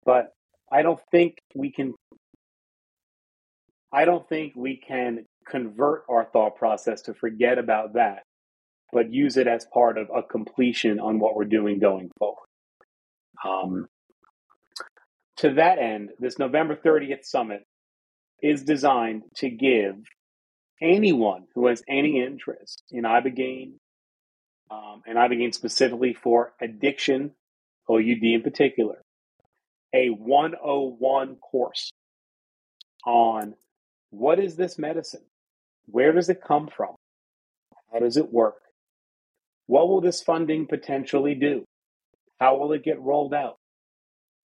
But 0.05 0.33
I 0.71 0.83
don't 0.83 1.01
think 1.11 1.39
we 1.55 1.71
can 1.73 1.95
I 3.93 4.05
don't 4.05 4.29
think 4.29 4.53
we 4.57 4.77
can 4.77 5.25
convert 5.49 6.05
our 6.09 6.25
thought 6.25 6.57
process 6.57 7.03
to 7.03 7.15
forget 7.15 7.59
about 7.59 7.95
that, 7.95 8.25
but 8.93 9.13
use 9.13 9.37
it 9.37 9.47
as 9.47 9.67
part 9.73 9.97
of 9.97 10.11
a 10.15 10.23
completion 10.23 10.99
on 11.01 11.19
what 11.19 11.37
we're 11.37 11.45
doing 11.45 11.79
going 11.79 12.11
forward. 12.19 12.47
Um, 13.45 13.87
to 15.39 15.55
that 15.55 15.79
end, 15.79 16.11
this 16.19 16.39
November 16.39 16.77
30th 16.77 17.25
summit 17.25 17.67
is 18.43 18.63
designed 18.63 19.23
to 19.37 19.51
give 19.51 19.97
anyone 20.81 21.45
who 21.55 21.67
has 21.67 21.83
any 21.89 22.23
interest 22.23 22.83
in 22.91 23.05
Ibogaine, 23.05 23.75
um, 24.71 25.03
and 25.07 25.17
Ibogaine 25.17 25.55
specifically 25.55 26.15
for 26.15 26.53
addiction, 26.61 27.33
OUD 27.91 28.23
in 28.23 28.43
particular, 28.43 29.03
a 29.95 30.09
101 30.09 31.37
course 31.37 31.91
on 33.05 33.55
what 34.11 34.39
is 34.39 34.57
this 34.57 34.79
medicine? 34.79 35.25
Where 35.87 36.13
does 36.13 36.29
it 36.29 36.43
come 36.43 36.69
from? 36.69 36.97
How 37.93 38.01
does 38.01 38.17
it 38.17 38.33
work? 38.33 38.57
What 39.67 39.89
will 39.89 40.01
this 40.01 40.23
funding 40.23 40.67
potentially 40.67 41.35
do? 41.35 41.65
How 42.41 42.57
will 42.57 42.73
it 42.73 42.85
get 42.85 43.01
rolled 43.01 43.35
out? 43.35 43.57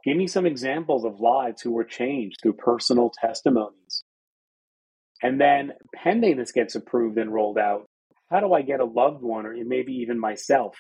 Give 0.05 0.16
me 0.16 0.26
some 0.26 0.46
examples 0.46 1.05
of 1.05 1.20
lives 1.20 1.62
who 1.62 1.72
were 1.72 1.84
changed 1.84 2.36
through 2.42 2.55
personal 2.55 3.11
testimonies. 3.20 4.02
And 5.22 5.40
then, 5.40 5.72
pending 5.94 6.36
this 6.36 6.52
gets 6.52 6.74
approved 6.74 7.16
and 7.16 7.32
rolled 7.32 7.59
out, 7.59 7.86
how 8.30 8.40
do 8.40 8.52
I 8.52 8.62
get 8.62 8.80
a 8.80 8.84
loved 8.84 9.22
one 9.22 9.46
or 9.46 9.55
maybe 9.64 9.92
even 9.92 10.18
myself 10.18 10.76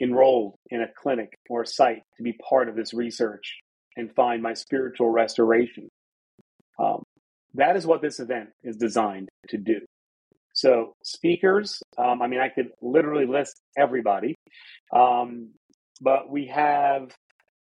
enrolled 0.00 0.54
in 0.70 0.82
a 0.82 0.88
clinic 1.00 1.34
or 1.48 1.62
a 1.62 1.66
site 1.66 2.02
to 2.16 2.22
be 2.22 2.34
part 2.48 2.68
of 2.68 2.76
this 2.76 2.94
research 2.94 3.56
and 3.96 4.14
find 4.14 4.42
my 4.42 4.54
spiritual 4.54 5.10
restoration? 5.10 5.88
Um, 6.78 7.02
that 7.54 7.76
is 7.76 7.86
what 7.86 8.02
this 8.02 8.20
event 8.20 8.50
is 8.62 8.76
designed 8.76 9.28
to 9.48 9.58
do. 9.58 9.80
So, 10.52 10.92
speakers, 11.02 11.82
um, 11.98 12.22
I 12.22 12.28
mean, 12.28 12.40
I 12.40 12.48
could 12.48 12.68
literally 12.80 13.26
list 13.26 13.60
everybody, 13.76 14.36
um, 14.94 15.50
but 16.00 16.30
we 16.30 16.46
have 16.46 17.10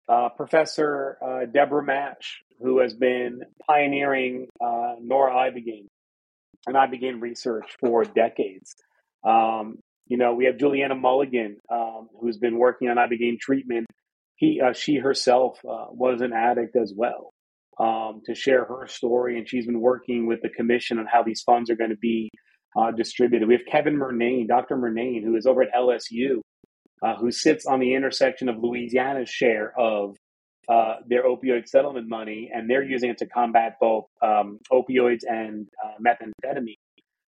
uh, 0.08 0.30
Professor 0.30 1.18
uh, 1.22 1.46
Deborah 1.46 1.84
Mash, 1.84 2.42
who 2.62 2.80
has 2.80 2.94
been 2.94 3.42
pioneering 3.68 4.48
uh, 4.62 4.96
Noribogaine 5.04 5.88
and 6.68 6.76
Ibogaine 6.76 7.22
research 7.22 7.76
for 7.80 8.04
decades. 8.04 8.76
Um, 9.24 9.78
you 10.08 10.18
know, 10.18 10.34
we 10.34 10.46
have 10.46 10.58
Juliana 10.58 10.96
Mulligan, 10.96 11.58
um, 11.72 12.10
who's 12.20 12.38
been 12.38 12.58
working 12.58 12.90
on 12.90 12.98
Ibogaine 12.98 13.40
treatment. 13.40 13.88
He, 14.36 14.62
uh, 14.62 14.74
she 14.74 14.98
herself 14.98 15.60
uh, 15.68 15.88
was 15.90 16.22
an 16.22 16.34
addict 16.34 16.76
as 16.76 16.94
well. 16.96 17.32
Um, 17.78 18.22
to 18.26 18.34
share 18.34 18.64
her 18.64 18.88
story, 18.88 19.38
and 19.38 19.50
she's 19.50 19.66
been 19.66 19.82
working 19.82 20.28
with 20.28 20.42
the 20.42 20.48
commission 20.48 20.98
on 20.98 21.08
how 21.12 21.24
these 21.24 21.42
funds 21.42 21.70
are 21.70 21.76
going 21.76 21.90
to 21.90 21.98
be 21.98 22.30
uh, 22.80 22.92
distributed. 22.92 23.50
We 23.50 23.56
have 23.56 23.66
Kevin 23.70 23.98
Murnane, 23.98 24.48
Dr. 24.48 24.78
Murnane, 24.78 25.26
who 25.26 25.36
is 25.36 25.46
over 25.46 25.64
at 25.64 25.74
LSU, 25.74 26.40
uh, 27.06 27.16
who 27.18 27.32
sits 27.32 27.66
on 27.68 27.80
the 27.80 27.94
intersection 27.94 28.50
of 28.50 28.58
Louisiana's 28.58 29.30
share 29.30 29.74
of 29.80 30.16
uh, 30.68 30.96
their 31.08 31.26
opioid 31.26 31.68
settlement 31.68 32.10
money, 32.10 32.50
and 32.52 32.68
they're 32.68 32.84
using 32.84 33.12
it 33.12 33.20
to 33.20 33.28
combat 33.28 33.76
both 33.80 34.06
um, 34.24 34.60
opioids 34.72 35.22
and 35.28 35.68
uh, 35.84 35.92
methamphetamine. 36.04 36.80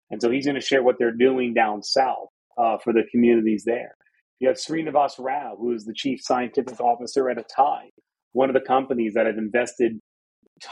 And 0.10 0.20
so 0.22 0.32
he's 0.32 0.46
going 0.46 0.56
to 0.56 0.66
share 0.66 0.82
what 0.82 0.96
they're 0.98 1.12
doing 1.12 1.54
down 1.54 1.84
south 1.84 2.30
uh, 2.58 2.78
for 2.84 2.92
the 2.92 3.04
communities 3.12 3.64
there. 3.66 3.94
You 4.40 4.48
have 4.48 4.58
Srinivas 4.58 5.20
Rao, 5.20 5.56
who 5.60 5.74
is 5.74 5.86
the 5.86 5.94
chief 5.94 6.22
scientific 6.24 6.80
officer 6.80 7.30
at 7.30 7.38
Atai, 7.38 7.90
one 8.34 8.50
of 8.50 8.56
the 8.56 8.62
companies 8.62 9.14
that 9.14 9.28
have 9.28 9.38
invested 9.38 10.00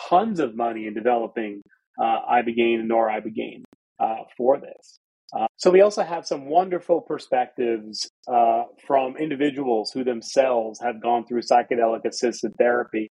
tons 0.10 0.39
of 0.39 0.56
money 0.56 0.88
in 0.88 0.95
developing 0.95 1.62
uh, 2.01 2.22
Ibogaine 2.32 2.80
and 2.80 2.89
Noribogaine 2.89 3.64
uh, 3.99 4.24
for 4.36 4.60
this. 4.60 4.97
Uh, 5.38 5.47
so 5.57 5.69
we 5.69 5.81
also 5.81 6.01
have 6.01 6.25
some 6.25 6.45
wonderful 6.45 7.01
perspectives 7.01 8.09
uh, 8.27 8.63
from 8.88 9.17
individuals 9.17 9.91
who 9.91 10.03
themselves 10.03 10.79
have 10.81 11.01
gone 11.01 11.25
through 11.25 11.41
psychedelic 11.41 12.05
assisted 12.05 12.53
therapy. 12.57 13.11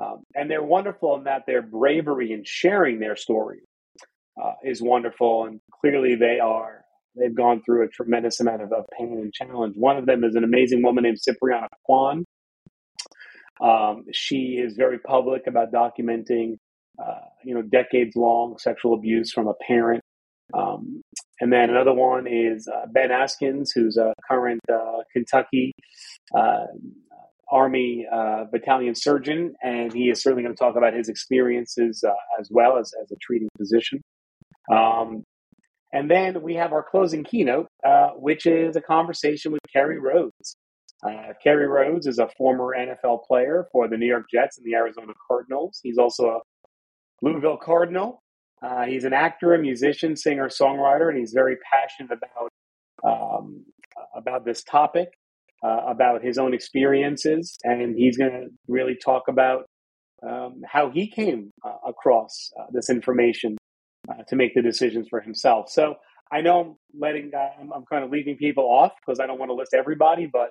Um, 0.00 0.24
and 0.34 0.50
they're 0.50 0.62
wonderful 0.62 1.16
in 1.16 1.24
that 1.24 1.42
their 1.46 1.62
bravery 1.62 2.32
in 2.32 2.42
sharing 2.44 2.98
their 2.98 3.14
story 3.14 3.60
uh, 4.42 4.54
is 4.64 4.82
wonderful. 4.82 5.44
And 5.44 5.60
clearly 5.80 6.16
they 6.16 6.40
are, 6.40 6.84
they've 7.16 7.34
gone 7.34 7.62
through 7.64 7.84
a 7.84 7.88
tremendous 7.88 8.40
amount 8.40 8.62
of, 8.62 8.72
of 8.72 8.86
pain 8.98 9.18
and 9.20 9.32
challenge. 9.32 9.76
One 9.76 9.96
of 9.96 10.06
them 10.06 10.24
is 10.24 10.34
an 10.34 10.42
amazing 10.42 10.82
woman 10.82 11.04
named 11.04 11.18
Cipriana 11.18 11.68
Quann. 11.88 12.24
Um, 13.62 14.06
she 14.12 14.58
is 14.64 14.74
very 14.74 14.98
public 14.98 15.46
about 15.46 15.70
documenting, 15.70 16.56
uh, 16.98 17.20
you 17.44 17.54
know, 17.54 17.62
decades 17.62 18.16
long 18.16 18.56
sexual 18.58 18.94
abuse 18.94 19.30
from 19.30 19.46
a 19.46 19.54
parent 19.66 20.02
um, 20.54 21.02
and 21.40 21.52
then 21.52 21.70
another 21.70 21.94
one 21.94 22.26
is 22.26 22.68
uh, 22.68 22.86
Ben 22.92 23.10
Askins, 23.10 23.70
who's 23.74 23.96
a 23.96 24.12
current 24.28 24.60
uh, 24.72 24.98
Kentucky 25.12 25.72
uh, 26.36 26.66
Army 27.50 28.06
uh, 28.12 28.44
battalion 28.52 28.94
surgeon, 28.94 29.54
and 29.62 29.92
he 29.92 30.10
is 30.10 30.22
certainly 30.22 30.42
going 30.42 30.54
to 30.54 30.58
talk 30.58 30.76
about 30.76 30.94
his 30.94 31.08
experiences 31.08 32.04
uh, 32.06 32.12
as 32.38 32.48
well 32.50 32.78
as, 32.78 32.92
as 33.02 33.10
a 33.10 33.16
treating 33.20 33.48
physician. 33.56 34.00
Um, 34.72 35.24
and 35.92 36.08
then 36.08 36.42
we 36.42 36.54
have 36.54 36.72
our 36.72 36.84
closing 36.88 37.24
keynote, 37.24 37.66
uh, 37.84 38.10
which 38.10 38.46
is 38.46 38.76
a 38.76 38.80
conversation 38.80 39.50
with 39.50 39.60
Kerry 39.72 39.98
Rhodes. 39.98 40.54
Kerry 41.42 41.66
Rhodes 41.66 42.06
is 42.06 42.18
a 42.18 42.28
former 42.36 42.74
NFL 42.78 43.24
player 43.26 43.66
for 43.72 43.88
the 43.88 43.96
New 43.96 44.06
York 44.06 44.26
Jets 44.32 44.58
and 44.58 44.66
the 44.66 44.74
Arizona 44.74 45.14
Cardinals. 45.26 45.80
He's 45.82 45.96
also 45.96 46.26
a 46.26 46.40
Louisville 47.22 47.56
Cardinal 47.56 48.20
uh, 48.62 48.84
he's 48.84 49.04
an 49.04 49.12
actor, 49.12 49.54
a 49.54 49.58
musician, 49.58 50.16
singer, 50.16 50.48
songwriter, 50.48 51.08
and 51.08 51.18
he's 51.18 51.32
very 51.32 51.56
passionate 51.72 52.12
about 52.12 52.50
um, 53.02 53.64
about 54.14 54.44
this 54.44 54.62
topic, 54.62 55.08
uh, 55.64 55.80
about 55.86 56.22
his 56.22 56.36
own 56.38 56.52
experiences, 56.52 57.56
and 57.64 57.96
he's 57.96 58.18
going 58.18 58.30
to 58.30 58.46
really 58.68 58.96
talk 59.02 59.28
about 59.28 59.64
um, 60.26 60.60
how 60.66 60.90
he 60.90 61.10
came 61.10 61.50
uh, 61.64 61.76
across 61.86 62.50
uh, 62.58 62.66
this 62.72 62.90
information 62.90 63.56
uh, 64.10 64.22
to 64.28 64.36
make 64.36 64.54
the 64.54 64.60
decisions 64.60 65.06
for 65.08 65.20
himself. 65.20 65.70
So 65.70 65.94
I 66.30 66.42
know 66.42 66.60
I'm 66.60 66.76
letting, 66.98 67.30
uh, 67.34 67.60
I'm, 67.60 67.72
I'm, 67.72 67.84
kind 67.90 68.04
of 68.04 68.10
leaving 68.10 68.36
people 68.36 68.64
off 68.64 68.92
because 69.00 69.18
I 69.18 69.26
don't 69.26 69.38
want 69.38 69.48
to 69.48 69.54
list 69.54 69.72
everybody, 69.74 70.28
but 70.30 70.50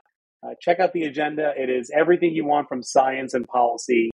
check 0.62 0.80
out 0.80 0.93
the 0.93 1.03
agenda. 1.03 1.53
It 1.55 1.70
is 1.70 1.91
everything 1.95 2.34
you 2.34 2.45
want 2.45 2.68
from 2.68 2.82
science 2.82 3.34
and 3.36 3.47
policy, 3.47 4.10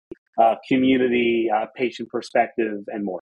community, 0.67 1.49
patient 1.75 2.09
perspective, 2.09 2.85
and 2.87 3.05
more. 3.05 3.19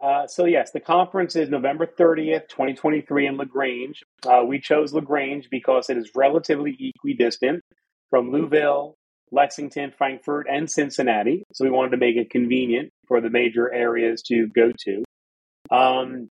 Uh, 0.00 0.26
so 0.26 0.44
yes, 0.44 0.70
the 0.72 0.80
conference 0.80 1.36
is 1.36 1.48
November 1.48 1.86
30th, 1.86 2.48
2023 2.48 3.26
in 3.26 3.36
LaGrange. 3.36 4.02
Uh, 4.26 4.42
we 4.46 4.60
chose 4.60 4.92
LaGrange 4.92 5.48
because 5.50 5.90
it 5.90 5.96
is 5.96 6.10
relatively 6.14 6.76
equidistant 6.80 7.62
from 8.10 8.30
Louisville, 8.30 8.96
Lexington, 9.30 9.92
Frankfort, 9.96 10.46
and 10.50 10.70
Cincinnati. 10.70 11.44
So 11.52 11.64
we 11.64 11.70
wanted 11.70 11.90
to 11.90 11.96
make 11.98 12.16
it 12.16 12.30
convenient 12.30 12.90
for 13.06 13.20
the 13.20 13.30
major 13.30 13.72
areas 13.72 14.22
to 14.28 14.48
go 14.48 14.72
to. 14.84 15.04
Um, 15.70 16.28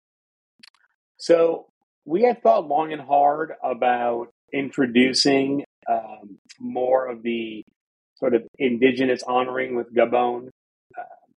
so 1.18 1.66
we 2.04 2.22
had 2.22 2.42
thought 2.42 2.66
long 2.66 2.92
and 2.92 3.02
hard 3.02 3.52
about 3.62 4.28
introducing 4.52 5.64
um, 5.88 6.38
more 6.58 7.08
of 7.08 7.22
the 7.22 7.64
sort 8.16 8.34
of 8.34 8.42
indigenous 8.58 9.22
honoring 9.22 9.76
with 9.76 9.94
Gabon 9.94 10.48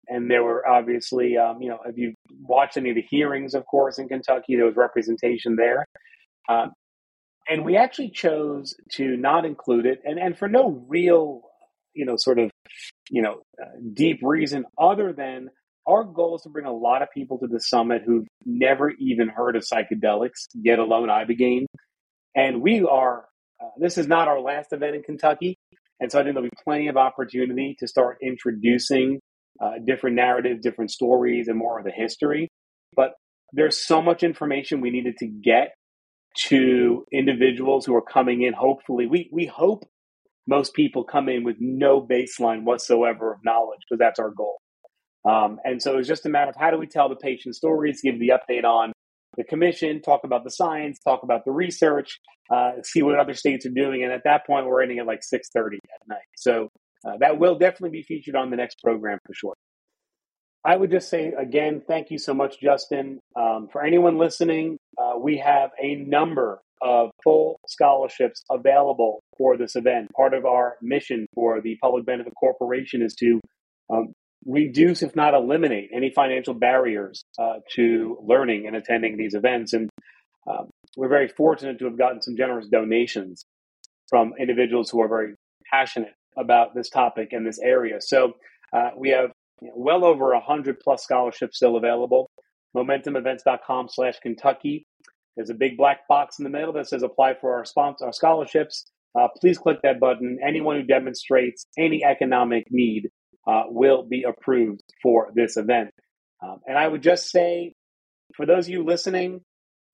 and 0.08 0.30
there 0.30 0.42
were 0.42 0.66
obviously, 0.66 1.36
um, 1.36 1.62
you 1.62 1.68
know, 1.68 1.78
if 1.86 1.96
you 1.96 2.14
watched 2.40 2.76
any 2.76 2.90
of 2.90 2.96
the 2.96 3.04
hearings, 3.08 3.54
of 3.54 3.64
course, 3.66 3.98
in 3.98 4.08
Kentucky, 4.08 4.56
there 4.56 4.66
was 4.66 4.76
representation 4.76 5.56
there. 5.56 5.84
Um, 6.48 6.72
and 7.48 7.64
we 7.64 7.76
actually 7.76 8.10
chose 8.10 8.74
to 8.92 9.16
not 9.16 9.44
include 9.44 9.86
it, 9.86 10.00
and, 10.04 10.18
and 10.18 10.38
for 10.38 10.48
no 10.48 10.84
real, 10.88 11.42
you 11.94 12.04
know, 12.04 12.14
sort 12.16 12.38
of, 12.38 12.50
you 13.10 13.22
know, 13.22 13.42
uh, 13.60 13.66
deep 13.92 14.20
reason 14.22 14.64
other 14.78 15.12
than 15.12 15.48
our 15.86 16.04
goal 16.04 16.36
is 16.36 16.42
to 16.42 16.48
bring 16.48 16.66
a 16.66 16.72
lot 16.72 17.02
of 17.02 17.08
people 17.12 17.38
to 17.38 17.46
the 17.48 17.58
summit 17.58 18.02
who've 18.06 18.26
never 18.46 18.90
even 19.00 19.28
heard 19.28 19.56
of 19.56 19.64
psychedelics, 19.64 20.46
yet 20.54 20.78
alone 20.78 21.08
Ibogaine. 21.08 21.66
And 22.36 22.62
we 22.62 22.84
are, 22.84 23.24
uh, 23.60 23.68
this 23.78 23.98
is 23.98 24.06
not 24.06 24.28
our 24.28 24.40
last 24.40 24.72
event 24.72 24.94
in 24.94 25.02
Kentucky. 25.02 25.56
And 25.98 26.10
so 26.10 26.18
I 26.18 26.22
think 26.22 26.34
there'll 26.34 26.48
be 26.48 26.56
plenty 26.64 26.88
of 26.88 26.96
opportunity 26.96 27.76
to 27.80 27.88
start 27.88 28.18
introducing 28.22 29.20
uh, 29.60 29.72
different 29.86 30.16
narratives, 30.16 30.60
different 30.62 30.90
stories, 30.90 31.48
and 31.48 31.58
more 31.58 31.78
of 31.78 31.84
the 31.84 31.90
history. 31.90 32.48
But 32.94 33.12
there's 33.52 33.78
so 33.84 34.00
much 34.00 34.22
information 34.22 34.80
we 34.80 34.90
needed 34.90 35.16
to 35.18 35.26
get 35.26 35.74
to 36.46 37.04
individuals 37.12 37.84
who 37.84 37.94
are 37.94 38.02
coming 38.02 38.42
in. 38.42 38.52
Hopefully, 38.52 39.06
we 39.06 39.28
we 39.32 39.46
hope 39.46 39.84
most 40.46 40.74
people 40.74 41.04
come 41.04 41.28
in 41.28 41.44
with 41.44 41.56
no 41.60 42.00
baseline 42.00 42.64
whatsoever 42.64 43.32
of 43.32 43.40
knowledge 43.44 43.80
because 43.88 43.98
that's 43.98 44.18
our 44.18 44.30
goal. 44.30 44.58
Um, 45.24 45.58
and 45.64 45.80
so 45.80 45.98
it's 45.98 46.08
just 46.08 46.26
a 46.26 46.28
matter 46.28 46.50
of 46.50 46.56
how 46.58 46.70
do 46.70 46.78
we 46.78 46.86
tell 46.86 47.08
the 47.08 47.16
patient 47.16 47.54
stories, 47.54 48.00
give 48.02 48.18
the 48.18 48.30
update 48.30 48.64
on 48.64 48.92
the 49.36 49.44
commission, 49.44 50.02
talk 50.02 50.24
about 50.24 50.42
the 50.42 50.50
science, 50.50 50.98
talk 50.98 51.22
about 51.22 51.44
the 51.44 51.52
research, 51.52 52.18
uh, 52.52 52.72
see 52.82 53.02
what 53.02 53.18
other 53.18 53.34
states 53.34 53.64
are 53.64 53.70
doing, 53.70 54.02
and 54.02 54.12
at 54.12 54.22
that 54.24 54.46
point 54.46 54.66
we're 54.66 54.82
ending 54.82 54.98
at 54.98 55.06
like 55.06 55.22
six 55.22 55.48
thirty 55.54 55.76
at 55.76 56.08
night. 56.08 56.18
So 56.36 56.68
uh, 57.04 57.16
that 57.18 57.38
will 57.38 57.58
definitely 57.58 57.90
be 57.90 58.02
featured 58.02 58.36
on 58.36 58.50
the 58.50 58.56
next 58.56 58.78
program 58.82 59.18
for 59.26 59.34
sure. 59.34 59.54
I 60.64 60.76
would 60.76 60.90
just 60.90 61.08
say 61.08 61.32
again, 61.32 61.82
thank 61.86 62.10
you 62.10 62.18
so 62.18 62.34
much, 62.34 62.60
Justin. 62.60 63.18
Um, 63.36 63.68
for 63.72 63.84
anyone 63.84 64.16
listening, 64.16 64.78
uh, 64.96 65.18
we 65.18 65.38
have 65.38 65.70
a 65.82 65.96
number 65.96 66.60
of 66.80 67.10
full 67.22 67.58
scholarships 67.66 68.42
available 68.50 69.20
for 69.36 69.56
this 69.56 69.76
event. 69.76 70.10
Part 70.14 70.34
of 70.34 70.44
our 70.44 70.76
mission 70.80 71.26
for 71.34 71.60
the 71.60 71.76
Public 71.80 72.06
Benefit 72.06 72.32
Corporation 72.38 73.02
is 73.02 73.14
to 73.14 73.40
um, 73.92 74.12
reduce, 74.44 75.02
if 75.02 75.14
not 75.16 75.34
eliminate, 75.34 75.90
any 75.94 76.10
financial 76.10 76.54
barriers 76.54 77.22
uh, 77.38 77.54
to 77.74 78.18
learning 78.22 78.66
and 78.66 78.76
attending 78.76 79.16
these 79.16 79.34
events. 79.34 79.72
And 79.72 79.90
um, 80.48 80.70
we're 80.96 81.08
very 81.08 81.28
fortunate 81.28 81.78
to 81.80 81.86
have 81.86 81.98
gotten 81.98 82.22
some 82.22 82.36
generous 82.36 82.68
donations 82.68 83.44
from 84.08 84.34
individuals 84.38 84.90
who 84.90 85.00
are 85.00 85.08
very 85.08 85.34
passionate 85.72 86.14
about 86.36 86.74
this 86.74 86.88
topic 86.88 87.32
and 87.32 87.46
this 87.46 87.58
area. 87.58 88.00
So 88.00 88.34
uh, 88.72 88.90
we 88.96 89.10
have 89.10 89.30
you 89.60 89.68
know, 89.68 89.74
well 89.76 90.04
over 90.04 90.32
100 90.32 90.80
plus 90.80 91.02
scholarships 91.02 91.56
still 91.56 91.76
available. 91.76 92.30
MomentumEvents.com 92.76 93.88
slash 93.90 94.18
Kentucky. 94.20 94.86
There's 95.36 95.50
a 95.50 95.54
big 95.54 95.76
black 95.76 96.08
box 96.08 96.38
in 96.38 96.44
the 96.44 96.50
middle 96.50 96.72
that 96.74 96.88
says 96.88 97.02
apply 97.02 97.34
for 97.40 97.54
our 97.54 97.64
sponsor, 97.64 98.06
our 98.06 98.12
scholarships. 98.12 98.84
Uh, 99.18 99.28
please 99.40 99.58
click 99.58 99.78
that 99.82 100.00
button. 100.00 100.38
Anyone 100.46 100.76
who 100.76 100.82
demonstrates 100.82 101.66
any 101.76 102.02
economic 102.04 102.66
need 102.70 103.10
uh, 103.46 103.64
will 103.66 104.04
be 104.04 104.24
approved 104.24 104.82
for 105.02 105.32
this 105.34 105.56
event. 105.56 105.90
Um, 106.42 106.60
and 106.66 106.78
I 106.78 106.86
would 106.86 107.02
just 107.02 107.30
say, 107.30 107.74
for 108.34 108.46
those 108.46 108.66
of 108.66 108.70
you 108.70 108.84
listening, 108.84 109.42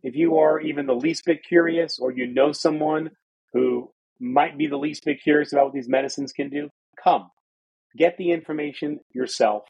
if 0.02 0.14
you 0.14 0.38
are 0.38 0.60
even 0.60 0.86
the 0.86 0.94
least 0.94 1.24
bit 1.24 1.42
curious 1.46 1.98
or 1.98 2.12
you 2.12 2.26
know 2.26 2.52
someone 2.52 3.10
who 3.52 3.90
might 4.20 4.58
be 4.58 4.66
the 4.66 4.76
least 4.76 5.04
bit 5.04 5.22
curious 5.22 5.52
about 5.52 5.66
what 5.66 5.74
these 5.74 5.88
medicines 5.88 6.32
can 6.32 6.50
do, 6.50 6.68
come. 7.02 7.30
Get 7.96 8.16
the 8.16 8.32
information 8.32 9.00
yourself. 9.12 9.64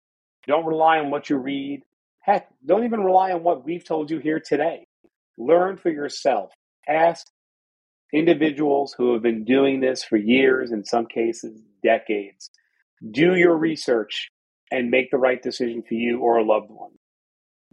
Don't 0.47 0.67
rely 0.67 0.99
on 0.99 1.11
what 1.11 1.31
you 1.31 1.37
read. 1.37 1.83
Heck, 2.21 2.49
don't 2.65 2.85
even 2.85 3.01
rely 3.01 3.33
on 3.33 3.43
what 3.43 3.65
we've 3.65 3.85
told 3.85 4.11
you 4.11 4.19
here 4.19 4.41
today. 4.41 4.87
Learn 5.37 5.77
for 5.77 5.91
yourself. 5.91 6.53
Ask 6.89 7.27
individuals 8.13 8.95
who 8.97 9.13
have 9.13 9.23
been 9.23 9.45
doing 9.45 9.81
this 9.81 10.03
for 10.03 10.17
years, 10.17 10.73
in 10.73 10.85
some 10.85 11.07
cases, 11.07 11.61
decades. 11.83 12.51
Do 13.11 13.35
your 13.35 13.57
research 13.57 14.29
and 14.71 14.91
make 14.91 15.11
the 15.11 15.19
right 15.19 15.43
decision 15.43 15.83
for 15.87 15.95
you 15.95 16.21
or 16.21 16.39
a 16.39 16.45
loved 16.45 16.71
one. 16.71 16.93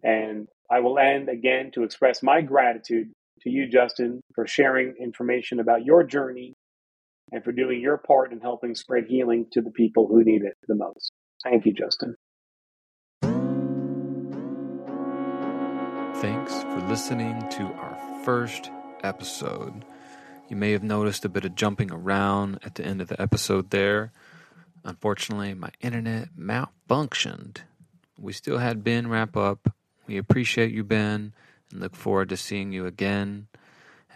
And 0.03 0.47
I 0.69 0.79
will 0.81 0.99
end 0.99 1.29
again 1.29 1.71
to 1.73 1.83
express 1.83 2.21
my 2.21 2.41
gratitude 2.41 3.11
to 3.41 3.49
you, 3.49 3.67
Justin, 3.67 4.21
for 4.33 4.47
sharing 4.47 4.95
information 4.99 5.59
about 5.59 5.85
your 5.85 6.03
journey 6.03 6.53
and 7.35 7.43
for 7.43 7.51
doing 7.51 7.81
your 7.81 7.97
part 7.97 8.31
in 8.31 8.39
helping 8.39 8.73
spread 8.73 9.03
healing 9.09 9.45
to 9.51 9.61
the 9.61 9.69
people 9.69 10.07
who 10.07 10.23
need 10.23 10.41
it 10.41 10.55
the 10.69 10.73
most. 10.73 11.11
Thank 11.43 11.65
you, 11.65 11.73
Justin. 11.73 12.15
Thanks 16.21 16.63
for 16.63 16.79
listening 16.87 17.45
to 17.49 17.63
our 17.63 18.21
first 18.23 18.71
episode. 19.03 19.83
You 20.47 20.55
may 20.55 20.71
have 20.71 20.81
noticed 20.81 21.25
a 21.25 21.29
bit 21.29 21.43
of 21.43 21.55
jumping 21.55 21.91
around 21.91 22.59
at 22.63 22.75
the 22.75 22.85
end 22.85 23.01
of 23.01 23.09
the 23.09 23.21
episode 23.21 23.69
there. 23.69 24.13
Unfortunately, 24.85 25.53
my 25.53 25.71
internet 25.81 26.29
malfunctioned. 26.39 27.57
We 28.17 28.31
still 28.31 28.59
had 28.59 28.81
Ben 28.81 29.09
wrap 29.09 29.35
up. 29.35 29.73
We 30.07 30.15
appreciate 30.15 30.71
you, 30.71 30.85
Ben, 30.85 31.33
and 31.69 31.81
look 31.81 31.97
forward 31.97 32.29
to 32.29 32.37
seeing 32.37 32.71
you 32.71 32.85
again. 32.85 33.47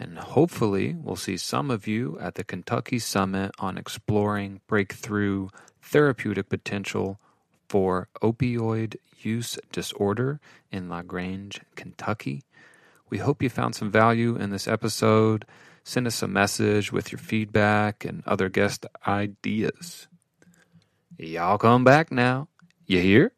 And 0.00 0.18
hopefully, 0.18 0.96
we'll 0.98 1.14
see 1.14 1.36
some 1.36 1.70
of 1.70 1.86
you 1.86 2.18
at 2.22 2.36
the 2.36 2.42
Kentucky 2.42 2.98
Summit 2.98 3.50
on 3.58 3.76
exploring 3.76 4.62
breakthrough 4.66 5.50
therapeutic 5.82 6.48
potential 6.48 7.20
for 7.68 8.08
opioid 8.22 8.96
use 9.18 9.58
disorder 9.70 10.40
in 10.72 10.88
LaGrange, 10.88 11.60
Kentucky. 11.76 12.44
We 13.10 13.18
hope 13.18 13.42
you 13.42 13.50
found 13.50 13.74
some 13.74 13.90
value 13.90 14.36
in 14.36 14.48
this 14.48 14.66
episode. 14.66 15.44
Send 15.84 16.06
us 16.06 16.22
a 16.22 16.28
message 16.28 16.90
with 16.90 17.12
your 17.12 17.18
feedback 17.18 18.06
and 18.06 18.22
other 18.24 18.48
guest 18.48 18.86
ideas. 19.06 20.08
Y'all 21.18 21.58
come 21.58 21.84
back 21.84 22.10
now. 22.10 22.48
You 22.86 23.00
hear? 23.00 23.32